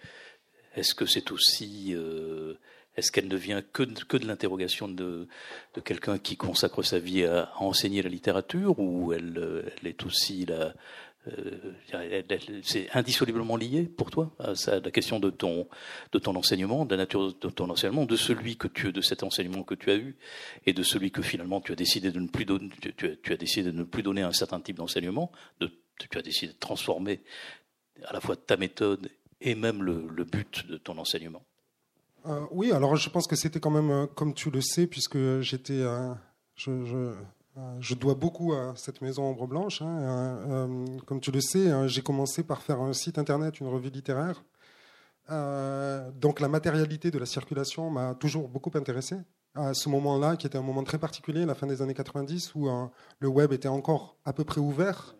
est-ce 0.74 0.94
que 0.94 1.06
c'est 1.06 1.30
aussi 1.30 1.94
est-ce 2.96 3.12
qu'elle 3.12 3.28
ne 3.28 3.36
vient 3.36 3.62
que 3.62 3.82
de, 3.82 4.26
l'interrogation 4.26 4.88
de, 4.88 5.28
quelqu'un 5.84 6.18
qui 6.18 6.36
consacre 6.36 6.82
sa 6.82 6.98
vie 6.98 7.24
à, 7.24 7.50
enseigner 7.58 8.02
la 8.02 8.10
littérature, 8.10 8.78
ou 8.78 9.12
elle, 9.12 9.72
est 9.84 10.04
aussi 10.04 10.44
la, 10.44 10.54
euh, 10.54 10.72
c'est 12.62 12.88
indissolublement 12.94 13.56
lié 13.56 13.82
pour 13.82 14.10
toi 14.10 14.34
à 14.38 14.54
la 14.78 14.90
question 14.90 15.20
de 15.20 15.28
ton, 15.30 15.68
de 16.12 16.18
ton 16.18 16.34
enseignement, 16.34 16.86
de 16.86 16.94
la 16.94 17.02
nature 17.02 17.34
de 17.34 17.50
ton 17.50 17.68
enseignement, 17.68 18.06
de 18.06 18.16
celui 18.16 18.56
que 18.56 18.68
tu, 18.68 18.92
de 18.92 19.00
cet 19.02 19.22
enseignement 19.22 19.62
que 19.62 19.74
tu 19.74 19.90
as 19.90 19.96
eu 19.96 20.16
et 20.66 20.72
de 20.72 20.82
celui 20.82 21.10
que 21.10 21.20
finalement 21.20 21.60
tu 21.60 21.72
as 21.72 21.76
décidé 21.76 22.10
de 22.10 22.20
ne 22.20 22.28
plus 22.28 22.46
donner, 22.46 22.70
tu, 22.96 23.32
as, 23.32 23.36
décidé 23.36 23.70
de 23.70 23.76
ne 23.76 23.84
plus 23.84 24.02
donner 24.02 24.22
un 24.22 24.32
certain 24.32 24.60
type 24.60 24.76
d'enseignement, 24.76 25.30
de, 25.60 25.70
tu 25.98 26.16
as 26.16 26.22
décidé 26.22 26.54
de 26.54 26.58
transformer 26.58 27.20
à 28.04 28.14
la 28.14 28.20
fois 28.20 28.36
ta 28.36 28.56
méthode 28.56 29.10
et 29.42 29.54
même 29.54 29.82
le, 29.82 30.24
but 30.24 30.66
de 30.66 30.78
ton 30.78 30.96
enseignement. 30.98 31.42
Euh, 32.26 32.46
oui, 32.50 32.72
alors 32.72 32.96
je 32.96 33.08
pense 33.08 33.26
que 33.26 33.36
c'était 33.36 33.60
quand 33.60 33.70
même, 33.70 33.90
euh, 33.90 34.06
comme 34.06 34.34
tu 34.34 34.50
le 34.50 34.60
sais, 34.60 34.86
puisque 34.86 35.40
j'étais, 35.40 35.82
je, 36.54 36.84
je 36.84 36.96
euh, 36.96 37.14
je 37.80 37.94
dois 37.94 38.14
beaucoup 38.14 38.52
à 38.52 38.74
cette 38.76 39.00
maison 39.00 39.24
Ombre 39.24 39.46
Blanche. 39.46 39.82
Hein. 39.82 39.98
Euh, 40.00 40.66
euh, 40.66 40.98
comme 41.06 41.20
tu 41.20 41.30
le 41.30 41.40
sais, 41.40 41.70
hein, 41.70 41.86
j'ai 41.86 42.02
commencé 42.02 42.42
par 42.42 42.62
faire 42.62 42.80
un 42.80 42.92
site 42.92 43.18
internet, 43.18 43.60
une 43.60 43.68
revue 43.68 43.90
littéraire. 43.90 44.42
donc 45.28 46.40
la 46.40 46.48
matérialité 46.48 47.10
de 47.10 47.18
la 47.18 47.26
circulation 47.26 47.90
m'a 47.90 48.14
toujours 48.14 48.48
beaucoup 48.48 48.70
intéressé. 48.74 49.16
À 49.54 49.74
ce 49.74 49.88
moment-là, 49.88 50.36
qui 50.36 50.46
était 50.46 50.58
un 50.58 50.62
moment 50.62 50.84
très 50.84 50.98
particulier, 50.98 51.44
la 51.44 51.54
fin 51.54 51.66
des 51.66 51.82
années 51.82 51.94
90, 51.94 52.54
où 52.54 52.68
le 53.18 53.28
web 53.28 53.52
était 53.52 53.68
encore 53.68 54.16
à 54.24 54.32
peu 54.32 54.44
près 54.44 54.60
ouvert, 54.60 55.16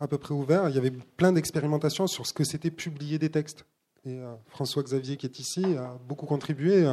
à 0.00 0.08
peu 0.08 0.18
près 0.18 0.34
ouvert, 0.34 0.68
il 0.68 0.74
y 0.74 0.78
avait 0.78 0.90
plein 0.90 1.32
d'expérimentations 1.32 2.06
sur 2.06 2.26
ce 2.26 2.32
que 2.32 2.44
c'était 2.44 2.70
publier 2.70 3.18
des 3.18 3.30
textes. 3.30 3.64
Et 4.04 4.20
François 4.46 4.82
Xavier, 4.82 5.16
qui 5.16 5.26
est 5.26 5.38
ici, 5.38 5.64
a 5.76 5.98
beaucoup 6.06 6.26
contribué 6.26 6.86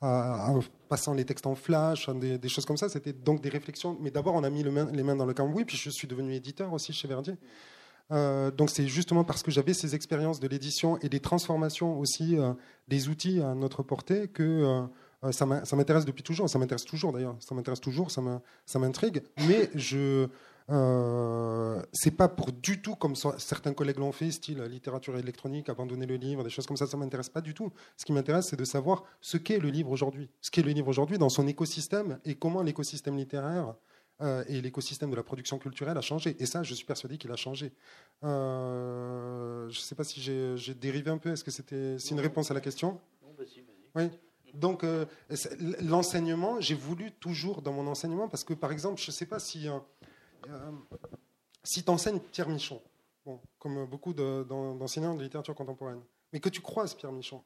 en 0.00 0.60
passant 0.88 1.14
les 1.14 1.24
textes 1.24 1.46
en 1.46 1.54
flash, 1.54 2.08
des, 2.10 2.48
choses 2.48 2.66
comme 2.66 2.76
ça. 2.76 2.88
C'était 2.88 3.12
donc 3.12 3.40
des 3.40 3.48
réflexions. 3.48 3.96
Mais 4.00 4.10
d'abord, 4.10 4.34
on 4.34 4.44
a 4.44 4.50
mis 4.50 4.62
les 4.62 4.70
mains 5.02 5.16
dans 5.16 5.26
le 5.26 5.34
cambouis, 5.34 5.64
puis 5.64 5.76
je 5.76 5.90
suis 5.90 6.06
devenu 6.06 6.34
éditeur 6.34 6.72
aussi 6.72 6.92
chez 6.92 7.08
Verdier. 7.08 7.36
Euh, 8.12 8.50
donc 8.50 8.70
c'est 8.70 8.86
justement 8.86 9.24
parce 9.24 9.42
que 9.42 9.50
j'avais 9.50 9.72
ces 9.72 9.94
expériences 9.94 10.38
de 10.38 10.46
l'édition 10.46 10.98
et 10.98 11.08
des 11.08 11.20
transformations 11.20 11.98
aussi 11.98 12.36
euh, 12.36 12.52
des 12.86 13.08
outils 13.08 13.40
à 13.40 13.54
notre 13.54 13.82
portée 13.82 14.28
que 14.28 14.86
euh, 15.22 15.32
ça 15.32 15.46
m'intéresse 15.46 16.04
depuis 16.04 16.22
toujours. 16.22 16.48
Ça 16.50 16.58
m'intéresse 16.58 16.84
toujours 16.84 17.12
d'ailleurs. 17.12 17.36
Ça 17.40 17.54
m'intéresse 17.54 17.80
toujours, 17.80 18.10
ça 18.10 18.78
m'intrigue. 18.78 19.22
Mais 19.48 19.70
je 19.74 20.28
euh, 20.70 21.82
c'est 21.92 22.10
pas 22.12 22.28
pour 22.28 22.52
du 22.52 22.80
tout 22.80 22.96
comme 22.96 23.14
certains 23.16 23.74
collègues 23.74 23.98
l'ont 23.98 24.12
fait, 24.12 24.30
style 24.30 24.62
littérature 24.62 25.16
électronique, 25.18 25.68
abandonner 25.68 26.06
le 26.06 26.16
livre, 26.16 26.42
des 26.42 26.50
choses 26.50 26.66
comme 26.66 26.76
ça. 26.76 26.86
Ça 26.86 26.96
m'intéresse 26.96 27.28
pas 27.28 27.40
du 27.40 27.54
tout. 27.54 27.70
Ce 27.96 28.04
qui 28.04 28.12
m'intéresse, 28.12 28.48
c'est 28.48 28.56
de 28.56 28.64
savoir 28.64 29.04
ce 29.20 29.36
qu'est 29.36 29.58
le 29.58 29.68
livre 29.68 29.90
aujourd'hui, 29.90 30.30
ce 30.40 30.50
qu'est 30.50 30.62
le 30.62 30.70
livre 30.70 30.88
aujourd'hui 30.88 31.18
dans 31.18 31.28
son 31.28 31.46
écosystème 31.46 32.18
et 32.24 32.34
comment 32.34 32.62
l'écosystème 32.62 33.16
littéraire 33.16 33.74
euh, 34.22 34.44
et 34.48 34.60
l'écosystème 34.60 35.10
de 35.10 35.16
la 35.16 35.22
production 35.22 35.58
culturelle 35.58 35.98
a 35.98 36.02
changé. 36.02 36.36
Et 36.38 36.46
ça, 36.46 36.62
je 36.62 36.72
suis 36.74 36.86
persuadé 36.86 37.18
qu'il 37.18 37.32
a 37.32 37.36
changé. 37.36 37.72
Euh, 38.22 39.68
je 39.68 39.78
ne 39.78 39.82
sais 39.82 39.94
pas 39.94 40.04
si 40.04 40.20
j'ai 40.22 40.74
dérivé 40.74 41.10
un 41.10 41.18
peu. 41.18 41.30
Est-ce 41.30 41.44
que 41.44 41.50
c'était 41.50 41.96
une 41.96 42.20
réponse 42.20 42.50
à 42.50 42.54
la 42.54 42.60
question? 42.60 43.00
Non, 43.22 43.34
vas-y, 43.36 43.60
vas-y. 43.60 44.06
Oui. 44.06 44.10
Donc, 44.54 44.86
l'enseignement, 45.80 46.60
j'ai 46.60 46.76
voulu 46.76 47.10
toujours 47.10 47.60
dans 47.60 47.72
mon 47.72 47.88
enseignement, 47.88 48.28
parce 48.28 48.44
que 48.44 48.54
par 48.54 48.70
exemple, 48.70 49.00
je 49.00 49.08
ne 49.08 49.12
sais 49.12 49.26
pas 49.26 49.40
si 49.40 49.66
euh, 50.48 50.72
si 51.62 51.84
tu 51.84 51.90
enseignes 51.90 52.20
Pierre 52.20 52.48
Michon, 52.48 52.80
bon, 53.24 53.40
comme 53.58 53.86
beaucoup 53.86 54.14
d'enseignants 54.14 55.14
de, 55.14 55.22
littérature 55.22 55.54
contemporaine, 55.54 56.00
mais 56.32 56.40
que 56.40 56.48
tu 56.48 56.60
croises 56.60 56.94
Pierre 56.94 57.12
Michon, 57.12 57.42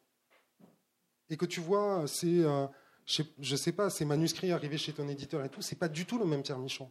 et 1.30 1.36
que 1.36 1.46
tu 1.46 1.60
vois 1.60 2.06
ces, 2.06 2.44
euh, 2.44 2.66
je 3.06 3.56
sais 3.56 3.72
pas, 3.72 3.90
ces 3.90 4.04
manuscrits 4.04 4.52
arriver 4.52 4.78
chez 4.78 4.92
ton 4.92 5.08
éditeur 5.08 5.44
et 5.44 5.48
tout, 5.48 5.62
c'est 5.62 5.78
pas 5.78 5.88
du 5.88 6.06
tout 6.06 6.18
le 6.18 6.24
même 6.24 6.42
Pierre 6.42 6.58
Michon. 6.58 6.90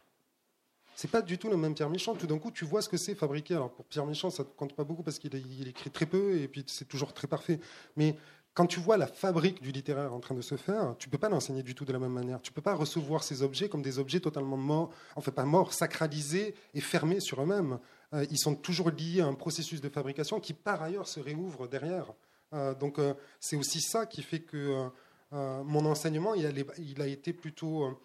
C'est 0.95 1.11
pas 1.11 1.21
du 1.21 1.37
tout 1.37 1.47
le 1.47 1.57
même 1.57 1.75
Pierre 1.75 1.91
Michon. 1.91 2.15
Tout 2.15 2.25
d'un 2.25 2.39
coup, 2.39 2.49
tu 2.49 2.65
vois 2.65 2.81
ce 2.81 2.89
que 2.89 2.97
c'est 2.97 3.13
fabriquer. 3.13 3.53
Alors 3.53 3.71
pour 3.71 3.85
Pierre 3.85 4.07
Michon, 4.07 4.31
ça 4.31 4.41
ne 4.41 4.47
compte 4.47 4.75
pas 4.75 4.83
beaucoup 4.83 5.03
parce 5.03 5.19
qu'il 5.19 5.35
écrit 5.67 5.91
très 5.91 6.07
peu 6.07 6.39
et 6.39 6.47
puis 6.47 6.63
c'est 6.65 6.87
toujours 6.87 7.13
très 7.13 7.27
parfait. 7.27 7.59
Mais 7.95 8.15
quand 8.57 8.65
tu 8.65 8.79
vois 8.79 8.97
la 8.97 9.05
fabrique 9.05 9.61
du 9.61 9.71
littéraire 9.71 10.11
en 10.15 10.19
train 10.19 10.33
de 10.33 10.41
se 10.41 10.57
faire, 10.57 10.95
tu 10.97 11.09
peux 11.09 11.19
pas 11.19 11.29
l'enseigner 11.29 11.61
du 11.61 11.75
tout 11.75 11.85
de 11.85 11.93
la 11.93 11.99
même 11.99 12.11
manière. 12.11 12.41
Tu 12.41 12.51
peux 12.51 12.61
pas 12.63 12.73
recevoir 12.73 13.23
ces 13.23 13.43
objets 13.43 13.69
comme 13.69 13.83
des 13.83 13.99
objets 13.99 14.19
totalement 14.19 14.57
morts, 14.57 14.89
enfin 15.15 15.31
pas 15.31 15.45
morts, 15.45 15.73
sacralisés 15.73 16.55
et 16.73 16.81
fermés 16.81 17.19
sur 17.19 17.39
eux-mêmes. 17.39 17.77
Euh, 18.15 18.25
ils 18.31 18.39
sont 18.39 18.55
toujours 18.55 18.89
liés 18.89 19.21
à 19.21 19.27
un 19.27 19.35
processus 19.35 19.79
de 19.79 19.89
fabrication 19.89 20.39
qui 20.39 20.53
par 20.53 20.81
ailleurs 20.81 21.07
se 21.07 21.19
réouvre 21.19 21.67
derrière. 21.67 22.11
Euh, 22.53 22.73
donc 22.73 22.97
euh, 22.97 23.13
c'est 23.39 23.57
aussi 23.57 23.79
ça 23.79 24.07
qui 24.07 24.23
fait 24.23 24.39
que 24.39 24.89
mon 25.31 25.85
enseignement, 25.85 26.33
il 26.33 26.99
a, 26.99 27.07
été 27.07 27.33
plutôt 27.33 27.95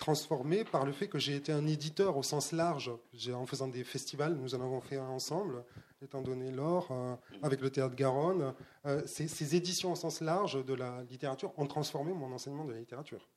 transformé 0.00 0.64
par 0.64 0.84
le 0.84 0.92
fait 0.92 1.06
que 1.06 1.18
j'ai 1.18 1.36
été 1.36 1.52
un 1.52 1.66
éditeur 1.66 2.16
au 2.16 2.24
sens 2.24 2.50
large. 2.50 2.90
En 3.32 3.46
faisant 3.46 3.68
des 3.68 3.84
festivals, 3.84 4.34
nous 4.34 4.56
en 4.56 4.60
avons 4.60 4.80
fait 4.80 4.96
un 4.96 5.08
ensemble 5.08 5.62
étant 6.02 6.22
donné 6.22 6.50
l'or, 6.50 6.88
euh, 6.90 7.14
avec 7.42 7.60
le 7.60 7.68
théâtre 7.70 7.94
Garonne. 7.94 8.54
Euh, 8.86 9.02
ces, 9.06 9.54
éditions 9.54 9.92
au 9.92 9.94
sens 9.94 10.22
large 10.22 10.64
de 10.64 10.72
la 10.72 11.02
littérature 11.10 11.52
ont 11.58 11.66
transformé 11.66 12.14
mon 12.14 12.32
enseignement 12.32 12.64
de 12.64 12.72
la 12.72 12.78
littérature. 12.78 13.28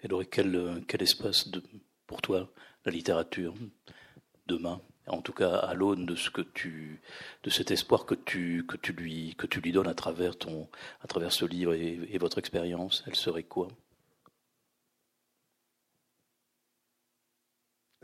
Elle 0.00 0.12
aurait 0.12 0.26
quel, 0.26 0.82
quel 0.88 1.00
espace 1.02 1.48
de, 1.48 1.62
pour 2.08 2.20
toi, 2.20 2.50
la 2.84 2.92
littérature, 2.92 3.54
demain 4.46 4.80
en 5.08 5.20
tout 5.20 5.32
cas 5.32 5.56
à 5.56 5.74
l'aune 5.74 6.06
de 6.06 6.14
ce 6.14 6.30
que 6.30 6.42
tu, 6.42 7.00
de 7.42 7.50
cet 7.50 7.72
espoir 7.72 8.06
que 8.06 8.14
tu, 8.14 8.64
que 8.68 8.76
tu 8.76 8.92
lui, 8.92 9.34
que 9.36 9.48
tu 9.48 9.60
lui 9.60 9.72
donnes 9.72 9.88
à 9.88 9.94
travers 9.94 10.38
ton, 10.38 10.68
à 11.00 11.08
travers 11.08 11.32
ce 11.32 11.44
livre 11.44 11.74
et 11.74 12.18
votre 12.18 12.38
expérience, 12.38 13.02
elle 13.08 13.16
serait 13.16 13.42
quoi? 13.42 13.66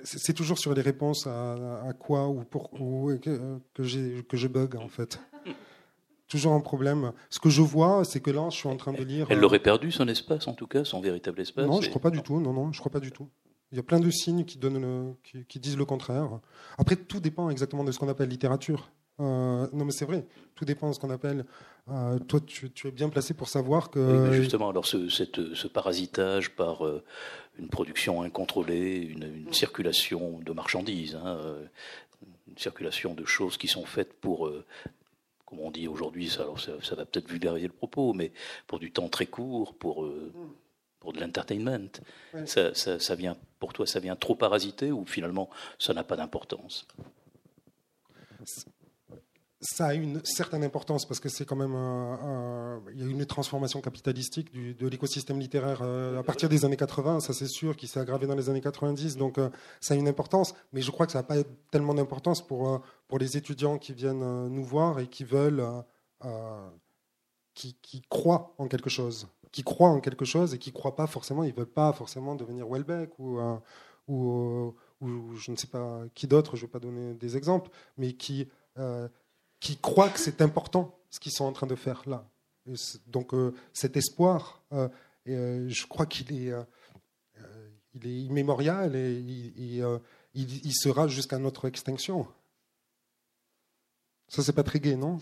C'est 0.04 0.32
toujours 0.32 0.58
sur 0.58 0.74
les 0.74 0.82
réponses 0.82 1.26
à, 1.26 1.92
quoi 1.98 2.28
ou 2.28 2.44
pour 2.44 2.70
que, 2.70 3.58
que, 3.74 4.20
que 4.22 4.36
je 4.36 4.48
bug 4.48 4.76
en 4.76 4.88
fait. 4.88 5.20
toujours 6.28 6.52
un 6.52 6.60
problème. 6.60 7.12
Ce 7.30 7.40
que 7.40 7.50
je 7.50 7.62
vois, 7.62 8.04
c'est 8.04 8.20
que 8.20 8.30
là, 8.30 8.48
je 8.50 8.56
suis 8.56 8.68
en 8.68 8.76
train 8.76 8.92
de 8.92 9.02
lire. 9.02 9.26
Elle 9.30 9.40
l'aurait 9.40 9.58
perdu 9.58 9.90
son 9.90 10.06
espace, 10.08 10.46
en 10.46 10.54
tout 10.54 10.66
cas, 10.66 10.84
son 10.84 11.00
véritable 11.00 11.40
espace. 11.40 11.66
Non, 11.66 11.80
je 11.80 11.88
crois 11.88 12.02
pas 12.02 12.10
du 12.10 12.22
tout. 12.22 12.38
Non, 12.38 12.52
non, 12.52 12.72
je 12.72 12.78
crois 12.78 12.92
pas 12.92 13.00
du 13.00 13.10
tout. 13.10 13.28
Il 13.72 13.76
y 13.76 13.78
a 13.78 13.82
plein 13.82 14.00
de 14.00 14.10
signes 14.10 14.44
qui, 14.44 14.56
donnent 14.56 15.14
qui, 15.22 15.58
disent 15.58 15.76
le 15.76 15.84
contraire. 15.84 16.40
Après, 16.78 16.96
tout 16.96 17.20
dépend 17.20 17.50
exactement 17.50 17.84
de 17.84 17.92
ce 17.92 17.98
qu'on 17.98 18.08
appelle 18.08 18.28
littérature. 18.28 18.90
Euh, 19.20 19.66
non, 19.72 19.84
mais 19.84 19.92
c'est 19.92 20.04
vrai. 20.04 20.24
Tout 20.54 20.64
dépend 20.64 20.88
de 20.88 20.94
ce 20.94 21.00
qu'on 21.00 21.10
appelle. 21.10 21.44
Euh, 21.90 22.18
toi, 22.18 22.40
tu, 22.40 22.70
es 22.84 22.90
bien 22.90 23.08
placé 23.08 23.34
pour 23.34 23.48
savoir 23.48 23.90
que. 23.90 24.32
justement, 24.32 24.68
alors 24.68 24.86
ce, 24.86 25.08
ce 25.08 25.66
parasitage 25.66 26.50
par 26.50 26.86
euh, 26.86 27.02
une 27.58 27.68
production 27.68 28.22
incontrôlée, 28.22 28.96
une, 28.96 29.52
circulation 29.52 30.38
de 30.40 30.52
marchandises, 30.52 31.16
hein, 31.16 31.38
une 32.46 32.58
circulation 32.58 33.14
de 33.14 33.24
choses 33.24 33.56
qui 33.56 33.68
sont 33.68 33.86
faites 33.86 34.12
pour, 34.12 34.50
comme 35.46 35.60
on 35.60 35.70
dit 35.70 35.88
aujourd'hui, 35.88 36.28
ça, 36.28 36.46
ça, 36.82 36.94
va 36.94 37.06
peut-être 37.06 37.28
vulgariser 37.28 37.66
le 37.66 37.72
propos, 37.72 38.12
mais 38.12 38.32
pour 38.66 38.78
du 38.78 38.92
temps 38.92 39.08
très 39.08 39.26
court, 39.26 39.74
pour, 39.74 40.08
pour 41.00 41.12
de 41.12 41.20
l'entertainment. 41.20 41.88
Ça, 42.44 42.74
ça, 42.74 43.14
vient, 43.14 43.36
pour 43.58 43.72
toi, 43.72 43.86
ça 43.86 43.98
vient 43.98 44.16
trop 44.16 44.34
parasiter 44.34 44.92
ou 44.92 45.06
finalement 45.06 45.48
ça 45.78 45.94
n'a 45.94 46.04
pas 46.04 46.16
d'importance? 46.16 46.86
Ça 49.60 49.88
a 49.88 49.94
une 49.94 50.24
certaine 50.24 50.62
importance 50.62 51.04
parce 51.04 51.18
que 51.18 51.28
c'est 51.28 51.44
quand 51.44 51.56
même 51.56 51.74
il 52.92 53.00
y 53.00 53.02
a 53.02 53.10
une 53.10 53.26
transformation 53.26 53.80
capitalistique 53.80 54.52
de 54.52 54.86
l'écosystème 54.86 55.40
littéraire 55.40 55.80
euh, 55.82 56.18
à 56.18 56.22
partir 56.22 56.48
des 56.48 56.64
années 56.64 56.76
80, 56.76 57.20
ça 57.20 57.32
c'est 57.32 57.48
sûr, 57.48 57.76
qui 57.76 57.88
s'est 57.88 57.98
aggravé 57.98 58.26
dans 58.26 58.36
les 58.36 58.48
années 58.48 58.60
90, 58.60 59.16
donc 59.16 59.38
euh, 59.38 59.50
ça 59.80 59.94
a 59.94 59.96
une 59.96 60.06
importance, 60.06 60.54
mais 60.72 60.80
je 60.80 60.90
crois 60.90 61.06
que 61.06 61.12
ça 61.12 61.18
n'a 61.20 61.24
pas 61.24 61.36
tellement 61.70 61.94
d'importance 61.94 62.46
pour 62.46 62.68
euh, 62.68 62.78
pour 63.08 63.18
les 63.18 63.36
étudiants 63.36 63.78
qui 63.78 63.92
viennent 63.92 64.48
nous 64.48 64.64
voir 64.64 65.00
et 65.00 65.08
qui 65.08 65.24
veulent 65.24 65.64
qui, 67.54 67.74
qui, 67.82 68.02
croient 68.08 68.54
en 68.58 68.68
quelque 68.68 68.90
chose, 68.90 69.26
qui 69.50 69.64
croient 69.64 69.90
en 69.90 70.00
quelque 70.00 70.24
chose 70.24 70.54
et 70.54 70.58
qui 70.58 70.70
croient 70.70 70.94
pas 70.94 71.08
forcément, 71.08 71.42
ils 71.42 71.54
veulent 71.54 71.66
pas 71.66 71.92
forcément 71.92 72.36
devenir 72.36 72.68
Welbeck 72.68 73.18
ou, 73.18 73.40
ou 74.06 74.74
je 75.34 75.50
ne 75.50 75.56
sais 75.56 75.66
pas 75.66 76.02
qui 76.14 76.28
d'autre, 76.28 76.54
je 76.54 76.62
ne 76.62 76.66
vais 76.66 76.72
pas 76.72 76.78
donner 76.78 77.14
des 77.14 77.36
exemples, 77.36 77.70
mais 77.96 78.12
qui 78.12 78.46
qui 79.60 79.76
croient 79.76 80.10
que 80.10 80.20
c'est 80.20 80.40
important 80.40 80.98
ce 81.10 81.20
qu'ils 81.20 81.32
sont 81.32 81.44
en 81.44 81.52
train 81.52 81.66
de 81.66 81.74
faire 81.74 82.02
là. 82.06 82.28
donc 83.06 83.34
euh, 83.34 83.54
cet 83.72 83.96
espoir, 83.96 84.62
euh, 84.72 84.88
euh, 85.28 85.68
je 85.68 85.86
crois 85.86 86.06
qu'il 86.06 86.32
est, 86.32 86.52
il 87.94 88.06
est 88.06 88.20
immémorial 88.22 88.94
et 88.94 89.12
il, 89.12 89.84
il, 90.34 90.74
sera 90.74 91.08
jusqu'à 91.08 91.38
notre 91.38 91.66
extinction. 91.66 92.26
Ça, 94.28 94.42
c'est 94.42 94.52
pas 94.52 94.62
très 94.62 94.78
gai, 94.78 94.96
non? 94.96 95.18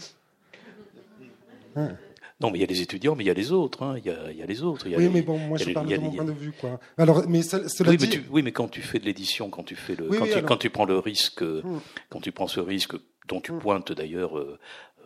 Hein 1.77 1.97
non, 2.41 2.51
mais 2.51 2.59
il 2.59 2.61
y 2.61 2.65
a 2.65 2.67
les 2.67 2.83
étudiants, 2.83 3.15
mais 3.17 3.25
il 3.25 3.29
y 3.29 3.31
a 3.31 3.35
les 3.35 3.51
autres. 3.51 3.83
Hein. 3.83 3.95
Il, 3.97 4.05
y 4.05 4.11
a, 4.11 4.31
il, 4.31 4.37
y 4.37 4.43
a, 4.43 4.47
les 4.47 4.63
autres. 4.63 4.87
oui, 4.87 5.09
mais 5.09 5.23
bon, 5.23 5.39
moi 5.39 5.57
je 5.57 5.71
parle 5.71 5.89
de 5.89 5.97
mon 5.97 6.11
point 6.11 6.25
de 6.25 6.33
vue. 6.33 6.53
Quoi. 6.53 6.79
Alors, 6.99 7.27
mais 7.29 7.43
cela 7.43 7.91
oui, 7.91 7.97
dit... 7.97 8.07
mais 8.07 8.13
tu, 8.13 8.25
oui, 8.31 8.43
mais 8.43 8.53
quand 8.53 8.69
tu 8.69 8.83
fais 8.83 8.99
de 8.99 9.07
l'édition, 9.07 9.49
quand 9.49 9.63
tu 9.63 9.75
fais 9.75 9.95
le, 9.95 10.09
quand, 10.09 10.27
tu, 10.27 10.43
quand, 10.43 10.57
tu, 10.59 10.69
prends 10.69 10.85
le 10.85 10.99
risque, 10.99 11.41
hmm. 11.41 11.81
quand 12.11 12.21
tu 12.21 12.33
prends 12.33 12.47
ce 12.47 12.61
risque 12.61 12.95
dont 13.29 13.41
tu 13.41 13.53
hmm. 13.53 13.59
pointes 13.59 13.93
d'ailleurs 13.93 14.39
euh, 14.39 14.59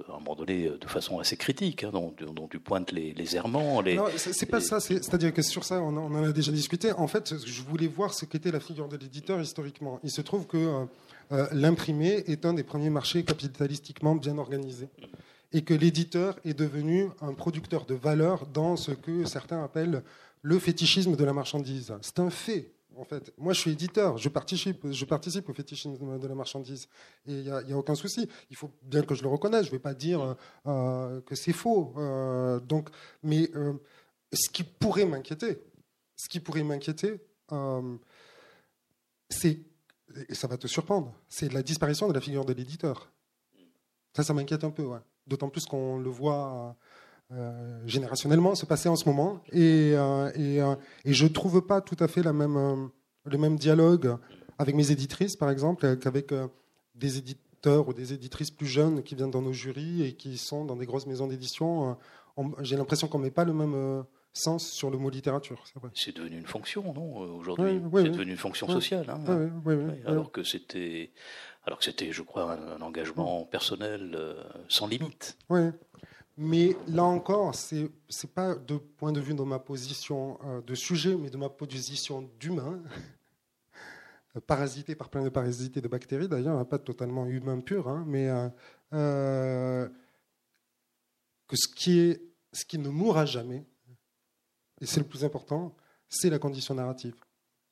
à 0.09 0.13
un 0.13 0.19
moment 0.19 0.35
donné, 0.35 0.69
de 0.69 0.87
façon 0.87 1.19
assez 1.19 1.37
critique, 1.37 1.85
hein, 1.85 1.91
dont, 1.93 2.15
dont, 2.33 2.49
tu 2.49 2.59
pointes 2.59 2.93
les, 2.93 3.13
les 3.13 3.37
errements. 3.37 3.81
Les, 3.81 3.97
non, 3.97 4.07
c'est 4.17 4.47
pas 4.47 4.61
ça. 4.61 4.81
C'est-à-dire 4.81 5.33
que 5.33 5.43
sur 5.43 5.65
ça, 5.65 5.81
on, 5.83 5.97
en 5.97 6.25
a 6.25 6.33
déjà 6.33 6.53
discuté. 6.53 6.93
En 6.93 7.07
fait, 7.07 7.35
je 7.45 7.63
voulais 7.63 7.87
voir 7.87 8.15
ce 8.15 8.25
qu'était 8.25 8.51
la 8.51 8.61
figure 8.61 8.89
de 8.89 8.97
l'éditeur 8.97 9.41
historiquement. 9.41 10.01
Il 10.03 10.11
se 10.11 10.23
trouve 10.23 10.47
que 10.47 10.87
euh, 11.33 11.47
l'imprimé 11.53 12.25
est 12.27 12.47
un 12.47 12.55
des 12.55 12.63
premiers 12.63 12.91
marchés 12.91 13.25
capitalistiquement 13.25 14.15
bien 14.15 14.39
organisés 14.39 14.89
et 15.53 15.63
que 15.63 15.75
l'éditeur 15.75 16.37
est 16.45 16.55
devenu 16.55 17.09
un 17.21 17.35
producteur 17.35 17.85
de 17.85 17.95
valeur 17.95 18.47
dans 18.47 18.77
ce 18.77 18.93
que 18.93 19.25
certains 19.25 19.63
appellent 19.63 20.03
le 20.43 20.59
fétichisme 20.59 21.17
de 21.17 21.25
la 21.25 21.33
marchandise. 21.33 21.93
C'est 22.01 22.19
un 22.21 22.31
fait. 22.31 22.73
En 23.01 23.05
fait, 23.05 23.33
moi, 23.39 23.55
je 23.55 23.61
suis 23.61 23.71
éditeur, 23.71 24.19
je 24.19 24.29
participe, 24.29 24.85
au 24.85 25.55
fétichisme 25.55 26.19
de 26.19 26.27
la 26.29 26.35
marchandise, 26.35 26.87
et 27.27 27.33
il 27.33 27.43
n'y 27.45 27.73
a, 27.73 27.79
aucun 27.79 27.95
souci. 27.95 28.29
Il 28.51 28.57
faut 28.57 28.71
bien 28.83 29.03
que 29.03 29.15
je 29.15 29.23
le 29.23 29.29
reconnaisse. 29.29 29.63
Je 29.63 29.71
ne 29.71 29.77
vais 29.77 29.79
pas 29.79 29.95
dire 29.95 30.37
euh, 30.67 31.21
que 31.23 31.35
c'est 31.35 31.55
faux. 31.55 31.95
Euh, 31.97 32.61
donc, 32.61 32.91
mais 33.23 33.51
ce 34.33 34.51
qui 34.51 34.65
pourrait 34.65 35.07
m'inquiéter, 35.07 35.63
ce 36.15 36.29
qui 36.29 36.41
pourrait 36.41 36.63
m'inquiéter, 36.63 37.21
c'est 39.31 39.61
et 40.29 40.35
ça 40.35 40.47
va 40.49 40.57
te 40.57 40.67
surprendre, 40.67 41.15
c'est 41.29 41.53
la 41.53 41.63
disparition 41.63 42.09
de 42.09 42.13
la 42.13 42.21
figure 42.21 42.45
de 42.45 42.53
l'éditeur. 42.53 43.11
Ça, 44.15 44.25
ça 44.25 44.35
m'inquiète 44.35 44.65
un 44.65 44.71
peu, 44.71 44.89
d'autant 45.27 45.49
plus 45.49 45.67
qu'on 45.67 45.99
le 45.99 46.11
voit 46.11 46.53
euh, 46.53 46.73
générationnellement 47.87 48.55
se 48.55 48.67
passer 48.67 48.89
en 48.89 48.97
ce 48.97 49.09
moment. 49.09 49.41
Et, 49.53 49.93
euh, 49.95 50.31
et, 50.35 50.61
euh, 50.61 50.75
et, 51.05 51.13
je 51.13 51.25
ne 51.25 51.29
trouve 51.29 51.65
pas 51.65 51.81
tout 51.81 51.97
à 52.01 52.09
fait 52.09 52.23
la 52.23 52.33
même, 52.33 52.91
le 53.25 53.39
même 53.39 53.57
dialogue 53.57 54.17
avec 54.59 54.75
mes 54.75 54.91
éditrices, 54.91 55.37
par 55.37 55.51
exemple, 55.51 55.97
qu'avec 55.97 56.35
des 56.95 57.19
éditeurs 57.19 57.89
ou 57.89 57.95
des 57.95 58.13
éditrices 58.13 58.51
plus 58.51 58.67
jeunes 58.67 59.03
qui 59.03 59.15
viennent 59.15 59.31
dans 59.31 59.43
nos 59.43 59.53
jurys 59.53 60.03
et 60.03 60.15
qui 60.15 60.39
sont 60.39 60.65
dans 60.65 60.77
des 60.77 60.87
grosses 60.87 61.07
maisons 61.07 61.27
d'édition. 61.27 61.97
J'ai 62.61 62.77
l'impression 62.77 63.09
qu'on 63.09 63.19
ne 63.19 63.25
met 63.25 63.31
pas 63.31 63.45
le 63.45 63.53
même 63.53 64.05
sens 64.33 64.71
sur 64.71 64.91
le 64.91 64.99
mot 64.99 65.11
littérature. 65.11 65.65
C'est 65.95 66.15
devenu 66.15 66.39
une 66.39 66.47
fonction, 66.47 66.93
non 66.93 67.23
euh, 67.23 67.27
Aujourd'hui, 67.33 67.81
c'est 67.95 68.11
devenu 68.11 68.33
une 68.33 68.37
fonction 68.37 68.69
sociale. 68.69 69.11
Hein. 69.11 69.51
alors 70.07 70.31
que 70.31 70.43
c'était, 70.43 71.11
alors 71.65 71.79
que 71.79 71.85
c'était, 71.85 72.13
je 72.13 72.23
crois, 72.23 72.53
un, 72.53 72.81
engagement 72.81 73.45
personnel 73.45 74.13
euh, 74.15 74.43
sans 74.69 74.87
limite. 74.87 75.37
Oui. 75.49 75.71
Mais 76.43 76.75
là 76.89 77.05
encore, 77.05 77.55
c'est 77.55 77.91
c'est 78.09 78.33
pas 78.33 78.55
de 78.55 78.79
point 78.79 79.13
de 79.13 79.21
vue 79.21 79.35
de 79.35 79.43
ma 79.43 79.59
position 79.59 80.39
euh, 80.45 80.63
de 80.63 80.75
sujet, 80.75 81.15
mais 81.15 81.29
de 81.29 81.37
ma 81.37 81.51
position 81.51 82.31
d'humain, 82.41 82.83
parasité 84.47 84.95
par 84.95 85.11
plein 85.11 85.23
de 85.23 85.29
parasites 85.29 85.79
de 85.79 85.89
bactéries 85.89 86.29
d'ailleurs, 86.29 86.59
hein, 86.59 86.65
pas 86.65 86.79
totalement 86.79 87.27
humain 87.27 87.61
pur, 87.61 87.89
hein, 87.89 88.05
mais 88.07 88.31
que 88.91 89.91
ce 91.57 91.69
qui 91.69 91.99
est, 91.99 92.23
ce 92.55 92.65
qui 92.65 92.79
ne 92.79 92.89
mourra 92.89 93.27
jamais, 93.27 93.67
et 94.81 94.87
c'est 94.87 95.01
le 95.01 95.07
plus 95.07 95.25
important, 95.25 95.77
c'est 96.09 96.31
la 96.31 96.39
condition 96.39 96.75
narrative. 96.75 97.17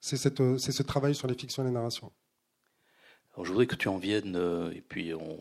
C'est 0.01 0.41
euh, 0.41 0.59
ce 0.59 0.83
travail 0.83 1.15
sur 1.15 1.27
les 1.27 1.35
fictions 1.35 1.63
et 1.63 1.67
les 1.67 1.73
narrations. 1.73 2.13
Alors, 3.33 3.47
je 3.47 3.51
voudrais 3.51 3.67
que 3.67 3.77
tu 3.77 3.89
en 3.89 3.97
viennes, 3.97 4.37
euh, 4.37 4.71
et 4.73 4.83
puis 4.83 5.15
on, 5.15 5.39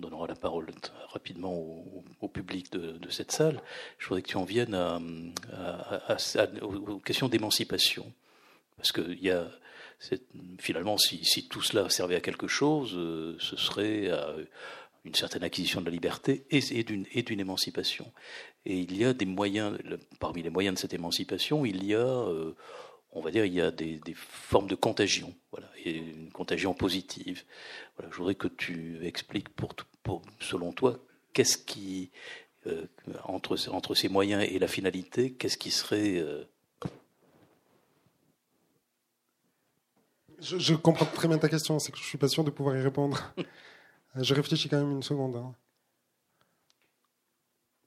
donnera 0.00 0.26
la 0.26 0.34
parole 0.34 0.66
rapidement 1.08 1.54
au, 2.20 2.28
public 2.28 2.70
de, 2.72 3.10
cette 3.10 3.32
salle. 3.32 3.62
Je 3.98 4.08
voudrais 4.08 4.22
que 4.22 4.28
tu 4.28 4.36
en 4.36 4.44
viennes 4.44 4.74
à, 4.74 5.00
aux 6.62 6.98
questions 7.00 7.28
d'émancipation. 7.28 8.12
Parce 8.76 8.92
que 8.92 9.16
finalement, 10.58 10.98
si, 10.98 11.48
tout 11.48 11.62
cela 11.62 11.88
servait 11.88 12.16
à 12.16 12.20
quelque 12.20 12.48
chose, 12.48 12.94
euh, 12.94 13.36
ce 13.38 13.56
serait 13.56 14.10
une 15.04 15.14
certaine 15.14 15.44
acquisition 15.44 15.80
de 15.80 15.86
la 15.86 15.92
liberté 15.92 16.44
et, 16.50 16.60
et 16.78 17.22
d'une 17.22 17.40
émancipation. 17.40 18.12
Et 18.66 18.78
il 18.80 18.96
y 18.96 19.04
a 19.04 19.14
des 19.14 19.26
moyens, 19.26 19.78
parmi 20.18 20.42
les 20.42 20.50
moyens 20.50 20.74
de 20.74 20.80
cette 20.80 20.92
émancipation, 20.92 21.64
il 21.64 21.84
y 21.84 21.94
a, 21.94 21.98
euh, 21.98 22.54
on 23.16 23.22
va 23.22 23.30
dire, 23.30 23.46
il 23.46 23.54
y 23.54 23.62
a 23.62 23.70
des, 23.70 24.00
formes 24.14 24.66
de 24.66 24.74
contagion, 24.74 25.34
voilà, 25.50 25.68
une 25.86 26.30
contagion 26.30 26.74
positive. 26.74 27.44
Je 28.10 28.16
voudrais 28.16 28.34
que 28.34 28.46
tu 28.46 29.04
expliques, 29.06 29.48
selon 30.38 30.72
toi, 30.72 30.98
qu'est-ce 31.32 31.56
qui, 31.56 32.10
euh, 32.66 32.84
entre, 33.24 33.56
entre 33.70 33.94
ces 33.94 34.10
moyens 34.10 34.46
et 34.46 34.58
la 34.58 34.68
finalité, 34.68 35.32
qu'est-ce 35.32 35.56
qui 35.56 35.70
serait 35.70 36.18
euh, 36.18 36.44
je, 40.38 40.74
comprends 40.74 41.06
très 41.06 41.28
bien 41.28 41.38
ta 41.38 41.48
question, 41.48 41.78
c'est 41.78 41.92
que 41.92 41.98
je 41.98 42.04
suis 42.04 42.18
pas 42.18 42.28
sûr 42.28 42.44
de 42.44 42.50
pouvoir 42.50 42.76
y 42.76 42.82
répondre. 42.82 43.32
je 44.14 44.34
réfléchis 44.34 44.68
quand 44.68 44.78
même 44.78 44.92
une 44.92 45.02
seconde. 45.02 45.36
Hein. 45.36 45.54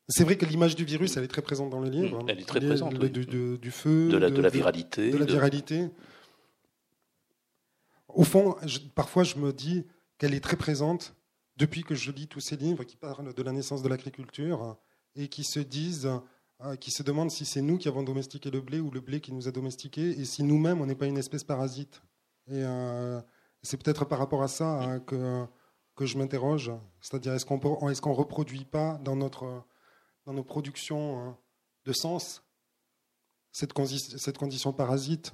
C'est 0.10 0.24
vrai 0.24 0.38
que 0.38 0.46
l'image 0.46 0.76
du 0.76 0.86
virus, 0.86 1.16
elle 1.18 1.24
est 1.24 1.28
très 1.28 1.44
présente 1.44 1.70
dans 1.70 1.80
le 1.80 1.90
livre. 1.90 2.26
Elle 2.28 2.40
est 2.40 2.48
très 2.48 2.60
présente. 2.60 2.96
du, 2.96 3.72
feu, 3.72 4.10
de 4.10 4.18
la, 4.18 4.32
de 4.32 4.42
la 4.42 4.50
viralité. 4.50 5.12
De, 5.12 5.18
la 5.18 5.26
viralité. 5.26 5.88
Au 8.08 8.24
fond, 8.24 8.56
parfois, 8.96 9.24
je 9.24 9.36
me 9.38 9.54
dis 9.54 9.86
qu'elle 10.18 10.34
est 10.34 10.40
très 10.40 10.58
présente 10.58 11.16
depuis 11.58 11.84
que 11.84 11.94
je 11.94 12.12
lis 12.12 12.28
tous 12.28 12.40
ces 12.40 12.58
livres 12.58 12.84
qui 12.84 12.98
parlent 12.98 13.34
de 13.34 13.44
la 13.44 13.52
naissance 13.52 13.84
de 13.84 13.90
l'agriculture 13.90 14.78
et 15.16 15.28
qui 15.28 15.44
se 15.44 15.60
disent, 15.60 16.10
euh, 16.62 16.76
qui 16.76 16.90
se 16.90 17.04
demandent 17.04 17.30
si 17.30 17.46
c'est 17.46 17.62
nous 17.62 17.78
qui 17.78 17.88
avons 17.88 18.02
domestiqué 18.02 18.50
le 18.50 18.62
blé 18.62 18.80
ou 18.80 18.90
le 18.90 19.02
blé 19.02 19.20
qui 19.20 19.32
nous 19.32 19.48
a 19.48 19.52
domestiqués 19.52 20.20
et 20.20 20.26
si 20.26 20.44
nous-mêmes, 20.44 20.82
on 20.82 20.88
n'est 20.88 20.96
pas 20.96 21.06
une 21.06 21.20
espèce 21.20 21.44
parasite. 21.44 22.02
Et 22.48 22.64
euh, 22.64 23.22
c'est 23.62 23.78
peut-être 23.78 24.06
par 24.06 24.18
rapport 24.18 24.42
à 24.42 24.48
ça 24.48 24.82
hein, 24.82 25.00
que, 25.02 25.46
que 25.96 26.08
je 26.08 26.18
m'interroge. 26.18 26.72
C'est-à-dire, 27.00 27.34
est-ce 27.34 27.46
qu'on 27.46 27.60
est 27.90 28.06
ne 28.06 28.12
reproduit 28.12 28.66
pas 28.66 29.00
dans 29.04 29.16
notre 29.16 29.66
dans 30.30 30.36
nos 30.36 30.44
productions 30.44 31.18
hein, 31.18 31.38
de 31.86 31.92
sens, 31.92 32.44
cette, 33.52 33.74
cette 34.20 34.38
condition 34.38 34.72
parasite. 34.72 35.34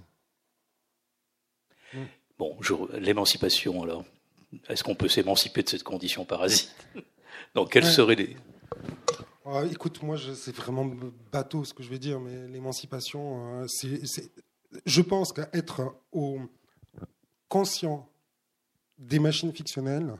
Bon, 2.37 2.57
l'émancipation, 2.93 3.83
alors, 3.83 4.05
est-ce 4.69 4.85
qu'on 4.85 4.95
peut 4.95 5.09
s'émanciper 5.09 5.63
de 5.63 5.69
cette 5.69 5.83
condition 5.83 6.23
parasite? 6.23 6.73
Donc, 7.55 7.73
quelles 7.73 7.85
seraient 7.85 8.15
les... 8.15 8.37
Ah, 9.45 9.63
écoute, 9.69 10.01
moi, 10.01 10.15
c'est 10.33 10.55
vraiment 10.55 10.85
bateau 11.29 11.65
ce 11.65 11.73
que 11.73 11.83
je 11.83 11.89
vais 11.89 11.99
dire, 11.99 12.21
mais 12.21 12.47
l'émancipation, 12.47 13.63
euh, 13.63 13.67
c'est, 13.67 14.31
je 14.85 15.01
pense 15.01 15.33
qu'être 15.33 15.93
au 16.13 16.39
conscient 17.49 18.09
des 18.97 19.19
machines 19.19 19.53
fictionnelles 19.53 20.15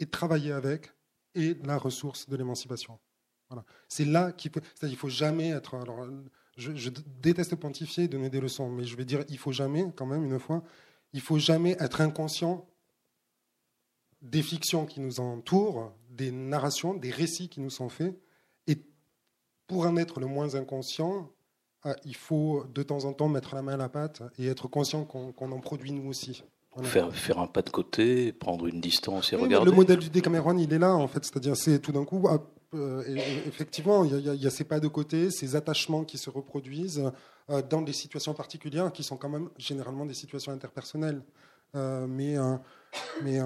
et 0.00 0.06
travailler 0.06 0.52
avec 0.52 0.92
est 1.34 1.62
la 1.66 1.76
ressource 1.76 2.26
de 2.26 2.36
l'émancipation. 2.36 2.98
C'est 3.88 4.04
là 4.04 4.32
qu'il. 4.32 4.50
C'est-à-dire, 4.52 4.94
il 4.94 4.98
faut 4.98 5.08
jamais 5.08 5.50
être. 5.50 5.74
Alors, 5.74 6.06
je, 6.56 6.90
déteste 7.20 7.56
pontifier, 7.56 8.08
donner 8.08 8.30
des 8.30 8.40
leçons, 8.40 8.68
mais 8.68 8.84
je 8.84 8.96
vais 8.96 9.04
dire, 9.04 9.24
il 9.28 9.38
faut 9.38 9.52
jamais, 9.52 9.86
quand 9.96 10.06
même, 10.06 10.24
une 10.24 10.38
fois, 10.38 10.62
il 11.12 11.20
faut 11.20 11.38
jamais 11.38 11.76
être 11.80 12.00
inconscient 12.00 12.66
des 14.20 14.42
fictions 14.42 14.86
qui 14.86 15.00
nous 15.00 15.18
entourent, 15.18 15.92
des 16.10 16.30
narrations, 16.30 16.94
des 16.94 17.10
récits 17.10 17.48
qui 17.48 17.60
nous 17.60 17.70
sont 17.70 17.88
faits. 17.88 18.14
Et 18.66 18.76
pour 19.66 19.86
en 19.86 19.96
être 19.96 20.20
le 20.20 20.26
moins 20.26 20.54
inconscient, 20.54 21.30
ah, 21.82 21.96
il 22.04 22.14
faut 22.14 22.64
de 22.72 22.82
temps 22.84 23.04
en 23.04 23.12
temps 23.12 23.28
mettre 23.28 23.54
la 23.56 23.62
main 23.62 23.74
à 23.74 23.76
la 23.76 23.88
pâte 23.88 24.22
et 24.38 24.46
être 24.46 24.68
conscient 24.68 25.04
qu'on 25.04 25.52
en 25.52 25.60
produit 25.60 25.90
nous 25.90 26.08
aussi. 26.08 26.44
Faire, 26.84 27.14
faire 27.14 27.38
un 27.38 27.48
pas 27.48 27.60
de 27.60 27.68
côté, 27.68 28.32
prendre 28.32 28.66
une 28.66 28.80
distance 28.80 29.32
et 29.32 29.36
regarder. 29.36 29.70
Le 29.70 29.76
modèle 29.76 29.98
du 29.98 30.08
Décameron, 30.08 30.56
il 30.56 30.72
est 30.72 30.78
là, 30.78 30.94
en 30.94 31.06
fait. 31.06 31.22
C'est-à-dire, 31.22 31.54
c'est 31.54 31.80
tout 31.80 31.92
d'un 31.92 32.04
coup, 32.04 32.26
euh, 32.74 33.02
effectivement, 33.46 34.04
il 34.04 34.18
y, 34.20 34.46
a, 34.46 34.50
ces 34.50 34.64
pas 34.64 34.80
de 34.80 34.88
côté, 34.88 35.30
ces 35.30 35.56
attachements 35.56 36.04
qui 36.04 36.16
se 36.16 36.30
reproduisent 36.30 37.12
euh, 37.50 37.60
dans 37.62 37.82
des 37.82 37.92
situations 37.92 38.32
particulières 38.32 38.90
qui 38.92 39.02
sont 39.02 39.16
quand 39.16 39.28
même 39.28 39.50
généralement 39.58 40.06
des 40.06 40.14
situations 40.14 40.52
interpersonnelles. 40.52 41.22
Euh, 41.74 42.06
mais 42.06 42.36
mais 43.22 43.40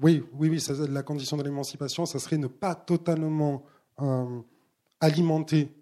oui, 0.00 0.24
oui, 0.34 0.48
oui, 0.48 0.88
la 0.88 1.02
condition 1.02 1.36
de 1.36 1.42
l'émancipation, 1.42 2.06
ça 2.06 2.20
serait 2.20 2.38
ne 2.38 2.46
pas 2.46 2.76
totalement 2.76 3.64
alimenter 5.00 5.74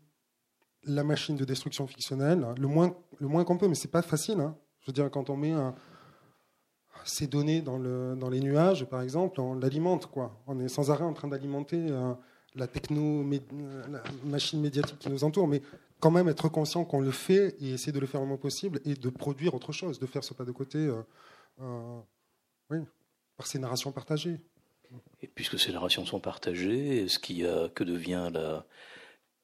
la 0.84 1.04
machine 1.04 1.36
de 1.36 1.44
destruction 1.44 1.86
fictionnelle, 1.86 2.46
le 2.58 2.66
moins, 2.66 2.96
le 3.18 3.28
moins 3.28 3.44
qu'on 3.44 3.58
peut, 3.58 3.68
mais 3.68 3.74
c'est 3.74 3.90
pas 3.90 4.02
facile. 4.02 4.40
Hein. 4.40 4.56
Je 4.80 4.86
veux 4.86 4.92
dire, 4.92 5.10
quand 5.10 5.28
on 5.28 5.36
met 5.36 5.50
un, 5.50 5.74
ces 7.06 7.26
données 7.26 7.62
dans, 7.62 7.78
le, 7.78 8.14
dans 8.16 8.28
les 8.28 8.40
nuages, 8.40 8.84
par 8.84 9.00
exemple, 9.00 9.40
on 9.40 9.54
l'alimente. 9.54 10.08
On 10.46 10.60
est 10.60 10.68
sans 10.68 10.90
arrêt 10.90 11.04
en 11.04 11.12
train 11.12 11.28
d'alimenter 11.28 11.86
euh, 11.90 12.12
la 12.54 12.66
techno, 12.66 13.24
la 13.90 14.02
machine 14.24 14.60
médiatique 14.60 14.98
qui 14.98 15.08
nous 15.08 15.24
entoure, 15.24 15.46
mais 15.46 15.62
quand 16.00 16.10
même 16.10 16.28
être 16.28 16.48
conscient 16.48 16.84
qu'on 16.84 17.00
le 17.00 17.10
fait 17.10 17.56
et 17.60 17.70
essayer 17.70 17.92
de 17.92 18.00
le 18.00 18.06
faire 18.06 18.20
le 18.20 18.26
moins 18.26 18.36
possible 18.36 18.80
et 18.84 18.94
de 18.94 19.08
produire 19.08 19.54
autre 19.54 19.72
chose, 19.72 19.98
de 19.98 20.06
faire 20.06 20.24
ce 20.24 20.34
pas 20.34 20.44
de 20.44 20.52
côté 20.52 20.78
euh, 20.78 21.02
euh, 21.60 22.00
oui, 22.70 22.78
par 23.36 23.46
ces 23.46 23.58
narrations 23.58 23.92
partagées. 23.92 24.40
Et 25.20 25.26
puisque 25.26 25.58
ces 25.58 25.72
narrations 25.72 26.04
sont 26.04 26.20
partagées, 26.20 27.04
est-ce 27.04 27.18
qu'il 27.18 27.46
a, 27.46 27.68
que 27.70 27.82
devient 27.82 28.30
la, 28.32 28.66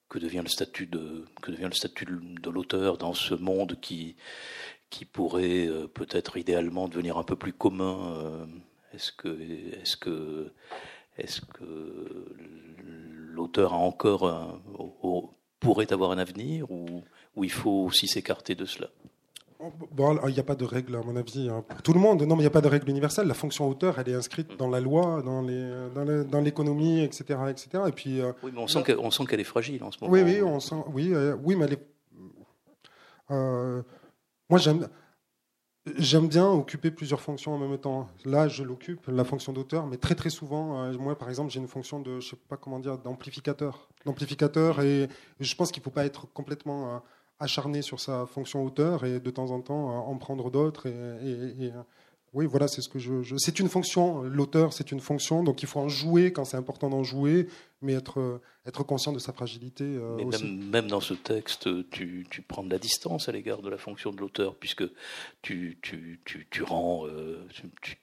que 0.08 0.18
devient 0.18 0.42
le 0.42 0.48
statut 0.48 0.86
de 0.86 1.24
que 1.42 1.50
devient 1.50 1.64
le 1.64 1.72
statut 1.72 2.04
de 2.06 2.50
l'auteur 2.50 2.96
dans 2.96 3.14
ce 3.14 3.34
monde 3.34 3.78
qui 3.80 4.16
qui 4.92 5.06
pourrait 5.06 5.66
euh, 5.66 5.88
peut-être 5.88 6.36
idéalement 6.36 6.86
devenir 6.86 7.16
un 7.16 7.24
peu 7.24 7.34
plus 7.34 7.54
commun. 7.54 8.14
Euh, 8.14 8.46
Est-ce 8.92 9.10
que, 9.10 9.28
est-ce 9.80 9.96
que, 9.96 10.52
est-ce 11.16 11.40
que 11.40 12.26
l'auteur 13.34 13.72
a 13.72 13.78
encore 13.78 14.60
pourrait 15.60 15.92
avoir 15.92 16.10
un 16.10 16.18
avenir 16.18 16.70
ou, 16.70 17.02
ou 17.34 17.44
il 17.44 17.50
faut 17.50 17.86
aussi 17.86 18.06
s'écarter 18.06 18.54
de 18.54 18.66
cela? 18.66 18.88
Bon, 19.92 20.18
il 20.26 20.34
n'y 20.34 20.40
a 20.40 20.42
pas 20.42 20.56
de 20.56 20.64
règle, 20.64 20.96
à 20.96 21.02
mon 21.02 21.14
avis, 21.14 21.48
hein. 21.48 21.64
pour 21.66 21.80
tout 21.82 21.92
le 21.92 22.00
monde. 22.00 22.22
Non, 22.22 22.34
mais 22.34 22.42
il 22.42 22.44
n'y 22.44 22.46
a 22.46 22.50
pas 22.50 22.60
de 22.60 22.68
règle 22.68 22.90
universelle. 22.90 23.28
La 23.28 23.34
fonction 23.34 23.68
auteur, 23.68 23.98
elle 23.98 24.08
est 24.08 24.14
inscrite 24.14 24.58
dans 24.58 24.68
la 24.68 24.80
loi, 24.80 25.22
dans, 25.24 25.40
les, 25.40 26.24
dans, 26.24 26.40
l'économie, 26.40 27.00
etc., 27.00 27.38
etc. 27.48 27.84
Et 27.86 27.92
puis, 27.92 28.20
euh, 28.20 28.32
oui, 28.42 28.50
mais 28.52 28.60
on 28.60 28.66
sent, 28.66 28.82
qu'elle, 28.82 29.40
est 29.40 29.44
fragile 29.44 29.84
en 29.84 29.92
ce 29.92 29.98
moment. 30.00 30.12
Oui, 30.12 30.22
oui, 30.22 30.42
on 30.42 30.58
sent, 30.58 30.82
oui, 30.92 31.14
euh, 31.14 31.36
oui 31.44 31.54
mais 31.54 31.66
elle 31.66 31.74
est. 31.74 31.86
Euh, 33.30 33.82
moi, 34.52 34.58
j'aime. 35.98 36.28
Bien 36.28 36.48
occuper 36.48 36.92
plusieurs 36.92 37.20
fonctions 37.20 37.54
en 37.54 37.58
même 37.58 37.76
temps. 37.76 38.06
Là, 38.24 38.46
je 38.46 38.62
l'occupe, 38.62 39.08
la 39.08 39.24
fonction 39.24 39.52
d'auteur, 39.52 39.86
mais 39.86 39.96
très 39.96 40.14
très 40.14 40.30
souvent, 40.30 40.92
moi 40.92 41.18
par 41.18 41.28
exemple, 41.28 41.50
j'ai 41.50 41.58
une 41.58 41.66
fonction 41.66 41.98
de, 41.98 42.20
je 42.20 42.30
sais 42.30 42.36
pas 42.48 42.56
comment 42.56 42.78
dire, 42.78 42.98
d'amplificateur. 42.98 43.88
D'amplificateur, 44.06 44.80
et 44.80 45.08
je 45.40 45.54
pense 45.56 45.72
qu'il 45.72 45.80
ne 45.80 45.84
faut 45.84 45.90
pas 45.90 46.04
être 46.04 46.32
complètement 46.32 47.02
acharné 47.40 47.82
sur 47.82 47.98
sa 47.98 48.26
fonction 48.26 48.64
auteur 48.64 49.04
et 49.04 49.18
de 49.18 49.30
temps 49.30 49.50
en 49.50 49.60
temps 49.60 50.06
en 50.06 50.16
prendre 50.18 50.52
d'autres 50.52 50.86
et, 50.86 51.72
oui, 52.34 52.46
voilà, 52.46 52.66
c'est 52.66 52.80
ce 52.80 52.88
que 52.88 52.98
je. 52.98 53.36
C'est 53.36 53.58
une 53.58 53.68
fonction, 53.68 54.22
l'auteur, 54.22 54.72
c'est 54.72 54.90
une 54.90 55.00
fonction, 55.00 55.44
donc 55.44 55.62
il 55.62 55.68
faut 55.68 55.80
en 55.80 55.88
jouer 55.88 56.32
quand 56.32 56.46
c'est 56.46 56.56
important 56.56 56.88
d'en 56.88 57.02
jouer, 57.02 57.46
mais 57.82 57.94
être, 57.94 58.40
être 58.66 58.84
conscient 58.84 59.12
de 59.12 59.18
sa 59.18 59.32
fragilité. 59.32 59.84
Euh, 59.84 60.16
mais 60.16 60.38
Même, 60.70 60.86
dans 60.86 61.00
ce 61.00 61.14
texte, 61.14 61.68
tu, 61.90 62.26
tu, 62.30 62.42
prends 62.42 62.62
de 62.62 62.70
la 62.70 62.78
distance 62.78 63.28
à 63.28 63.32
l'égard 63.32 63.60
de 63.60 63.68
la 63.68 63.76
fonction 63.76 64.12
de 64.12 64.18
l'auteur, 64.18 64.54
puisque 64.54 64.84
tu, 65.42 65.78
tu, 65.82 66.20
tu, 66.24 66.46
tu 66.48 66.62
rends. 66.62 67.06
Euh, 67.06 67.44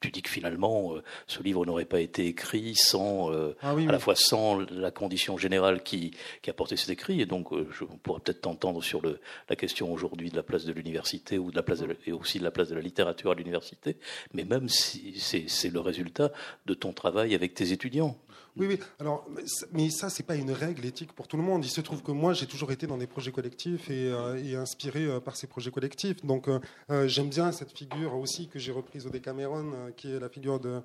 tu, 0.02 0.12
dis 0.12 0.22
que 0.22 0.30
finalement, 0.30 0.96
euh, 0.96 1.04
ce 1.28 1.42
livre 1.42 1.66
n'aurait 1.66 1.86
pas 1.86 2.02
été 2.02 2.28
écrit 2.28 2.76
sans. 2.76 3.30
Ah 3.62 3.72
à 3.72 3.92
la 3.92 4.00
fois 4.00 4.16
sans 4.16 4.60
la 4.72 4.92
condition 4.92 5.38
générale 5.38 5.84
qui, 5.84 6.12
qui 6.42 6.50
a 6.50 6.54
porté 6.54 6.76
cet 6.76 6.90
écrit, 6.90 7.22
et 7.22 7.26
donc 7.26 7.54
je 7.72 7.86
pourrais 7.86 8.20
peut-être 8.20 8.42
t'entendre 8.42 8.84
sur 8.84 9.02
le, 9.02 9.20
la 9.50 9.56
question 9.56 9.92
aujourd'hui 9.92 10.30
de 10.30 10.36
la 10.36 10.44
place 10.44 10.66
de 10.66 10.74
l'université 10.74 11.38
ou 11.38 11.52
de 11.52 11.56
la 11.56 11.64
place 11.64 11.84
et 12.06 12.12
aussi 12.12 12.40
de 12.40 12.44
la 12.44 12.52
place 12.52 12.70
de 12.70 12.76
la 12.76 12.82
littérature 12.82 13.32
à 13.32 13.36
l'université, 13.36 13.98
mais 14.34 14.44
même 14.44 14.68
si 14.68 15.20
c'est 15.20 15.70
le 15.70 15.80
résultat 15.80 16.32
de 16.66 16.74
ton 16.74 16.94
travail 16.94 17.36
avec 17.36 17.54
tes 17.54 17.72
étudiants. 17.72 18.18
Oui, 18.58 18.68
oui. 18.68 18.80
Alors, 19.00 19.28
mais 19.72 19.90
ça, 19.90 20.10
c'est 20.10 20.24
pas 20.24 20.36
une 20.36 20.52
règle 20.52 20.86
éthique 20.86 21.14
pour 21.14 21.28
tout 21.28 21.38
le 21.38 21.44
monde. 21.44 21.64
Il 21.64 21.70
se 21.70 21.82
trouve 21.82 22.02
que 22.02 22.12
moi, 22.12 22.34
j'ai 22.34 22.46
toujours 22.46 22.72
été 22.72 22.88
dans 22.88 22.98
des 22.98 23.08
projets 23.08 23.32
collectifs 23.32 23.90
et, 23.90 24.12
euh, 24.12 24.62
inspiré 24.62 25.06
euh, 25.06 25.20
par 25.20 25.36
ces 25.36 25.48
projets 25.48 25.72
collectifs. 25.72 26.26
Donc, 26.26 26.48
euh, 26.48 27.08
j'aime 27.08 27.30
bien 27.30 27.52
cette 27.52 27.72
figure 27.72 28.16
aussi 28.16 28.48
que 28.48 28.60
j'ai 28.60 28.72
reprise 28.72 29.06
au 29.06 29.10
Décameron, 29.10 29.92
qui 29.96 30.12
est 30.12 30.20
la 30.20 30.30
figure 30.30 30.60
de 30.60 30.82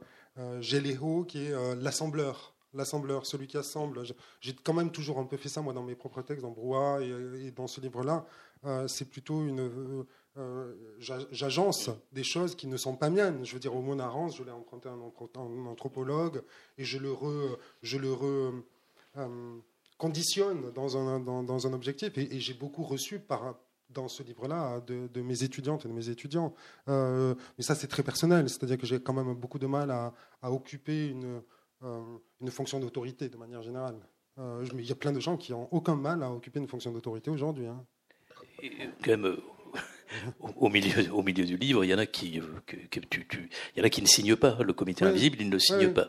Géléo, 0.61 1.25
qui 1.25 1.47
est 1.47 1.53
l'assembleur 1.77 2.53
l'assembleur, 2.77 3.25
celui 3.25 3.47
qui 3.47 3.57
assemble. 3.57 4.03
J'ai 4.41 4.53
quand 4.53 4.73
même 4.73 4.91
toujours 4.91 5.21
un 5.21 5.25
peu 5.25 5.37
fait 5.37 5.49
ça, 5.49 5.61
moi, 5.61 5.73
dans 5.73 5.85
mes 5.85 5.95
propres 5.95 6.23
textes, 6.23 6.43
dans 6.43 6.51
Brouhaha 6.51 7.03
et, 7.03 7.53
dans 7.53 7.69
ce 7.69 7.81
livre-là. 7.81 8.27
c'est 8.89 9.09
plutôt 9.09 9.45
une, 9.47 10.05
euh, 10.37 10.74
j'agence 11.30 11.91
des 12.12 12.24
choses 12.24 12.57
qui 12.57 12.66
ne 12.66 12.76
sont 12.76 12.97
pas 12.97 13.09
miennes. 13.09 13.45
Je 13.45 13.55
veux 13.55 13.61
dire, 13.61 13.74
au 13.74 13.82
mot 13.82 13.97
je 14.30 14.43
l'ai 14.43 14.51
emprunté 14.51 14.89
à 14.89 14.93
un 14.93 15.66
anthropologue 15.66 16.43
et 16.76 16.85
je 16.85 16.99
le, 16.99 17.14
je 17.82 17.99
le 17.99 18.12
euh, 19.16 19.57
conditionne 19.97 20.72
dans 20.72 20.97
un, 20.97 21.20
dans, 21.20 21.66
un 21.66 21.72
objectif. 21.72 22.18
Et, 22.18 22.41
j'ai 22.41 22.55
beaucoup 22.55 22.82
reçu 22.82 23.20
par, 23.20 23.55
dans 23.91 24.09
ce 24.09 24.24
livre-là 24.24 24.80
de, 24.80 25.20
mes 25.20 25.45
étudiantes 25.45 25.85
et 25.85 25.89
de 25.89 25.95
mes 25.95 26.09
étudiants. 26.09 26.53
Euh, 26.89 27.37
mais 27.57 27.62
ça, 27.62 27.76
c'est 27.76 27.89
très 27.89 28.03
personnel. 28.03 28.49
C'est-à-dire 28.49 28.78
que 28.78 28.87
j'ai 28.87 29.01
quand 29.01 29.14
même 29.14 29.35
beaucoup 29.35 29.61
de 29.61 29.66
mal 29.66 29.93
à, 29.93 30.12
occuper 30.43 31.07
une, 31.09 31.43
une 32.41 32.51
fonction 32.51 32.80
d'autorité 32.80 33.28
de 33.28 33.37
manière 33.37 33.62
générale. 33.62 34.01
il 34.37 34.85
y 34.85 34.93
a 34.93 34.97
plein 34.97 35.12
de 35.12 35.20
gens 35.20 35.37
qui 35.37 35.53
n'ont 35.53 35.68
aucun 35.70 35.95
mal 35.95 36.24
à 36.24 36.30
occuper 36.32 36.59
une 36.59 36.68
fonction 36.68 36.91
d'autorité 36.91 37.30
aujourd'hui. 37.30 37.66
Hein. 37.66 37.85
au, 40.59 40.68
milieu, 40.68 41.12
au 41.12 41.22
milieu 41.22 41.44
du 41.44 41.57
livre, 41.57 41.84
il 41.84 41.90
y 41.90 41.94
en 41.94 41.98
a 41.98 42.07
qui, 42.07 42.40
que, 42.66 43.00
tu, 43.00 43.26
il 43.74 43.78
y 43.78 43.82
en 43.82 43.84
a 43.84 43.90
qui 43.90 44.02
ne 44.02 44.07
signent 44.07 44.36
pas. 44.36 44.59
Le 44.62 44.72
comité 44.72 45.05
invisible, 45.05 45.38
il 45.40 45.46
ne 45.46 45.52
le 45.52 45.59
signe 45.59 45.92
pas. 45.92 46.09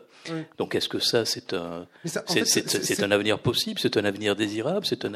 Donc, 0.58 0.74
est-ce 0.74 0.88
que 0.88 0.98
ça, 0.98 1.24
c'est 1.24 1.52
un, 1.52 1.86
c'est, 2.04 3.02
un 3.02 3.10
avenir 3.10 3.38
possible, 3.38 3.78
c'est 3.80 3.96
un 3.96 4.04
avenir 4.04 4.36
désirable, 4.36 4.86
c'est 4.86 5.04
un, 5.04 5.12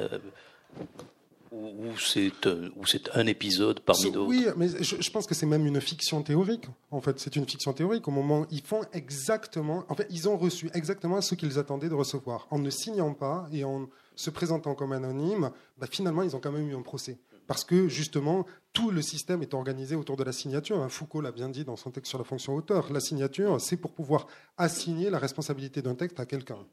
ou 1.53 1.99
c'est 1.99 2.33
ou 2.77 2.87
c'est 2.87 3.11
un 3.15 3.27
épisode 3.27 3.81
parmi 3.81 4.11
d'autres. 4.11 4.29
Oui, 4.29 4.47
mais 4.57 4.69
je, 4.69 5.11
pense 5.11 5.27
que 5.27 5.35
c'est 5.35 5.47
même 5.47 5.67
une 5.67 5.81
fiction 5.81 6.23
théorique. 6.23 6.67
En 6.91 7.01
fait, 7.01 7.19
c'est 7.19 7.37
une 7.37 7.47
fiction 7.47 7.73
théorique. 7.73 8.07
Au 8.09 8.13
moment, 8.13 8.47
ils 8.51 8.63
font 8.63 8.83
exactement. 8.93 9.85
En 9.89 9.95
fait, 9.95 10.07
ils 10.11 10.29
ont 10.29 10.37
reçu 10.37 10.71
exactement 10.75 11.21
ce 11.21 11.35
qu'ils 11.35 11.59
attendaient 11.59 11.89
de 11.89 11.95
recevoir. 11.95 12.47
En 12.51 12.59
ne 12.59 12.71
signant 12.71 13.15
pas 13.15 13.49
et 13.53 13.65
en 13.65 13.89
se 14.15 14.31
présentant 14.31 14.75
comme 14.75 14.93
anonyme, 14.93 15.51
bah, 15.79 15.87
finalement, 15.91 16.23
ils 16.23 16.37
ont 16.37 16.41
quand 16.41 16.53
même 16.53 16.69
eu 16.69 16.77
un 16.77 16.83
procès 16.83 17.19
parce 17.51 17.65
que 17.65 17.89
justement, 17.89 18.47
tout 18.73 18.93
le 18.93 19.03
système 19.03 19.43
est 19.43 19.55
organisé 19.55 19.97
autour 19.97 20.17
de 20.17 20.23
la 20.23 20.31
signature. 20.31 20.81
Hein, 20.81 20.89
Foucault 20.89 21.21
l'a 21.21 21.33
bien 21.33 21.49
dit 21.49 21.65
dans 21.65 21.75
son 21.75 21.91
texte 21.91 22.09
sur 22.09 22.19
la 22.19 22.23
fonction 22.23 22.55
auteur. 22.55 22.93
La 22.93 23.01
signature, 23.01 23.61
c'est 23.61 23.77
pour 23.77 23.93
pouvoir 23.93 24.29
assigner 24.57 25.11
la 25.11 25.19
responsabilité 25.19 25.83
d'un 25.83 25.97
texte 25.97 26.21
à 26.21 26.27
quelqu'un. 26.27 26.65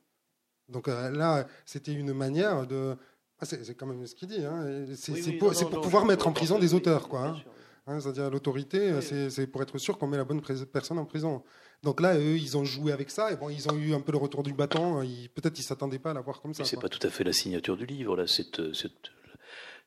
Donc 0.69 0.87
euh, 0.87 1.09
là, 1.09 1.47
c'était 1.65 1.93
une 1.93 2.13
manière 2.13 2.67
de... 2.67 2.95
Ah, 3.39 3.45
c'est 3.45 3.73
quand 3.73 3.87
même 3.87 4.05
ce 4.05 4.13
qu'il 4.13 4.27
dit. 4.27 4.45
Hein, 4.45 4.85
c'est 4.93 5.31
pour, 5.39 5.51
pouvoir 5.81 6.05
mettre 6.05 6.27
en 6.27 6.31
prison 6.31 6.59
des 6.59 6.75
auteurs. 6.75 7.09
quoi. 7.09 7.35
Hein. 7.87 7.99
C'est-à-dire 7.99 8.29
l'autorité, 8.29 9.01
c'est 9.01 9.47
pour 9.47 9.63
être 9.63 9.79
sûr 9.79 9.97
qu'on 9.97 10.05
met 10.05 10.17
la 10.17 10.25
bonne 10.25 10.43
personne 10.71 10.99
en 10.99 11.05
prison. 11.05 11.41
Donc 11.81 12.01
là, 12.01 12.15
eux, 12.19 12.37
ils 12.37 12.55
ont 12.55 12.65
joué 12.65 12.91
avec 12.91 13.09
ça, 13.09 13.31
et 13.31 13.35
bon, 13.35 13.49
ils 13.49 13.67
ont 13.67 13.75
eu 13.75 13.95
un 13.95 14.01
peu 14.01 14.11
le 14.11 14.19
retour 14.19 14.43
du 14.43 14.53
bâton. 14.53 14.99
Peut-être 15.33 15.57
ils 15.57 15.63
s'attendaient 15.63 15.97
pas 15.97 16.11
à 16.11 16.13
l'avoir 16.13 16.39
comme 16.39 16.53
ça. 16.53 16.65
C'est 16.65 16.79
pas 16.79 16.89
tout 16.89 17.05
à 17.07 17.09
fait 17.09 17.23
la 17.23 17.33
signature 17.33 17.77
du 17.77 17.87
livre, 17.87 18.15
là. 18.15 18.27
C'est 18.27 18.51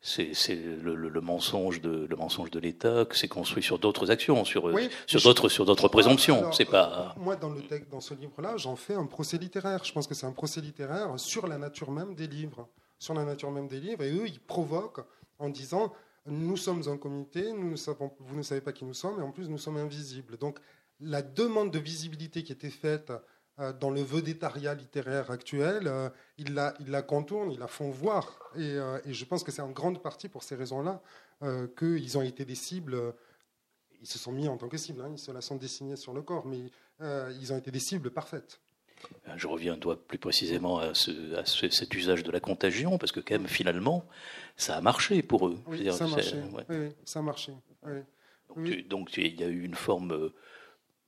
c'est 0.03 0.55
le, 0.55 1.21
mensonge 1.21 1.81
de 1.81 2.07
le 2.09 2.17
mensonge 2.17 2.51
de 2.51 2.59
l'État 2.59 3.05
que 3.05 3.17
c'est 3.17 3.29
construit 3.29 3.63
sur 3.63 3.79
d'autres 3.79 4.11
actions, 4.11 4.45
sur 4.45 4.71
sur 5.07 5.21
d'autres 5.21 5.49
sur 5.49 5.67
d'autres 5.67 5.89
présomptions. 5.89 6.51
C'est 6.53 6.65
pas. 6.65 7.15
Moi, 7.19 7.37
dans 7.37 7.51
le 7.51 7.61
texte, 7.63 7.91
dans 7.91 8.01
ce 8.01 8.15
livre-là, 8.15 8.57
j'en 8.57 8.77
fais 8.77 8.95
un 8.95 9.07
procès 9.07 9.37
littéraire. 9.37 9.85
Je 9.85 9.93
pense 9.93 10.07
que 10.07 10.15
c'est 10.15 10.27
un 10.27 10.33
procès 10.33 10.61
littéraire 10.61 11.19
sur 11.19 11.47
la 11.47 11.59
nature 11.59 11.91
même 11.91 12.15
des 12.15 12.27
livres, 12.27 12.69
sur 12.99 13.15
la 13.15 13.25
nature 13.25 13.51
même 13.51 13.69
des 13.69 13.81
livres. 13.81 14.03
Et 14.03 14.13
eux, 14.13 14.27
ils 14.27 14.41
provoquent 14.41 15.05
en 15.39 15.51
disant 15.51 15.93
nous 16.27 16.57
sommes 16.57 16.83
un 16.89 16.97
comité, 16.97 17.53
nous 17.53 17.77
savons, 17.77 18.13
vous 18.21 18.37
ne 18.37 18.43
savez 18.43 18.61
pas 18.61 18.73
qui 18.73 18.85
nous 18.85 18.95
sommes, 18.95 19.19
et 19.21 19.23
en 19.23 19.33
plus 19.33 19.49
nous 19.49 19.59
sommes 19.59 19.79
invisibles. 19.79 20.37
Donc 20.37 20.59
la 21.01 21.23
demande 21.23 21.71
de 21.71 21.79
visibilité 21.79 22.43
qui 22.43 22.53
était 22.53 22.71
faite 22.71 23.11
euh, 23.11 23.19
dans 23.79 23.91
le 23.91 24.01
vedettariat 24.01 24.75
littéraire 24.75 25.31
actuel, 25.31 25.87
euh, 25.87 26.09
ils 26.39 26.55
la, 26.55 26.75
il 26.81 26.91
la 26.91 27.03
contournent, 27.03 27.53
ils 27.53 27.59
la 27.59 27.67
font 27.67 27.91
voir. 27.91 28.51
Euh, 28.57 29.01
et, 29.05 29.13
je 29.13 29.25
pense 29.25 29.45
que 29.45 29.53
c'est 29.53 29.63
en 29.63 29.71
grande 29.71 30.03
partie 30.03 30.29
pour 30.29 30.43
ces 30.43 30.57
raisons-là 30.57 31.03
qu'ils 31.79 32.19
ont 32.19 32.23
été 32.23 32.45
des 32.45 32.55
cibles. 32.55 33.15
Ils 34.03 34.07
se 34.07 34.19
sont 34.19 34.33
mis 34.33 34.47
en 34.47 34.59
tant 34.59 34.69
que 34.69 34.77
cibles, 34.77 35.01
hein, 35.01 35.11
ils 35.11 35.19
se 35.19 35.31
la 35.31 35.41
sont 35.41 35.57
dessinés 35.57 35.97
sur 35.97 36.13
le 36.13 36.21
corps, 36.21 36.47
mais 36.47 36.59
ils 37.41 37.53
ont 37.53 37.57
été 37.57 37.71
des 37.71 37.79
cibles 37.79 38.11
parfaites. 38.11 38.61
Je 39.37 39.47
reviens 39.47 39.77
toi, 39.77 39.99
plus 39.99 40.19
précisément 40.19 40.79
à, 40.79 40.93
cet 40.95 41.95
usage 41.95 42.23
de 42.23 42.31
la 42.31 42.41
contagion, 42.41 42.99
parce 42.99 43.13
que 43.13 43.21
quand 43.21 43.35
même, 43.35 43.47
finalement, 43.47 44.05
ça 44.59 44.77
a 44.77 44.81
marché 44.83 45.23
pour 45.23 45.49
eux. 45.49 45.59
Oui, 45.67 45.91
ça, 45.91 46.05
a 46.05 46.09
marché. 46.09 46.37
Oui, 46.69 46.89
ça 47.07 47.21
a 47.21 47.23
marché. 47.23 47.53
Donc, 48.91 49.17
il 49.17 49.41
y 49.41 49.45
a 49.45 49.49
eu 49.49 49.63
une 49.63 49.75
forme 49.75 50.31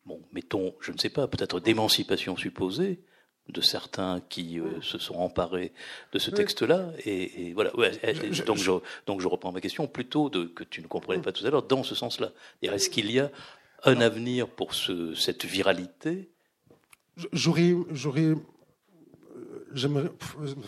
bon, 0.07 0.21
mettons, 0.33 0.75
je 0.81 0.93
ne 0.93 0.99
sais 0.99 1.11
pas, 1.11 1.27
peut-être 1.27 1.61
d'émancipation 1.61 2.37
supposée 2.37 3.01
de 3.49 3.61
certains 3.61 4.21
qui 4.29 4.61
euh, 4.61 4.81
se 4.83 4.99
sont 4.99 5.17
emparés 5.17 5.73
de 6.13 6.19
ce 6.19 6.31
texte-là. 6.31 6.91
Et, 7.05 7.53
voilà. 7.55 7.73
donc, 8.47 8.57
je, 8.57 8.71
donc, 9.07 9.21
je 9.21 9.29
reprends 9.29 9.53
ma 9.53 9.61
question 9.61 9.87
plutôt 9.87 10.31
de, 10.31 10.45
que 10.45 10.65
tu 10.65 10.81
ne 10.81 10.87
comprenais 10.87 11.21
pas 11.21 11.33
tout 11.33 11.45
à 11.47 11.51
l'heure 11.51 11.65
dans 11.65 11.83
ce 11.83 11.95
sens-là. 11.95 12.31
Est-ce 12.63 12.89
qu'il 12.89 13.11
y 13.11 13.19
a 13.19 13.31
un 13.85 14.01
avenir 14.01 14.49
pour 14.49 14.75
ce, 14.75 15.15
cette 15.15 15.45
viralité? 15.45 16.31
J'aurais, 17.33 17.75
j'aurais, 17.91 18.35
j'aimerais, 19.75 20.11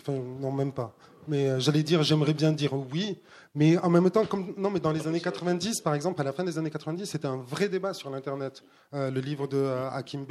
non 0.07 0.51
même 0.51 0.71
pas. 0.71 0.95
Mais 1.27 1.49
euh, 1.49 1.59
j'allais 1.59 1.83
dire, 1.83 2.03
j'aimerais 2.03 2.33
bien 2.33 2.51
dire 2.51 2.73
oui, 2.73 3.17
mais 3.55 3.77
en 3.77 3.89
même 3.89 4.09
temps, 4.09 4.23
non, 4.57 4.69
mais 4.69 4.79
dans 4.79 4.91
les 4.91 5.07
années 5.07 5.21
90, 5.21 5.81
par 5.81 5.95
exemple, 5.95 6.21
à 6.21 6.23
la 6.23 6.33
fin 6.33 6.43
des 6.43 6.57
années 6.57 6.69
90, 6.69 7.05
c'était 7.05 7.27
un 7.27 7.37
vrai 7.37 7.69
débat 7.69 7.93
sur 7.93 8.09
l'Internet. 8.09 8.63
Euh, 8.93 9.09
le 9.09 9.21
livre 9.21 9.47
de 9.47 9.57
euh, 9.57 9.89
Hakim 9.89 10.25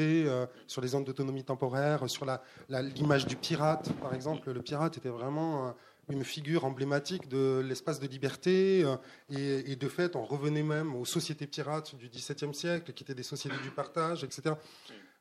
sur 0.66 0.80
les 0.80 0.88
zones 0.88 1.04
d'autonomie 1.04 1.44
temporaire, 1.44 2.08
sur 2.08 2.26
l'image 2.68 3.26
du 3.26 3.36
pirate, 3.36 3.92
par 4.00 4.14
exemple. 4.14 4.52
Le 4.52 4.62
pirate 4.62 4.98
était 4.98 5.08
vraiment 5.08 5.74
une 6.10 6.24
figure 6.24 6.64
emblématique 6.64 7.28
de 7.28 7.62
l'espace 7.66 7.98
de 7.98 8.06
liberté. 8.06 8.84
Et, 9.30 9.76
de 9.76 9.88
fait, 9.88 10.16
on 10.16 10.24
revenait 10.24 10.62
même 10.62 10.94
aux 10.94 11.04
sociétés 11.04 11.46
pirates 11.46 11.94
du 11.96 12.08
XVIIe 12.08 12.54
siècle, 12.54 12.92
qui 12.92 13.04
étaient 13.04 13.14
des 13.14 13.22
sociétés 13.22 13.56
du 13.62 13.70
partage, 13.70 14.24
etc. 14.24 14.54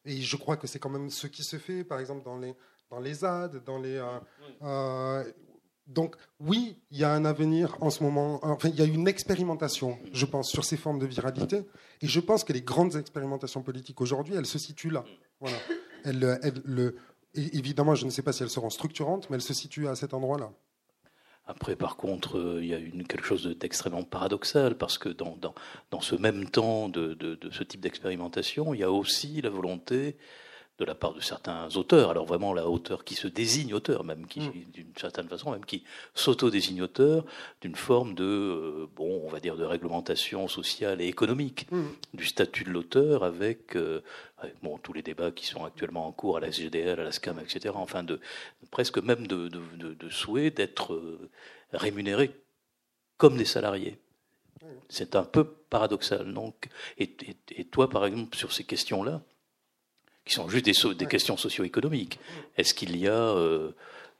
Et 0.05 0.21
je 0.21 0.35
crois 0.35 0.57
que 0.57 0.67
c'est 0.67 0.79
quand 0.79 0.89
même 0.89 1.09
ce 1.09 1.27
qui 1.27 1.43
se 1.43 1.57
fait, 1.57 1.83
par 1.83 1.99
exemple, 1.99 2.23
dans 2.23 2.37
les, 2.37 2.55
dans 2.93 2.99
les 2.99 3.13
ZAD, 3.13 3.63
dans 3.65 3.79
les, 3.79 3.99
donc 5.87 6.15
oui, 6.39 6.77
il 6.91 6.97
y 6.97 7.03
a 7.03 7.11
un 7.13 7.25
avenir 7.25 7.75
en 7.81 7.89
ce 7.89 8.03
moment. 8.03 8.39
Enfin, 8.43 8.69
il 8.69 8.75
y 8.75 8.81
a 8.81 8.85
une 8.85 9.07
expérimentation, 9.07 9.97
je 10.13 10.25
pense, 10.25 10.49
sur 10.49 10.63
ces 10.63 10.77
formes 10.77 10.99
de 10.99 11.05
viralité. 11.05 11.65
Et 12.01 12.07
je 12.07 12.19
pense 12.19 12.43
que 12.43 12.53
les 12.53 12.61
grandes 12.61 12.95
expérimentations 12.95 13.61
politiques 13.61 13.99
aujourd'hui, 13.99 14.35
elles 14.35 14.45
se 14.45 14.59
situent 14.59 14.91
là. 14.91 15.03
Voilà. 15.41 15.57
le, 16.05 16.95
évidemment, 17.35 17.95
je 17.95 18.05
ne 18.05 18.11
sais 18.11 18.21
pas 18.21 18.31
si 18.31 18.43
elles 18.43 18.49
seront 18.49 18.69
structurantes, 18.69 19.29
mais 19.29 19.35
elles 19.35 19.41
se 19.41 19.53
situent 19.53 19.87
à 19.87 19.95
cet 19.95 20.13
endroit-là. 20.13 20.51
Après, 21.45 21.75
par 21.75 21.97
contre, 21.97 22.37
euh, 22.37 22.59
il 22.61 22.69
y 22.69 22.73
a 22.73 22.77
une, 22.77 23.05
quelque 23.05 23.25
chose 23.25 23.45
d'extrêmement 23.59 24.03
paradoxal, 24.03 24.77
parce 24.77 24.97
que 24.97 25.09
dans, 25.09 25.35
dans, 25.35 25.53
dans, 25.91 25.99
ce 25.99 26.15
même 26.15 26.49
temps 26.49 26.87
de, 26.87 27.15
de, 27.15 27.35
de 27.35 27.49
ce 27.51 27.65
type 27.65 27.81
d'expérimentation, 27.81 28.73
il 28.73 28.79
y 28.79 28.83
a 28.83 28.89
aussi 28.89 29.41
la 29.41 29.49
volonté 29.49 30.15
de 30.79 30.85
la 30.85 30.95
part 30.95 31.13
de 31.13 31.19
certains 31.19 31.69
auteurs, 31.75 32.09
alors 32.09 32.25
vraiment 32.25 32.51
la 32.51 32.67
hauteur 32.67 33.03
qui 33.03 33.13
se 33.13 33.27
désigne 33.27 33.75
auteur, 33.75 34.03
même 34.03 34.25
qui, 34.25 34.39
mm. 34.39 34.71
d'une 34.73 34.93
certaine 34.97 35.27
façon, 35.27 35.51
même 35.51 35.65
qui 35.65 35.83
s'auto-désigne 36.15 36.81
auteur, 36.81 37.25
d'une 37.61 37.75
forme 37.75 38.15
de, 38.15 38.23
euh, 38.23 38.87
bon, 38.95 39.21
on 39.23 39.29
va 39.29 39.39
dire, 39.39 39.55
de 39.55 39.63
réglementation 39.63 40.47
sociale 40.47 40.99
et 40.99 41.05
économique 41.05 41.67
mm. 41.71 41.83
du 42.15 42.25
statut 42.25 42.63
de 42.63 42.71
l'auteur 42.71 43.23
avec, 43.23 43.75
euh, 43.75 44.01
bon, 44.63 44.79
tous 44.79 44.93
les 44.93 45.03
débats 45.03 45.29
qui 45.29 45.45
sont 45.45 45.63
actuellement 45.63 46.07
en 46.07 46.11
cours 46.11 46.37
à 46.37 46.39
la 46.39 46.47
SGDL, 46.47 46.99
à 46.99 47.03
la 47.03 47.11
SCAM, 47.11 47.39
etc., 47.39 47.75
enfin, 47.77 48.01
de, 48.01 48.19
presque 48.71 48.97
même 48.97 49.27
de, 49.27 49.49
de, 49.49 50.09
souhait 50.09 50.49
d'être 50.49 50.93
euh, 50.93 51.29
rémunéré 51.71 52.31
comme 53.17 53.37
des 53.37 53.45
salariés. 53.45 53.99
Mm. 54.63 54.65
C'est 54.89 55.15
un 55.15 55.23
peu 55.23 55.43
paradoxal. 55.43 56.33
Donc, 56.33 56.67
et, 56.97 57.15
et 57.51 57.65
toi, 57.65 57.91
par 57.91 58.07
exemple, 58.07 58.35
sur 58.35 58.51
ces 58.51 58.63
questions-là, 58.63 59.21
qui 60.25 60.33
sont 60.33 60.47
juste 60.49 60.65
des, 60.65 60.95
des 60.95 61.05
questions 61.05 61.37
socio-économiques. 61.37 62.19
Est-ce 62.57 62.73
qu'il 62.73 62.97
y 62.97 63.07
a 63.07 63.13
euh, 63.13 63.71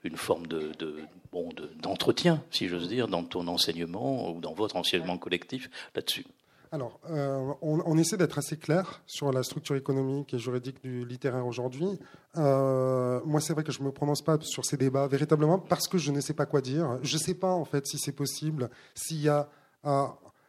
une 0.02 0.16
forme 0.16 0.46
de, 0.46 0.72
de 0.78 0.96
bon, 1.32 1.50
d'entretien, 1.80 2.42
si 2.50 2.68
j'ose 2.68 2.88
dire, 2.88 3.08
dans 3.08 3.24
ton 3.24 3.46
enseignement 3.48 4.30
ou 4.30 4.40
dans 4.40 4.52
votre 4.52 4.76
enseignement 4.76 5.18
collectif 5.18 5.70
là-dessus? 5.94 6.26
Alors, 6.72 6.98
euh, 7.08 7.52
on, 7.62 7.96
essaie 7.98 8.16
d'être 8.16 8.36
assez 8.36 8.56
clair 8.56 9.00
sur 9.06 9.30
la 9.30 9.44
structure 9.44 9.76
économique 9.76 10.34
et 10.34 10.40
juridique 10.40 10.82
du 10.82 11.04
littéraire 11.04 11.46
aujourd'hui. 11.46 12.00
Euh, 12.36 13.20
moi, 13.24 13.40
c'est 13.40 13.52
vrai 13.52 13.62
que 13.62 13.70
je 13.70 13.78
ne 13.78 13.84
me 13.84 13.92
prononce 13.92 14.22
pas 14.22 14.38
sur 14.40 14.64
ces 14.64 14.76
débats 14.76 15.06
véritablement 15.06 15.60
parce 15.60 15.86
que 15.86 15.98
je 15.98 16.10
ne 16.10 16.20
sais 16.20 16.34
pas 16.34 16.46
quoi 16.46 16.60
dire. 16.60 16.98
Je 17.02 17.14
ne 17.14 17.20
sais 17.20 17.34
pas, 17.34 17.52
en 17.52 17.64
fait, 17.64 17.86
si 17.86 17.96
c'est 17.96 18.12
possible, 18.12 18.70
s'il 18.94 19.22
y 19.22 19.28
a... 19.28 19.48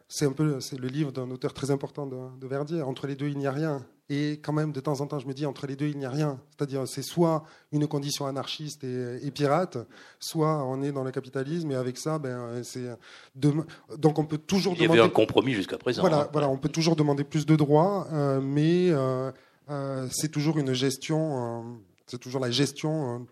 c'est 0.08 0.26
un 0.26 0.32
peu 0.32 0.60
c'est 0.60 0.78
le 0.78 0.88
livre 0.88 1.12
d'un 1.12 1.30
auteur 1.30 1.52
très 1.52 1.70
important 1.70 2.06
de, 2.06 2.16
de 2.40 2.46
Verdier. 2.46 2.82
Entre 2.82 3.06
les 3.06 3.16
deux, 3.16 3.28
il 3.28 3.38
n'y 3.38 3.46
a 3.46 3.52
rien. 3.52 3.84
Et 4.08 4.38
quand 4.40 4.52
même, 4.52 4.70
de 4.70 4.78
temps 4.78 5.00
en 5.00 5.06
temps, 5.06 5.18
je 5.18 5.26
me 5.26 5.32
dis, 5.32 5.46
entre 5.46 5.66
les 5.66 5.74
deux, 5.74 5.88
il 5.88 5.98
n'y 5.98 6.04
a 6.04 6.10
rien. 6.10 6.38
C'est-à-dire, 6.50 6.86
c'est 6.86 7.02
soit 7.02 7.42
une 7.72 7.88
condition 7.88 8.26
anarchiste 8.26 8.84
et, 8.84 9.30
pirate, 9.32 9.78
soit 10.20 10.64
on 10.64 10.80
est 10.82 10.92
dans 10.92 11.02
le 11.02 11.10
capitalisme, 11.10 11.72
et 11.72 11.74
avec 11.74 11.98
ça, 11.98 12.18
ben, 12.18 12.62
c'est. 12.62 12.86
Donc, 13.34 14.18
on 14.18 14.24
peut 14.24 14.38
toujours 14.38 14.74
il 14.76 14.82
y 14.82 14.84
avait 14.84 15.00
un 15.00 15.08
compromis 15.08 15.54
jusqu'à 15.54 15.76
présent. 15.76 16.02
Voilà, 16.02 16.20
hein. 16.20 16.28
voilà, 16.32 16.48
on 16.48 16.56
peut 16.56 16.68
toujours 16.68 16.94
demander 16.94 17.24
plus 17.24 17.46
de 17.46 17.56
droits, 17.56 18.06
euh, 18.12 18.40
mais 18.40 18.90
euh, 18.90 19.32
euh, 19.70 20.06
c'est 20.12 20.30
toujours 20.30 20.58
une 20.58 20.72
gestion. 20.72 21.78
c'est 22.06 22.18
toujours 22.18 22.40
la 22.40 22.52
gestion 22.52 23.26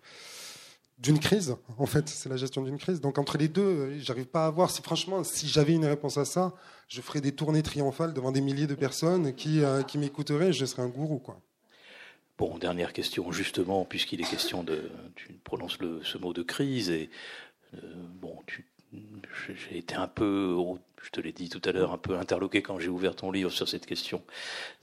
d'une 0.98 1.18
crise, 1.18 1.56
en 1.78 1.86
fait, 1.86 2.08
c'est 2.08 2.28
la 2.28 2.36
gestion 2.36 2.62
d'une 2.62 2.78
crise. 2.78 3.00
Donc 3.00 3.18
entre 3.18 3.36
les 3.36 3.48
deux, 3.48 3.98
j'arrive 3.98 4.26
pas 4.26 4.46
à 4.46 4.50
voir 4.50 4.70
si 4.70 4.80
franchement, 4.82 5.24
si 5.24 5.48
j'avais 5.48 5.72
une 5.74 5.84
réponse 5.84 6.18
à 6.18 6.24
ça, 6.24 6.54
je 6.88 7.00
ferais 7.00 7.20
des 7.20 7.32
tournées 7.32 7.62
triomphales 7.62 8.14
devant 8.14 8.32
des 8.32 8.40
milliers 8.40 8.66
de 8.66 8.74
personnes 8.74 9.34
qui, 9.34 9.62
euh, 9.62 9.82
qui 9.82 9.98
m'écouteraient, 9.98 10.52
je 10.52 10.64
serais 10.64 10.82
un 10.82 10.88
gourou, 10.88 11.18
quoi. 11.18 11.40
Bon, 12.36 12.58
dernière 12.58 12.92
question, 12.92 13.30
justement, 13.30 13.84
puisqu'il 13.84 14.20
est 14.20 14.28
question 14.28 14.64
de, 14.64 14.90
tu 15.14 15.32
prononces 15.44 15.78
ce 16.02 16.18
mot 16.18 16.32
de 16.32 16.42
crise 16.42 16.90
et 16.90 17.08
euh, 17.74 17.78
bon, 18.20 18.36
j'ai 18.92 19.78
été 19.78 19.94
un 19.94 20.08
peu, 20.08 20.56
je 21.02 21.10
te 21.10 21.20
l'ai 21.20 21.32
dit 21.32 21.48
tout 21.48 21.62
à 21.64 21.70
l'heure, 21.70 21.92
un 21.92 21.98
peu 21.98 22.18
interloqué 22.18 22.60
quand 22.60 22.80
j'ai 22.80 22.88
ouvert 22.88 23.14
ton 23.14 23.30
livre 23.30 23.50
sur 23.50 23.68
cette 23.68 23.86
question 23.86 24.22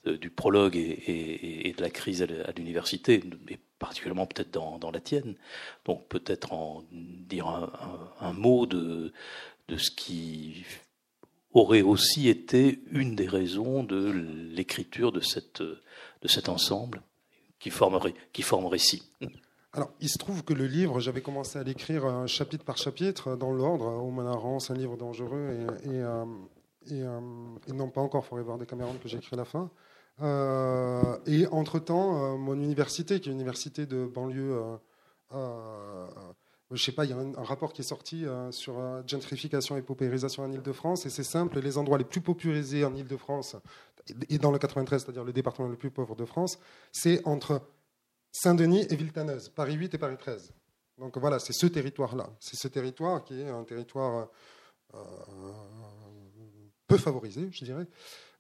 euh, 0.07 0.17
du 0.17 0.29
prologue 0.29 0.77
et, 0.77 1.67
et, 1.67 1.73
de 1.73 1.81
la 1.81 1.89
crise 1.89 2.21
à 2.21 2.51
l'université, 2.55 3.21
et 3.49 3.59
particulièrement 3.81 4.27
peut-être 4.27 4.51
dans, 4.51 4.91
la 4.91 5.01
tienne. 5.01 5.35
Donc 5.85 6.07
peut-être 6.07 6.53
en 6.53 6.83
dire 6.91 7.47
un, 8.21 8.33
mot 8.33 8.65
de, 8.67 9.11
de 9.67 9.77
ce 9.77 9.89
qui 9.91 10.63
aurait 11.53 11.81
aussi 11.81 12.29
été 12.29 12.79
une 12.91 13.15
des 13.15 13.27
raisons 13.27 13.83
de 13.83 14.11
l'écriture 14.55 15.11
de, 15.11 15.19
cette, 15.19 15.61
de 15.61 16.27
cet 16.27 16.47
ensemble 16.47 17.01
qui 17.59 17.71
forme, 17.71 17.99
qui 18.31 18.43
récit. 18.43 19.03
Alors, 19.73 19.91
il 19.99 20.09
se 20.09 20.17
trouve 20.17 20.43
que 20.43 20.53
le 20.53 20.67
livre, 20.67 20.99
j'avais 20.99 21.21
commencé 21.21 21.57
à 21.57 21.63
l'écrire 21.63 22.27
chapitre 22.27 22.63
par 22.63 22.77
chapitre, 22.77 23.35
dans 23.35 23.51
l'ordre. 23.51 23.85
Au 23.85 24.11
Manarance, 24.11 24.69
un 24.69 24.75
livre 24.75 24.97
dangereux, 24.97 25.67
et, 25.85 25.87
et, 25.87 26.01
euh, 26.01 26.25
euh, 26.91 27.19
non 27.73 27.89
pas 27.89 28.01
encore 28.01 28.25
Forever 28.25 28.55
des 28.59 28.65
Cameron 28.65 28.95
que 29.01 29.07
j'ai 29.07 29.17
écrit 29.17 29.35
à 29.35 29.37
la 29.37 29.45
fin. 29.45 29.71
Euh, 30.21 31.17
et 31.25 31.47
entre-temps, 31.47 32.37
mon 32.37 32.55
université, 32.55 33.19
qui 33.19 33.29
est 33.29 33.31
une 33.31 33.39
université 33.39 33.85
de 33.85 34.05
banlieue 34.05 34.77
je 36.73 36.83
sais 36.83 36.91
pas, 36.91 37.05
il 37.05 37.11
y 37.11 37.13
a 37.13 37.17
un, 37.17 37.43
rapport 37.43 37.73
qui 37.73 37.81
est 37.81 37.85
sorti 37.85 38.25
euh, 38.25 38.51
sur 38.51 38.79
euh, 38.79 39.01
gentrification 39.05 39.77
et 39.77 39.81
paupérisation 39.81 40.43
en 40.43 40.51
Ile-de-France, 40.51 41.05
et 41.05 41.09
c'est 41.09 41.23
simple, 41.23 41.59
les 41.59 41.77
endroits 41.77 41.97
les 41.97 42.05
plus 42.05 42.21
paupérisés 42.21 42.85
en 42.85 42.95
Ile-de-France, 42.95 43.57
et 44.29 44.37
dans 44.37 44.51
le 44.51 44.57
93, 44.57 45.03
c'est-à-dire 45.03 45.23
le 45.23 45.33
département 45.33 45.67
le 45.67 45.75
plus 45.75 45.91
pauvre 45.91 46.15
de 46.15 46.25
France, 46.25 46.59
c'est 46.91 47.25
entre 47.27 47.61
Saint-Denis 48.31 48.85
et 48.89 48.95
Villetaneuse, 48.95 49.49
Paris 49.49 49.73
8 49.73 49.93
et 49.93 49.97
Paris 49.97 50.17
13. 50.17 50.53
Donc 50.97 51.17
voilà, 51.17 51.39
c'est 51.39 51.53
ce 51.53 51.67
territoire-là. 51.67 52.29
C'est 52.39 52.55
ce 52.55 52.67
territoire 52.67 53.23
qui 53.23 53.39
est 53.41 53.49
un 53.49 53.63
territoire 53.63 54.29
euh, 54.93 54.97
peu 56.87 56.97
favorisé, 56.97 57.49
je 57.51 57.65
dirais, 57.65 57.85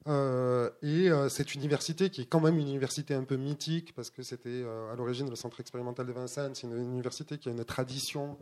euh, 0.07 0.69
et 0.81 1.09
euh, 1.09 1.29
cette 1.29 1.53
université, 1.53 2.09
qui 2.09 2.21
est 2.21 2.25
quand 2.25 2.39
même 2.39 2.57
une 2.57 2.67
université 2.67 3.13
un 3.13 3.23
peu 3.23 3.35
mythique, 3.35 3.93
parce 3.93 4.09
que 4.09 4.23
c'était 4.23 4.49
euh, 4.49 4.91
à 4.91 4.95
l'origine 4.95 5.29
le 5.29 5.35
centre 5.35 5.59
expérimental 5.59 6.07
de 6.07 6.11
Vincennes, 6.11 6.55
c'est 6.55 6.67
une 6.67 6.77
université 6.77 7.37
qui 7.37 7.49
a 7.49 7.51
une 7.51 7.65
tradition 7.65 8.37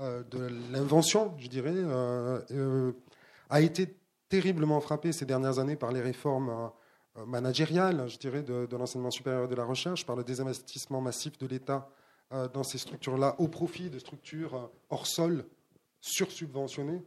de 0.00 0.72
l'invention, 0.72 1.36
je 1.38 1.46
dirais, 1.46 1.76
a 3.48 3.60
été 3.60 3.96
terriblement 4.28 4.80
frappée 4.80 5.12
ces 5.12 5.24
dernières 5.24 5.60
années 5.60 5.76
par 5.76 5.92
les 5.92 6.00
réformes 6.00 6.72
managériales, 7.24 8.08
je 8.08 8.18
dirais, 8.18 8.42
de, 8.42 8.66
l'enseignement 8.76 9.12
supérieur 9.12 9.44
et 9.44 9.46
de 9.46 9.54
la 9.54 9.62
recherche, 9.62 10.04
par 10.04 10.16
le 10.16 10.24
désinvestissement 10.24 11.00
massif 11.00 11.38
de 11.38 11.46
l'État 11.46 11.88
dans 12.32 12.64
ces 12.64 12.78
structures-là, 12.78 13.36
au 13.38 13.46
profit 13.46 13.88
de 13.88 14.00
structures 14.00 14.68
hors 14.90 15.06
sol, 15.06 15.46
sursubventionnées 16.00 17.04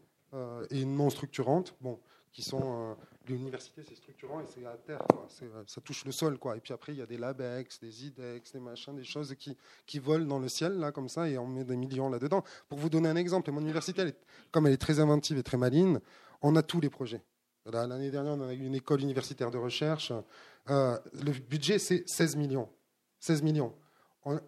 et 0.72 0.86
non 0.86 1.10
structurantes. 1.10 1.76
Bon, 1.82 2.00
qui 2.32 2.42
sont 2.42 2.96
l'université 3.30 3.84
c'est 3.88 3.96
structurant 3.96 4.40
et 4.42 4.46
c'est 4.48 4.66
à 4.66 4.78
terre 4.78 5.02
euh, 5.42 5.64
ça 5.66 5.82
touche 5.82 6.06
le 6.06 6.12
sol 6.12 6.38
quoi. 6.38 6.58
Et 6.58 6.60
puis 6.60 6.74
après 6.74 6.94
il 6.94 7.00
y 7.00 7.02
a 7.02 7.06
des 7.06 7.18
labex 7.18 7.80
des 7.80 8.06
idex 8.06 8.52
des 8.52 8.60
machins 8.60 8.96
des 8.96 9.04
choses 9.04 9.34
qui, 9.36 9.58
qui 9.86 10.00
volent 10.00 10.26
dans 10.26 10.40
le 10.40 10.50
ciel 10.50 10.74
là 10.74 10.92
comme 10.92 11.10
ça 11.10 11.30
et 11.30 11.38
on 11.38 11.48
met 11.48 11.64
des 11.64 11.78
millions 11.78 12.10
là 12.10 12.20
dedans 12.20 12.44
pour 12.68 12.78
vous 12.78 12.90
donner 12.90 13.10
un 13.10 13.16
exemple 13.16 13.52
mon 13.52 13.62
université 13.62 14.14
comme 14.52 14.68
elle 14.68 14.74
est 14.74 14.78
très 14.78 15.00
inventive 15.00 15.38
et 15.38 15.44
très 15.44 15.58
maline 15.58 16.00
on 16.42 16.56
a 16.56 16.62
tous 16.62 16.80
les 16.80 16.90
projets. 16.90 17.22
L'année 17.66 18.12
dernière 18.12 18.34
on 18.34 18.42
a 18.42 18.54
eu 18.54 18.66
une 18.66 18.76
école 18.76 19.02
universitaire 19.02 19.52
de 19.52 19.58
recherche. 19.58 20.14
Euh, 20.70 20.98
le 21.14 21.32
budget 21.32 21.80
c'est 21.80 22.08
16 22.08 22.36
millions. 22.36 22.70
16 23.20 23.42
millions. 23.42 23.74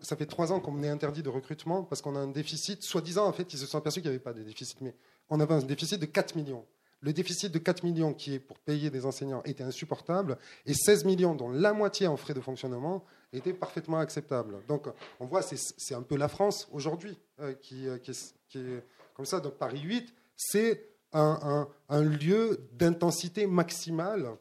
Ça 0.02 0.16
fait 0.16 0.26
trois 0.26 0.52
ans 0.52 0.60
qu'on 0.60 0.84
est 0.84 0.90
interdit 0.90 1.24
de 1.24 1.30
recrutement 1.30 1.84
parce 1.84 2.02
qu'on 2.02 2.16
a 2.16 2.20
un 2.20 2.28
déficit. 2.28 2.84
Soi-disant, 2.84 3.26
en 3.26 3.32
fait, 3.32 3.54
ils 3.54 3.58
se 3.58 3.66
sont 3.66 3.78
aperçus 3.78 4.02
qu'il 4.02 4.10
n'y 4.10 4.16
avait 4.16 4.24
pas 4.24 4.34
de 4.34 4.44
déficit, 4.44 4.82
mais 4.82 4.94
on 5.30 5.40
avait 5.40 5.54
un 5.54 5.60
déficit 5.60 6.00
de 6.00 6.06
4 6.06 6.36
millions. 6.36 6.66
Le 7.02 7.14
déficit 7.14 7.52
de 7.52 7.60
4 7.60 7.84
millions 7.84 8.14
qui 8.14 8.34
est 8.34 8.40
pour 8.40 8.60
payer 8.60 8.90
des 8.90 9.06
enseignants 9.06 9.42
était 9.44 9.64
insupportable 9.64 10.38
et 10.66 10.74
16 10.74 11.06
millions, 11.06 11.34
dont 11.34 11.50
la 11.50 11.72
moitié 11.72 12.08
en 12.08 12.18
frais 12.18 12.34
de 12.34 12.42
fonctionnement, 12.42 13.06
était 13.32 13.54
parfaitement 13.54 14.00
acceptable. 14.00 14.58
Donc 14.68 14.88
on 15.20 15.26
voit, 15.26 15.42
c'est 15.42 15.96
un 15.96 16.02
peu 16.02 16.18
la 16.18 16.28
France 16.28 16.68
aujourd'hui 16.72 17.18
euh, 17.40 17.54
euh, 17.72 18.00
qui, 18.00 18.58
est, 18.58 18.84
comme 19.14 19.26
ça. 19.26 19.40
Donc 19.40 19.54
Paris 19.54 19.82
8, 19.82 20.14
c'est 20.36 20.90
un, 21.14 21.68
lieu 21.90 22.68
d'intensité 22.74 23.48
maximale 23.48 24.36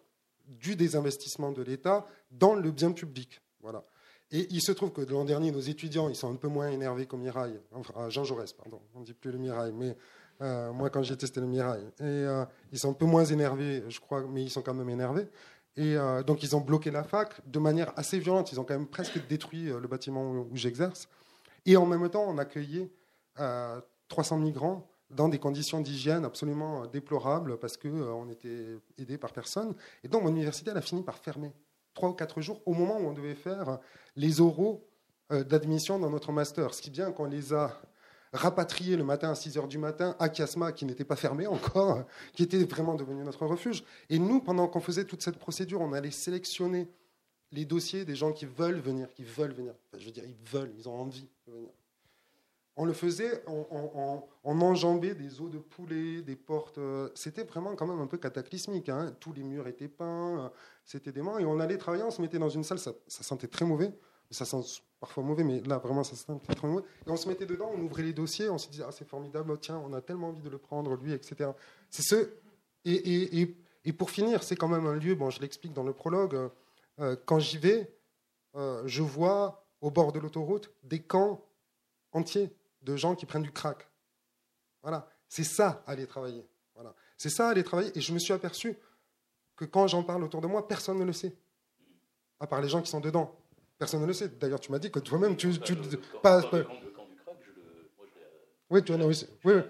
du 0.46 0.76
désinvestissement 0.76 1.52
de 1.52 1.62
l'État 1.62 2.06
dans 2.30 2.54
le 2.54 2.70
bien 2.70 2.92
public. 2.92 3.40
Voilà. 3.60 3.84
Et 4.30 4.46
il 4.50 4.60
se 4.60 4.72
trouve 4.72 4.92
que 4.92 5.00
l'an 5.00 5.24
dernier, 5.24 5.50
nos 5.50 5.60
étudiants, 5.60 6.08
ils 6.08 6.16
sont 6.16 6.30
un 6.30 6.36
peu 6.36 6.48
moins 6.48 6.70
énervés 6.70 7.06
qu'au 7.06 7.16
Mirail, 7.16 7.58
enfin, 7.72 8.10
Jean 8.10 8.24
Jaurès, 8.24 8.52
pardon, 8.52 8.80
on 8.94 9.00
ne 9.00 9.04
dit 9.04 9.14
plus 9.14 9.32
le 9.32 9.38
Mirail, 9.38 9.72
mais 9.72 9.96
euh, 10.40 10.72
moi, 10.72 10.88
quand 10.90 11.02
j'ai 11.02 11.16
testé 11.16 11.40
le 11.40 11.46
Mirail. 11.46 11.82
Et 12.00 12.04
euh, 12.04 12.44
ils 12.72 12.78
sont 12.78 12.90
un 12.90 12.94
peu 12.94 13.06
moins 13.06 13.24
énervés, 13.24 13.82
je 13.88 13.98
crois, 13.98 14.22
mais 14.28 14.42
ils 14.42 14.50
sont 14.50 14.62
quand 14.62 14.74
même 14.74 14.88
énervés. 14.88 15.28
Et 15.76 15.96
euh, 15.96 16.22
donc, 16.22 16.42
ils 16.42 16.54
ont 16.54 16.60
bloqué 16.60 16.90
la 16.90 17.02
fac 17.02 17.40
de 17.46 17.58
manière 17.58 17.92
assez 17.96 18.18
violente. 18.18 18.52
Ils 18.52 18.60
ont 18.60 18.64
quand 18.64 18.74
même 18.74 18.86
presque 18.86 19.26
détruit 19.26 19.64
le 19.64 19.88
bâtiment 19.88 20.30
où, 20.30 20.50
j'exerce. 20.54 21.08
Et 21.66 21.76
en 21.76 21.86
même 21.86 22.08
temps, 22.08 22.24
on 22.26 22.38
accueillait 22.38 22.90
300 24.08 24.38
migrants 24.38 24.88
dans 25.10 25.28
des 25.28 25.38
conditions 25.38 25.80
d'hygiène 25.80 26.24
absolument 26.24 26.86
déplorables 26.86 27.58
parce 27.58 27.76
qu'on 27.76 28.28
était 28.28 28.78
aidé 28.98 29.18
par 29.18 29.32
personne. 29.32 29.74
Et 30.04 30.08
donc, 30.08 30.22
mon 30.22 30.30
université, 30.30 30.70
elle 30.70 30.76
a 30.76 30.82
fini 30.82 31.02
par 31.02 31.18
fermer 31.18 31.52
trois 31.94 32.10
ou 32.10 32.14
quatre 32.14 32.40
jours 32.40 32.62
au 32.66 32.74
moment 32.74 32.98
où 32.98 33.06
on 33.06 33.12
devait 33.12 33.34
faire 33.34 33.78
les 34.16 34.40
oraux 34.40 34.86
d'admission 35.30 35.98
dans 35.98 36.10
notre 36.10 36.32
master. 36.32 36.74
Ce 36.74 36.82
qui 36.82 36.90
bien 36.90 37.12
qu'on 37.12 37.26
les 37.26 37.52
a 37.52 37.80
rapatriés 38.32 38.96
le 38.96 39.04
matin 39.04 39.30
à 39.30 39.34
6 39.34 39.58
heures 39.58 39.68
du 39.68 39.78
matin 39.78 40.16
à 40.18 40.28
Kiasma, 40.28 40.72
qui 40.72 40.84
n'était 40.84 41.04
pas 41.04 41.16
fermé 41.16 41.46
encore, 41.46 42.04
qui 42.32 42.42
était 42.42 42.62
vraiment 42.64 42.94
devenu 42.94 43.22
notre 43.24 43.46
refuge. 43.46 43.84
Et 44.10 44.18
nous, 44.18 44.40
pendant 44.40 44.68
qu'on 44.68 44.80
faisait 44.80 45.04
toute 45.04 45.22
cette 45.22 45.38
procédure, 45.38 45.80
on 45.80 45.92
allait 45.92 46.10
sélectionner 46.10 46.88
les 47.52 47.64
dossiers 47.64 48.04
des 48.04 48.14
gens 48.14 48.32
qui 48.32 48.46
veulent 48.46 48.80
venir, 48.80 49.08
qui 49.14 49.24
veulent 49.24 49.54
venir. 49.54 49.74
je 49.96 50.04
veux 50.04 50.12
dire, 50.12 50.24
ils 50.24 50.50
veulent, 50.50 50.72
ils 50.76 50.88
ont 50.88 51.00
envie 51.00 51.28
de 51.46 51.52
venir. 51.52 51.70
On 52.80 52.84
le 52.84 52.92
faisait, 52.92 53.42
on, 53.48 54.22
enjambait 54.44 55.16
des 55.16 55.40
os 55.40 55.50
de 55.50 55.58
poulet, 55.58 56.22
des 56.22 56.36
portes. 56.36 56.78
Euh, 56.78 57.08
c'était 57.16 57.42
vraiment 57.42 57.74
quand 57.74 57.88
même 57.88 57.98
un 57.98 58.06
peu 58.06 58.18
cataclysmique. 58.18 58.88
Hein. 58.88 59.16
Tous 59.18 59.32
les 59.32 59.42
murs 59.42 59.66
étaient 59.66 59.88
peints, 59.88 60.44
euh, 60.44 60.48
c'était 60.84 61.10
dément. 61.10 61.40
Et 61.40 61.44
on 61.44 61.58
allait 61.58 61.76
travailler, 61.76 62.04
on 62.04 62.12
se 62.12 62.22
mettait 62.22 62.38
dans 62.38 62.48
une 62.48 62.62
salle, 62.62 62.78
ça, 62.78 62.92
sentait 63.08 63.48
très 63.48 63.64
mauvais. 63.64 63.90
Ça 64.30 64.44
sent 64.44 64.82
parfois 65.00 65.22
mauvais, 65.22 65.44
mais 65.44 65.60
là, 65.60 65.78
vraiment, 65.78 66.04
ça 66.04 66.16
sentait 66.16 66.54
très 66.54 66.68
mauvais. 66.68 66.84
Et 67.06 67.10
on 67.10 67.16
se 67.16 67.28
mettait 67.28 67.46
dedans, 67.46 67.70
on 67.74 67.80
ouvrait 67.80 68.02
les 68.02 68.12
dossiers, 68.12 68.50
on 68.50 68.58
se 68.58 68.68
disait, 68.68 68.84
ah, 68.86 68.92
c'est 68.92 69.08
formidable, 69.08 69.58
tiens, 69.58 69.78
on 69.78 69.92
a 69.92 70.02
tellement 70.02 70.28
envie 70.28 70.42
de 70.42 70.50
le 70.50 70.58
prendre, 70.58 70.94
lui, 70.96 71.12
etc. 71.12 71.50
C'est 71.88 72.02
ce. 72.02 72.30
Et, 72.84 72.92
et, 73.40 73.56
et, 73.84 73.92
pour 73.92 74.10
finir, 74.10 74.42
c'est 74.42 74.56
quand 74.56 74.68
même 74.68 74.86
un 74.86 74.96
lieu, 74.96 75.14
bon, 75.14 75.30
je 75.30 75.40
l'explique 75.40 75.72
dans 75.72 75.82
le 75.82 75.92
prologue, 75.92 76.50
euh, 77.00 77.16
quand 77.26 77.38
j'y 77.38 77.58
vais, 77.58 77.92
je 78.54 79.02
vois 79.02 79.64
au 79.80 79.90
bord 79.90 80.12
de 80.12 80.18
l'autoroute 80.18 80.72
des 80.82 81.00
camps 81.00 81.44
entiers 82.12 82.50
de 82.82 82.96
gens 82.96 83.14
qui 83.14 83.26
prennent 83.26 83.42
du 83.42 83.52
crack. 83.52 83.88
Voilà, 84.82 85.08
c'est 85.28 85.44
ça 85.44 85.82
aller 85.86 86.06
travailler. 86.06 86.46
Voilà, 86.74 86.94
c'est 87.16 87.30
ça 87.30 87.48
aller 87.48 87.62
travailler. 87.62 87.96
Et 87.96 88.00
je 88.00 88.12
me 88.12 88.18
suis 88.18 88.32
aperçu 88.32 88.76
que 89.56 89.64
quand 89.64 89.86
j'en 89.88 90.02
parle 90.02 90.24
autour 90.24 90.40
de 90.40 90.46
moi, 90.46 90.66
personne 90.66 90.98
ne 90.98 91.04
le 91.04 91.12
sait, 91.12 91.36
à 92.40 92.46
part 92.46 92.60
les 92.60 92.68
gens 92.68 92.80
qui 92.80 92.90
sont 92.90 93.00
dedans. 93.00 93.37
Personne 93.78 94.00
ne 94.00 94.06
le 94.06 94.12
sait. 94.12 94.28
D'ailleurs, 94.28 94.60
tu 94.60 94.72
m'as 94.72 94.78
dit 94.78 94.90
que 94.90 94.98
toi-même, 94.98 95.36
tu, 95.36 95.58
tu, 95.60 95.76
pas, 96.22 96.42
oui, 98.70 98.82
tu 98.84 98.92
en 98.92 99.00
as 99.00 99.04
aussi. 99.04 99.26
Oui, 99.44 99.54
oui. 99.54 99.62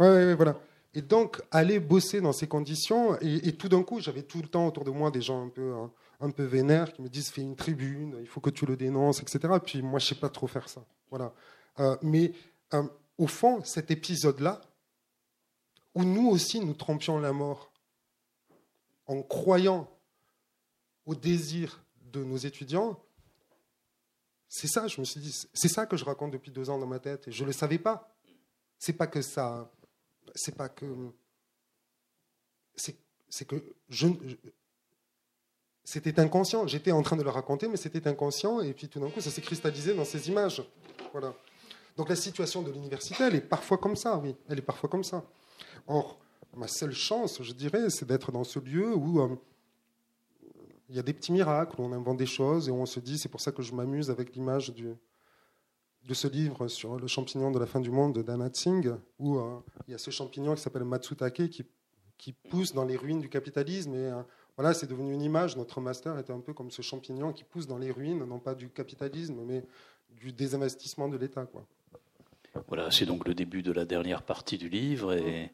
Oui, 0.00 0.08
oui, 0.08 0.34
voilà. 0.34 0.58
Et 0.94 1.02
donc, 1.02 1.40
aller 1.50 1.80
bosser 1.80 2.20
dans 2.20 2.32
ces 2.32 2.48
conditions, 2.48 3.18
et, 3.20 3.52
tout 3.56 3.68
d'un 3.68 3.82
coup, 3.82 4.00
j'avais 4.00 4.22
tout 4.22 4.40
le 4.40 4.48
temps 4.48 4.66
autour 4.66 4.84
de 4.84 4.90
moi 4.90 5.10
des 5.10 5.20
gens 5.20 5.44
un 5.44 5.48
peu, 5.48 5.74
hein, 5.74 5.90
un 6.20 6.30
peu 6.30 6.44
vénères 6.44 6.92
qui 6.92 7.02
me 7.02 7.08
disent 7.08 7.30
fais 7.30 7.42
une 7.42 7.56
tribune, 7.56 8.16
il 8.20 8.26
faut 8.26 8.40
que 8.40 8.50
tu 8.50 8.64
le 8.66 8.76
dénonces, 8.76 9.20
etc. 9.20 9.54
Puis 9.64 9.82
moi, 9.82 9.98
je 9.98 10.06
sais 10.06 10.14
pas 10.14 10.28
trop 10.28 10.46
faire 10.46 10.68
ça. 10.68 10.84
Voilà. 11.10 11.32
Euh, 11.80 11.96
mais 12.02 12.32
euh, 12.74 12.82
au 13.18 13.26
fond, 13.26 13.62
cet 13.64 13.90
épisode-là, 13.90 14.60
où 15.94 16.04
nous 16.04 16.28
aussi 16.28 16.60
nous 16.60 16.74
trompions 16.74 17.18
la 17.18 17.32
mort 17.32 17.72
en 19.06 19.22
croyant 19.22 19.88
au 21.06 21.14
désir 21.14 21.84
de 22.12 22.24
nos 22.24 22.36
étudiants, 22.36 23.02
c'est 24.48 24.68
ça, 24.68 24.86
je 24.86 25.00
me 25.00 25.04
suis 25.04 25.20
dit, 25.20 25.34
c'est 25.52 25.68
ça 25.68 25.86
que 25.86 25.96
je 25.96 26.04
raconte 26.04 26.30
depuis 26.30 26.50
deux 26.50 26.70
ans 26.70 26.78
dans 26.78 26.86
ma 26.86 26.98
tête, 26.98 27.28
et 27.28 27.32
je 27.32 27.42
ne 27.42 27.48
le 27.48 27.52
savais 27.52 27.78
pas. 27.78 28.14
C'est 28.78 28.94
pas 28.94 29.06
que 29.06 29.22
ça, 29.22 29.70
c'est 30.34 30.54
pas 30.54 30.68
que, 30.68 30.86
c'est 32.76 33.44
que 33.44 33.74
je, 33.88 34.08
c'était 35.84 36.20
inconscient. 36.20 36.66
J'étais 36.66 36.92
en 36.92 37.00
train 37.02 37.16
de 37.16 37.22
le 37.22 37.30
raconter, 37.30 37.66
mais 37.66 37.78
c'était 37.78 38.06
inconscient. 38.06 38.60
Et 38.60 38.74
puis 38.74 38.88
tout 38.88 39.00
d'un 39.00 39.08
coup, 39.08 39.22
ça 39.22 39.30
s'est 39.30 39.40
cristallisé 39.40 39.94
dans 39.94 40.04
ces 40.04 40.28
images. 40.28 40.62
Voilà. 41.12 41.34
Donc 41.96 42.10
la 42.10 42.16
situation 42.16 42.60
de 42.60 42.70
l'université, 42.70 43.24
elle 43.24 43.34
est 43.34 43.40
parfois 43.40 43.78
comme 43.78 43.96
ça, 43.96 44.18
oui. 44.18 44.36
Elle 44.50 44.58
est 44.58 44.62
parfois 44.62 44.90
comme 44.90 45.02
ça. 45.02 45.24
Or, 45.86 46.18
ma 46.54 46.68
seule 46.68 46.92
chance, 46.92 47.42
je 47.42 47.52
dirais, 47.52 47.88
c'est 47.88 48.04
d'être 48.04 48.30
dans 48.32 48.44
ce 48.44 48.58
lieu 48.58 48.94
où 48.94 49.22
euh, 49.22 49.36
il 50.88 50.96
y 50.96 50.98
a 50.98 51.02
des 51.02 51.12
petits 51.12 51.32
miracles, 51.32 51.80
où 51.80 51.84
on 51.84 51.92
invente 51.92 52.16
des 52.16 52.26
choses 52.26 52.68
et 52.68 52.70
où 52.70 52.76
on 52.76 52.86
se 52.86 53.00
dit, 53.00 53.18
c'est 53.18 53.28
pour 53.28 53.40
ça 53.40 53.52
que 53.52 53.62
je 53.62 53.74
m'amuse 53.74 54.10
avec 54.10 54.34
l'image 54.34 54.72
de 54.74 56.14
ce 56.14 56.28
livre 56.28 56.68
sur 56.68 56.98
le 56.98 57.06
champignon 57.06 57.50
de 57.50 57.58
la 57.58 57.66
fin 57.66 57.80
du 57.80 57.90
monde 57.90 58.18
d'Anna 58.22 58.48
Tsing, 58.48 58.92
où 59.18 59.36
euh, 59.36 59.58
il 59.86 59.92
y 59.92 59.94
a 59.94 59.98
ce 59.98 60.10
champignon 60.10 60.54
qui 60.54 60.62
s'appelle 60.62 60.84
Matsutake 60.84 61.48
qui, 61.50 61.66
qui 62.16 62.32
pousse 62.32 62.72
dans 62.72 62.84
les 62.84 62.96
ruines 62.96 63.20
du 63.20 63.28
capitalisme 63.28 63.94
et 63.94 64.10
euh, 64.10 64.22
voilà, 64.56 64.74
c'est 64.74 64.86
devenu 64.86 65.12
une 65.12 65.22
image. 65.22 65.56
Notre 65.56 65.80
master 65.80 66.18
était 66.18 66.32
un 66.32 66.40
peu 66.40 66.52
comme 66.52 66.70
ce 66.70 66.82
champignon 66.82 67.32
qui 67.32 67.44
pousse 67.44 67.66
dans 67.66 67.78
les 67.78 67.92
ruines, 67.92 68.24
non 68.24 68.40
pas 68.40 68.54
du 68.54 68.70
capitalisme, 68.70 69.42
mais 69.46 69.64
du 70.10 70.32
désinvestissement 70.32 71.08
de 71.08 71.16
l'État. 71.16 71.46
Voilà, 72.66 72.90
c'est 72.90 73.06
donc 73.06 73.28
le 73.28 73.34
début 73.34 73.62
de 73.62 73.70
la 73.70 73.84
dernière 73.84 74.22
partie 74.22 74.58
du 74.58 74.68
livre, 74.68 75.12
et, 75.12 75.52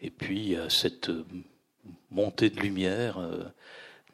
et 0.00 0.10
puis 0.10 0.56
cette 0.70 1.10
montée 2.10 2.50
de 2.50 2.60
lumière 2.60 3.18
euh, 3.18 3.44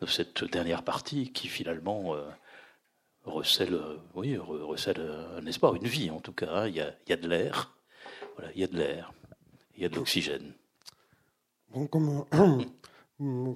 de 0.02 0.06
cette 0.10 0.44
dernière 0.44 0.82
partie 0.82 1.32
qui 1.32 1.48
finalement 1.48 2.14
euh, 2.14 2.28
recèle, 3.24 3.74
euh, 3.74 3.96
oui, 4.14 4.36
recèle 4.36 5.00
un 5.36 5.46
espoir, 5.46 5.74
une 5.76 5.86
vie 5.86 6.10
en 6.10 6.20
tout 6.20 6.32
cas. 6.32 6.50
Hein. 6.50 6.68
Il, 6.68 6.74
y 6.74 6.80
a, 6.80 6.94
il 7.06 7.10
y 7.10 7.12
a 7.12 7.16
de 7.16 7.28
l'air, 7.28 7.76
voilà, 8.36 8.52
il 8.54 8.60
y 8.60 8.64
a 8.64 8.66
de 8.66 8.76
l'air, 8.76 9.12
il 9.76 9.82
y 9.82 9.86
a 9.86 9.88
de 9.88 9.94
l'oxygène. 9.94 10.52
Bon, 11.70 11.86
comme 11.86 12.24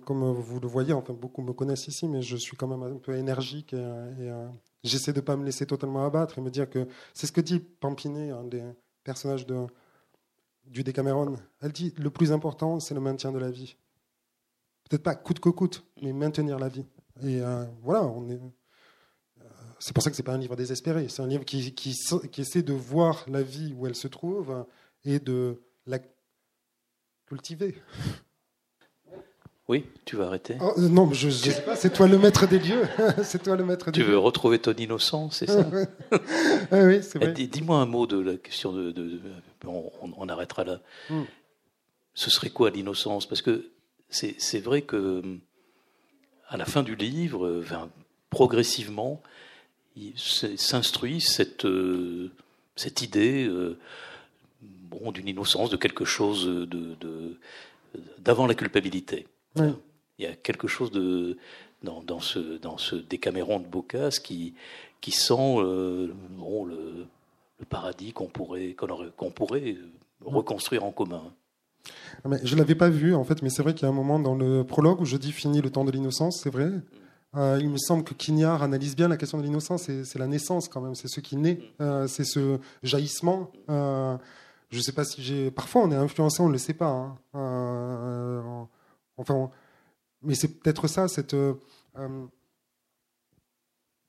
comme 0.05 0.33
vous 0.33 0.61
le 0.61 0.69
voyez, 0.69 0.93
enfin 0.93 1.13
beaucoup 1.13 1.43
me 1.43 1.53
connaissent 1.53 1.89
ici, 1.89 2.07
mais 2.07 2.23
je 2.23 2.37
suis 2.37 2.57
quand 2.57 2.69
même 2.69 2.83
un 2.83 2.99
peu 2.99 3.17
énergique 3.17 3.73
et, 3.73 3.77
euh, 3.77 4.49
j'essaie 4.85 5.13
de 5.13 5.21
ne 5.21 5.25
pas 5.25 5.37
me 5.37 5.45
laisser 5.45 5.67
totalement 5.67 6.07
abattre 6.07 6.39
et 6.39 6.41
me 6.41 6.51
dire 6.51 6.71
que 6.71 6.87
c'est 7.13 7.27
ce 7.27 7.33
que 7.33 7.41
dit 7.41 7.59
Pampinet, 7.59 8.31
un 8.31 8.45
des 8.45 8.63
personnages 9.03 9.47
de, 9.47 9.67
du 10.67 10.85
Décameron. 10.85 11.35
Elle 11.61 11.73
dit 11.73 11.93
le 11.99 12.11
plus 12.11 12.31
important, 12.31 12.79
c'est 12.79 12.95
le 12.95 13.01
maintien 13.01 13.33
de 13.33 13.39
la 13.39 13.51
vie. 13.51 13.77
Peut-être 14.89 15.03
pas 15.03 15.15
coûte 15.15 15.41
que 15.41 15.49
coûte, 15.49 15.85
mais 16.03 16.13
maintenir 16.13 16.59
la 16.59 16.69
vie. 16.69 16.85
Et 17.23 17.41
euh, 17.41 17.65
voilà, 17.83 18.05
on 18.05 18.29
est. 18.29 18.35
Euh, 18.35 19.45
c'est 19.79 19.93
pour 19.93 20.03
ça 20.03 20.11
que 20.11 20.17
c'est 20.17 20.23
pas 20.23 20.35
un 20.35 20.39
livre 20.39 20.57
désespéré. 20.57 21.09
C'est 21.09 21.23
un 21.23 21.27
livre 21.27 21.45
qui, 21.45 21.75
qui, 21.75 21.95
qui 22.31 22.41
essaie 22.41 22.63
de 22.63 22.73
voir 22.73 23.25
la 23.29 23.43
vie 23.43 23.75
où 23.77 23.87
elle 23.87 23.97
se 23.97 24.09
trouve 24.09 24.65
et 25.05 25.19
de 25.19 25.63
la 25.87 25.99
cultiver. 27.27 27.75
Oui, 29.69 29.85
tu 30.05 30.15
veux 30.15 30.23
arrêter? 30.23 30.57
Oh, 30.61 30.75
Non, 30.79 31.13
je, 31.13 31.27
ne 31.27 31.33
sais 31.33 31.63
pas, 31.63 31.75
c'est 31.75 31.93
toi 31.93 32.07
le 32.07 32.19
maître 32.19 32.47
des 32.47 32.61
lieux. 32.61 32.87
c'est 33.25 33.43
toi 33.43 33.57
le 33.57 33.65
maître 33.65 33.91
Tu 33.91 34.05
veux 34.05 34.17
retrouver 34.17 34.61
ton 34.61 34.73
innocence, 34.73 35.39
c'est 35.39 35.47
ça? 35.47 35.69
Oui, 36.73 37.03
c'est 37.03 37.19
vrai. 37.19 37.33
Dis-moi 37.33 37.79
un 37.79 37.87
mot 37.87 38.07
de 38.07 38.19
la 38.21 38.37
question 38.37 38.73
de. 38.73 39.21
on, 39.65 40.29
arrêtera 40.29 40.63
là. 40.65 40.81
Hmm. 41.11 41.25
Ce 42.15 42.31
serait 42.31 42.51
quoi 42.51 42.71
l'innocence? 42.71 43.27
Parce 43.27 43.43
que 43.43 43.73
c'est 44.39 44.61
vrai 44.61 44.83
que 44.83 45.23
à 46.49 46.57
la 46.57 46.65
fin 46.65 46.83
du 46.83 46.95
livre, 46.95 47.65
progressivement, 48.31 49.21
s'instruit 50.17 51.21
cette, 51.21 51.65
euh, 51.65 52.31
cette 52.77 53.03
idée 53.03 53.47
euh, 53.47 53.79
bon, 54.63 55.13
d'une 55.13 55.29
innocence, 55.29 55.71
de 55.71 55.77
quelque 55.77 56.05
chose 56.05 56.47
de, 56.47 57.39
d'avant 58.19 58.47
la 58.47 58.55
culpabilité. 58.55 59.27
Il 59.57 60.25
y 60.25 60.27
a 60.27 60.35
quelque 60.35 60.69
chose 60.69 60.91
de, 60.91 61.39
dans, 61.83 62.03
dans, 62.03 62.21
ce, 62.21 62.59
dans 62.59 62.79
ce 62.79 62.97
Décaméron 62.97 63.59
de 63.61 63.67
Bocas 63.67 64.19
qui, 64.23 64.55
qui 65.01 65.13
sent 65.13 65.35
euh, 65.59 66.13
bon, 66.31 66.65
le, 66.65 67.07
le, 67.59 67.67
paradis 67.67 68.13
qu'on 68.13 68.29
pourrait, 68.29 68.75
qu'on 69.17 69.31
pourrait 69.31 69.77
reconstruire 70.25 70.85
en 70.85 70.93
commun. 70.93 71.33
Ah, 72.25 72.31
je 72.43 72.55
ne 72.55 72.61
l'avais 72.61 72.75
pas 72.75 72.89
vu, 72.89 73.15
en 73.15 73.25
fait, 73.25 73.43
mais 73.43 73.51
c'est 73.51 73.63
vrai 73.63 73.75
qu'il 73.75 73.83
y 73.83 73.87
a 73.87 73.89
un 73.89 73.95
moment 73.95 74.19
dans 74.19 74.35
le 74.35 74.65
prologue 74.65 75.01
où 75.01 75.05
je 75.05 75.17
dis 75.17 75.33
fini 75.33 75.61
le 75.61 75.71
temps 75.71 75.85
de 75.85 75.91
l'innocence, 75.91 76.41
c'est 76.43 76.51
vrai. 76.51 76.71
Euh, 77.37 77.59
il 77.61 77.69
me 77.69 77.77
semble 77.77 78.05
que 78.05 78.15
Quignard 78.15 78.63
analyse 78.63 78.97
bien 78.97 79.09
la 79.09 79.17
question 79.17 79.39
de 79.39 79.43
l'innocence, 79.43 79.91
c'est 80.05 80.19
la 80.19 80.27
naissance 80.27 80.69
quand 80.69 80.81
même, 80.81 80.95
c'est 80.95 81.09
ce 81.09 81.21
qui 81.21 81.37
naît, 81.37 81.61
euh, 81.81 82.07
c'est 82.07 82.25
ce 82.25 82.59
jaillissement. 82.83 83.51
je 83.69 84.19
ne 84.77 84.83
sais 84.83 84.93
pas 84.93 85.05
si 85.05 85.23
j'ai. 85.23 85.51
Parfois, 85.51 85.83
on 85.83 85.91
est 85.91 85.97
influencé, 85.97 86.43
on 86.43 86.49
ne 86.49 86.53
le 86.53 86.59
sait 86.59 86.75
pas. 86.75 87.19
Hein. 87.35 88.69
Enfin, 89.19 89.51
mais 90.23 90.35
c'est 90.35 90.49
peut-être 90.49 90.89
ça, 90.89 91.09
cette. 91.09 91.35
Euh, 91.35 91.55
euh, 91.99 92.27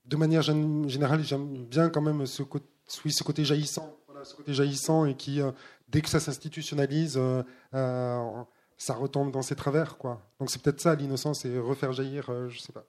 de 0.06 0.16
manière 0.16 0.42
générale, 0.42 1.24
j'aime 1.24 1.66
bien 1.66 1.90
quand 1.90 2.02
même 2.02 2.26
ce, 2.26 2.42
côté 2.42 3.44
jaillissant, 3.44 3.94
ce 4.24 4.36
côté 4.36 4.54
jaillissant 4.54 5.06
et 5.06 5.16
qui, 5.16 5.42
euh, 5.42 5.52
dès 5.88 6.02
que 6.02 6.10
ça 6.10 6.20
s'institutionnalise, 6.20 7.20
ça 7.72 8.94
retombe 8.94 9.32
dans 9.32 9.42
ses 9.42 9.56
travers, 9.56 9.98
quoi. 9.98 10.22
Donc 10.40 10.50
c'est 10.52 10.62
peut-être 10.62 10.82
ça 10.82 10.96
l'innocence 10.96 11.46
et 11.46 11.58
refaire 11.58 11.92
jaillir, 11.94 12.30
je 12.50 12.60
sais 12.60 12.74
pas. 12.74 12.86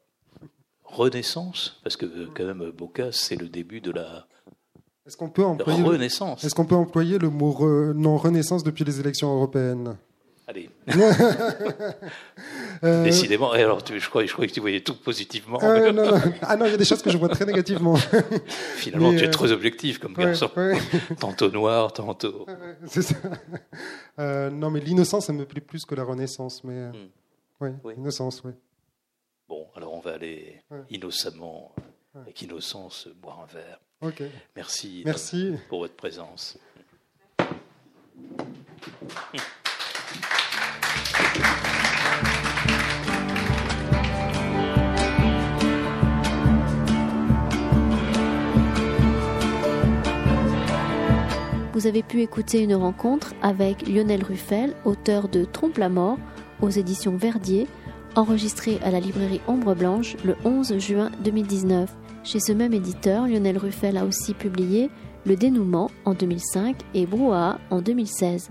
Renaissance, 0.84 1.80
parce 1.82 1.96
que 1.96 2.26
quand 2.34 2.44
même 2.44 2.70
Bocas, 2.70 3.12
c'est 3.12 3.36
le 3.36 3.48
début 3.48 3.80
de 3.80 3.90
la. 3.90 4.26
Est-ce 5.06 5.16
qu'on 5.16 5.30
peut 5.30 5.44
employer 5.44 5.82
renaissance 5.82 6.44
Est-ce 6.44 6.54
qu'on 6.54 6.66
peut 6.66 6.74
employer 6.74 7.18
le 7.18 7.30
mot 7.30 7.92
non 7.94 8.16
renaissance 8.16 8.62
depuis 8.62 8.84
les 8.84 9.00
élections 9.00 9.34
européennes? 9.34 9.96
Allez. 10.48 10.70
Euh, 12.84 13.02
Décidément. 13.02 13.56
Et 13.56 13.62
alors, 13.64 13.82
tu, 13.82 13.98
je, 13.98 14.08
crois, 14.08 14.24
je 14.24 14.32
croyais 14.32 14.48
que 14.48 14.54
tu 14.54 14.60
voyais 14.60 14.80
tout 14.80 14.94
positivement. 14.94 15.58
Euh, 15.64 15.90
non, 15.90 16.12
non. 16.12 16.20
Ah 16.42 16.56
non, 16.56 16.64
il 16.66 16.70
y 16.70 16.74
a 16.74 16.76
des 16.76 16.84
choses 16.84 17.02
que 17.02 17.10
je 17.10 17.18
vois 17.18 17.28
très 17.28 17.44
négativement. 17.44 17.96
Finalement, 18.76 19.10
tu 19.10 19.24
es 19.24 19.26
euh, 19.26 19.30
très 19.32 19.50
objectif 19.50 19.98
comme 19.98 20.14
garçon. 20.14 20.48
tantôt 21.18 21.50
noir, 21.50 21.92
tantôt. 21.92 22.46
C'est 22.86 23.02
ça. 23.02 23.16
non, 24.16 24.70
mais 24.70 24.78
l'innocence, 24.78 25.26
ça 25.26 25.32
me 25.32 25.44
plaît 25.44 25.60
plus 25.60 25.84
que 25.84 25.96
la 25.96 26.04
renaissance. 26.04 26.62
Mais 26.62 26.88
hmm. 26.90 27.08
oui, 27.60 27.70
l'innocence, 27.96 28.42
oui. 28.44 28.52
Bon, 29.48 29.66
alors 29.74 29.92
on 29.94 30.00
va 30.00 30.12
aller 30.12 30.62
innocemment, 30.88 31.74
avec 32.14 32.40
innocence, 32.42 33.08
boire 33.20 33.40
un 33.40 33.52
verre. 33.52 33.80
Ok. 34.02 34.22
Merci, 34.54 35.02
Merci. 35.04 35.54
pour 35.68 35.80
votre 35.80 35.96
présence. 35.96 36.56
Vous 51.78 51.86
avez 51.86 52.02
pu 52.02 52.22
écouter 52.22 52.64
une 52.64 52.74
rencontre 52.74 53.34
avec 53.40 53.86
Lionel 53.86 54.24
Ruffel, 54.24 54.74
auteur 54.84 55.28
de 55.28 55.44
Trompe 55.44 55.78
la 55.78 55.88
mort, 55.88 56.18
aux 56.60 56.70
éditions 56.70 57.16
Verdier, 57.16 57.68
enregistrée 58.16 58.80
à 58.82 58.90
la 58.90 58.98
librairie 58.98 59.40
Ombre 59.46 59.76
Blanche 59.76 60.16
le 60.24 60.34
11 60.44 60.76
juin 60.78 61.12
2019. 61.22 61.88
Chez 62.24 62.40
ce 62.40 62.50
même 62.50 62.72
éditeur, 62.72 63.28
Lionel 63.28 63.58
Ruffel 63.58 63.96
a 63.96 64.06
aussi 64.06 64.34
publié 64.34 64.90
Le 65.24 65.36
dénouement 65.36 65.88
en 66.04 66.14
2005 66.14 66.78
et 66.94 67.06
Brouhaha 67.06 67.60
en 67.70 67.80
2016. 67.80 68.50